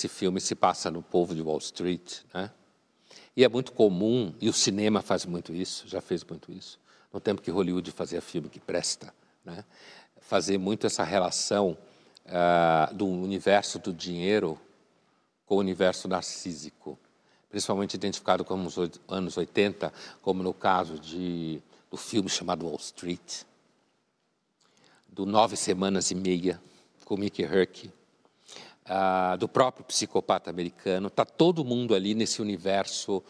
Esse 0.00 0.08
filme 0.08 0.40
se 0.40 0.54
passa 0.54 0.90
no 0.90 1.02
povo 1.02 1.34
de 1.34 1.42
Wall 1.42 1.58
Street, 1.58 2.20
né? 2.32 2.50
E 3.36 3.44
é 3.44 3.48
muito 3.50 3.70
comum, 3.70 4.34
e 4.40 4.48
o 4.48 4.52
cinema 4.52 5.02
faz 5.02 5.26
muito 5.26 5.52
isso, 5.54 5.86
já 5.86 6.00
fez 6.00 6.24
muito 6.24 6.50
isso, 6.50 6.80
no 7.12 7.20
tempo 7.20 7.42
que 7.42 7.50
Hollywood 7.50 7.92
fazia 7.92 8.22
filme 8.22 8.48
que 8.48 8.58
presta, 8.58 9.12
né? 9.44 9.62
Fazer 10.18 10.56
muito 10.56 10.86
essa 10.86 11.04
relação 11.04 11.76
ah, 12.24 12.90
do 12.94 13.06
universo 13.06 13.78
do 13.78 13.92
dinheiro 13.92 14.58
com 15.44 15.56
o 15.56 15.58
universo 15.58 16.08
narcísico, 16.08 16.98
principalmente 17.50 17.92
identificado 17.92 18.42
como 18.42 18.66
os 18.66 18.76
anos 19.06 19.36
80, 19.36 19.92
como 20.22 20.42
no 20.42 20.54
caso 20.54 20.98
de, 20.98 21.60
do 21.90 21.98
filme 21.98 22.30
chamado 22.30 22.64
Wall 22.64 22.76
Street, 22.76 23.42
do 25.06 25.26
Nove 25.26 25.58
Semanas 25.58 26.10
e 26.10 26.14
Meia, 26.14 26.58
com 27.04 27.18
Mickey 27.18 27.42
Herc, 27.42 27.92
ah, 28.92 29.36
do 29.36 29.48
próprio 29.48 29.84
psicopata 29.84 30.50
americano. 30.50 31.06
Está 31.06 31.24
todo 31.24 31.64
mundo 31.64 31.94
ali 31.94 32.12
nesse 32.12 32.42
universo 32.42 33.22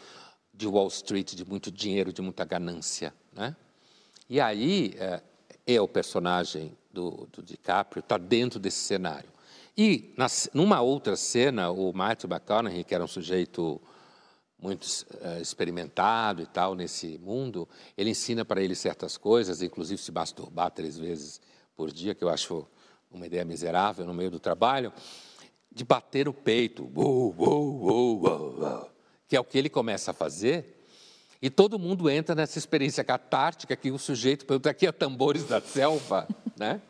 de 0.55 0.67
Wall 0.67 0.89
Street, 0.89 1.35
de 1.35 1.45
muito 1.45 1.71
dinheiro, 1.71 2.15
de 2.15 2.23
muita 2.23 2.47
ganância. 2.47 3.13
Né? 3.31 3.55
E 4.27 4.41
aí, 4.41 4.95
é, 4.99 5.21
é 5.67 5.79
o 5.79 5.87
personagem 5.87 6.75
do, 6.91 7.29
do 7.31 7.43
DiCaprio, 7.43 8.01
está 8.01 8.17
dentro 8.17 8.59
desse 8.59 8.79
cenário. 8.79 9.29
E 9.77 10.15
na, 10.17 10.29
numa 10.55 10.81
outra 10.81 11.15
cena, 11.15 11.71
o 11.71 11.93
Matthew 11.93 12.31
McConaughey, 12.31 12.83
que 12.83 12.95
era 12.95 13.05
um 13.05 13.09
sujeito 13.09 13.79
muito 14.59 14.87
eh, 15.21 15.41
experimentado 15.43 16.41
e 16.41 16.47
tal 16.47 16.75
nesse 16.75 17.19
mundo, 17.19 17.69
ele 17.99 18.11
ensina 18.11 18.47
para 18.47 18.63
ele 18.63 18.75
certas 18.75 19.19
coisas, 19.19 19.61
inclusive 19.61 20.01
se 20.01 20.11
masturbar 20.11 20.71
três 20.71 20.97
vezes 20.99 21.39
por 21.77 21.93
dia, 21.93 22.15
que 22.15 22.25
eu 22.25 22.31
acho 22.31 22.67
uma 23.11 23.27
ideia 23.27 23.45
miserável 23.45 24.07
no 24.07 24.15
meio 24.15 24.31
do 24.31 24.39
trabalho, 24.39 24.93
de 25.73 25.85
bater 25.85 26.29
o 26.29 26.33
peito, 26.33 26.91
"Uou, 26.95 27.35
uou, 27.39 27.81
uou, 27.83 28.23
uou, 28.23 28.61
uou", 28.61 28.91
que 29.29 29.37
é 29.37 29.41
o 29.41 29.45
que 29.45 29.59
ele 29.59 29.69
começa 29.69 30.11
a 30.11 30.15
fazer, 30.15 30.81
e 31.43 31.49
todo 31.49 31.79
mundo 31.79 32.11
entra 32.11 32.35
nessa 32.35 32.59
experiência 32.59 33.03
catártica 33.03 33.75
que 33.75 33.91
o 33.91 33.99
sujeito 33.99 34.45
pergunta 34.45 34.71
aqui 34.71 34.87
é 34.87 34.93
tambores 34.93 35.45
da 35.45 35.61
selva, 35.61 36.29
né? 36.57 36.83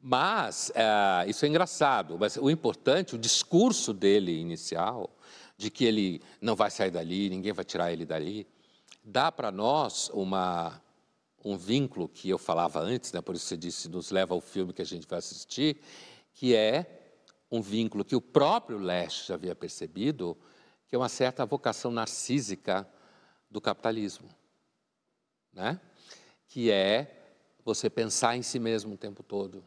Mas 0.00 0.72
eh, 0.74 1.26
isso 1.28 1.44
é 1.44 1.48
engraçado. 1.48 2.16
Mas 2.18 2.38
o 2.38 2.48
importante, 2.48 3.14
o 3.14 3.18
discurso 3.18 3.92
dele 3.92 4.32
inicial, 4.32 5.10
de 5.58 5.70
que 5.70 5.84
ele 5.84 6.22
não 6.40 6.56
vai 6.56 6.70
sair 6.70 6.90
dali, 6.90 7.28
ninguém 7.28 7.52
vai 7.52 7.64
tirar 7.66 7.92
ele 7.92 8.06
dali, 8.06 8.46
dá 9.04 9.30
para 9.30 9.50
nós 9.50 10.10
uma 10.14 10.80
um 11.42 11.56
vínculo 11.56 12.06
que 12.06 12.28
eu 12.28 12.38
falava 12.38 12.80
antes, 12.80 13.12
né? 13.12 13.20
Por 13.20 13.34
isso 13.34 13.46
você 13.46 13.56
disse 13.56 13.88
nos 13.88 14.10
leva 14.10 14.34
ao 14.34 14.40
filme 14.40 14.72
que 14.72 14.82
a 14.82 14.86
gente 14.86 15.06
vai 15.06 15.18
assistir, 15.18 15.80
que 16.34 16.54
é 16.54 16.99
um 17.50 17.60
vínculo 17.60 18.04
que 18.04 18.14
o 18.14 18.20
próprio 18.20 18.78
Lesch 18.78 19.26
já 19.26 19.34
havia 19.34 19.54
percebido, 19.54 20.36
que 20.86 20.94
é 20.94 20.98
uma 20.98 21.08
certa 21.08 21.44
vocação 21.44 21.90
narcísica 21.90 22.88
do 23.50 23.60
capitalismo, 23.60 24.28
né? 25.52 25.80
Que 26.46 26.70
é 26.70 27.34
você 27.64 27.90
pensar 27.90 28.36
em 28.36 28.42
si 28.42 28.58
mesmo 28.58 28.94
o 28.94 28.98
tempo 28.98 29.22
todo, 29.22 29.64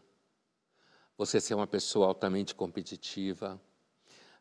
você 1.17 1.39
ser 1.39 1.53
uma 1.53 1.67
pessoa 1.67 2.07
altamente 2.07 2.55
competitiva, 2.55 3.59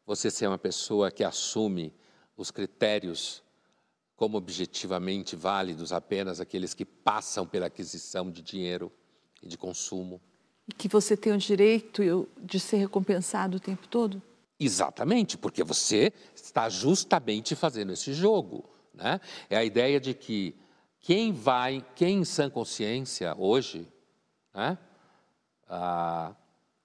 você 0.06 0.30
ser 0.30 0.46
uma 0.46 0.58
pessoa 0.58 1.10
que 1.10 1.22
assume 1.22 1.94
os 2.36 2.50
critérios 2.50 3.42
como 4.16 4.38
objetivamente 4.38 5.34
válidos 5.34 5.92
apenas 5.92 6.40
aqueles 6.40 6.74
que 6.74 6.84
passam 6.84 7.46
pela 7.46 7.66
aquisição 7.66 8.30
de 8.30 8.40
dinheiro 8.40 8.92
e 9.42 9.48
de 9.48 9.58
consumo. 9.58 10.20
Que 10.76 10.88
você 10.88 11.16
tem 11.16 11.32
o 11.32 11.38
direito 11.38 12.28
de 12.38 12.60
ser 12.60 12.76
recompensado 12.76 13.56
o 13.56 13.60
tempo 13.60 13.86
todo? 13.88 14.22
Exatamente, 14.58 15.36
porque 15.36 15.64
você 15.64 16.12
está 16.34 16.68
justamente 16.68 17.56
fazendo 17.56 17.92
esse 17.92 18.12
jogo. 18.12 18.64
Né? 18.94 19.20
É 19.50 19.56
a 19.56 19.64
ideia 19.64 20.00
de 20.00 20.14
que 20.14 20.54
quem 21.00 21.32
vai, 21.32 21.84
quem 21.96 22.20
em 22.20 22.24
sã 22.24 22.48
consciência 22.48 23.34
hoje, 23.36 23.88
né? 24.54 24.78
ah, 25.68 26.34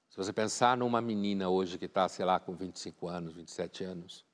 se 0.10 0.18
você 0.18 0.34
pensar 0.34 0.76
numa 0.76 1.00
menina 1.00 1.50
hoje 1.50 1.78
que 1.78 1.86
está, 1.86 2.10
sei 2.10 2.26
lá, 2.26 2.40
com 2.40 2.56
25 2.56 3.08
anos, 3.08 3.36
27 3.36 3.84
anos, 3.84 4.26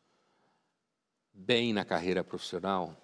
bem 1.34 1.74
na 1.74 1.84
carreira 1.84 2.24
profissional, 2.24 2.96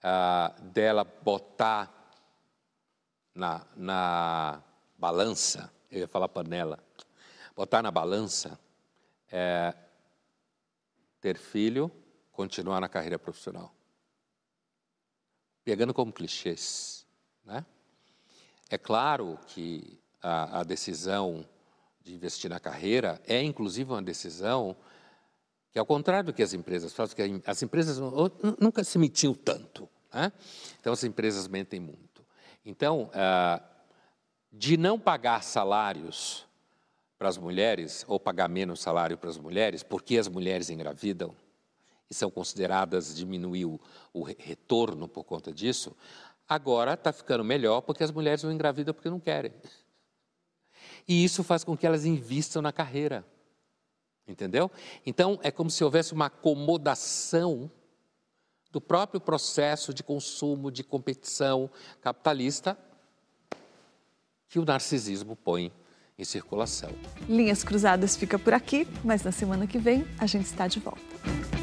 ah, 0.00 0.54
dela 0.62 1.02
botar 1.02 1.92
na, 3.34 3.66
na 3.74 4.62
balança, 5.00 5.72
eu 5.90 6.00
ia 6.00 6.06
falar 6.06 6.28
panela, 6.28 6.78
botar 7.56 7.82
na 7.82 7.90
balança 7.90 8.60
é 9.32 9.74
ter 11.20 11.38
filho, 11.38 11.90
continuar 12.32 12.80
na 12.80 12.88
carreira 12.88 13.18
profissional. 13.18 13.74
Pegando 15.64 15.94
como 15.94 16.12
clichês. 16.12 17.06
Né? 17.44 17.64
É 18.68 18.76
claro 18.76 19.38
que 19.46 19.98
a, 20.22 20.60
a 20.60 20.64
decisão 20.64 21.46
de 22.02 22.14
investir 22.14 22.50
na 22.50 22.60
carreira 22.60 23.20
é, 23.26 23.42
inclusive, 23.42 23.90
uma 23.90 24.02
decisão 24.02 24.76
que, 25.70 25.78
ao 25.78 25.86
contrário 25.86 26.26
do 26.26 26.32
que 26.32 26.42
as 26.42 26.52
empresas 26.52 26.92
fazem, 26.92 27.16
que 27.16 27.42
as 27.48 27.62
empresas 27.62 27.98
nunca 28.60 28.84
se 28.84 28.98
mentiam 28.98 29.32
tanto. 29.32 29.88
Né? 30.12 30.32
Então, 30.78 30.92
as 30.92 31.04
empresas 31.04 31.46
mentem 31.46 31.80
muito. 31.80 32.24
Então, 32.64 33.10
ah, 33.14 33.62
de 34.52 34.76
não 34.76 34.98
pagar 34.98 35.42
salários 35.42 36.46
para 37.18 37.28
as 37.28 37.36
mulheres, 37.36 38.04
ou 38.08 38.18
pagar 38.18 38.48
menos 38.48 38.80
salário 38.80 39.18
para 39.18 39.30
as 39.30 39.38
mulheres, 39.38 39.82
porque 39.82 40.16
as 40.16 40.26
mulheres 40.26 40.70
engravidam 40.70 41.34
e 42.10 42.14
são 42.14 42.30
consideradas 42.30 43.14
diminuir 43.14 43.66
o, 43.66 43.80
o 44.12 44.22
retorno 44.22 45.06
por 45.06 45.22
conta 45.24 45.52
disso, 45.52 45.94
agora 46.48 46.94
está 46.94 47.12
ficando 47.12 47.44
melhor 47.44 47.82
porque 47.82 48.02
as 48.02 48.10
mulheres 48.10 48.42
não 48.42 48.50
engravidam 48.50 48.92
porque 48.92 49.10
não 49.10 49.20
querem. 49.20 49.52
E 51.06 51.22
isso 51.22 51.44
faz 51.44 51.62
com 51.62 51.76
que 51.76 51.86
elas 51.86 52.04
invistam 52.04 52.60
na 52.60 52.72
carreira. 52.72 53.24
Entendeu? 54.26 54.70
Então, 55.04 55.38
é 55.42 55.50
como 55.50 55.70
se 55.70 55.82
houvesse 55.84 56.12
uma 56.12 56.26
acomodação 56.26 57.70
do 58.70 58.80
próprio 58.80 59.20
processo 59.20 59.92
de 59.92 60.02
consumo, 60.02 60.70
de 60.70 60.84
competição 60.84 61.68
capitalista 62.00 62.78
que 64.50 64.58
o 64.58 64.64
narcisismo 64.64 65.36
põe 65.36 65.72
em 66.18 66.24
circulação. 66.24 66.90
Linhas 67.28 67.64
Cruzadas 67.64 68.16
fica 68.16 68.38
por 68.38 68.52
aqui, 68.52 68.86
mas 69.02 69.22
na 69.22 69.32
semana 69.32 69.66
que 69.66 69.78
vem 69.78 70.04
a 70.18 70.26
gente 70.26 70.46
está 70.46 70.66
de 70.66 70.80
volta. 70.80 71.59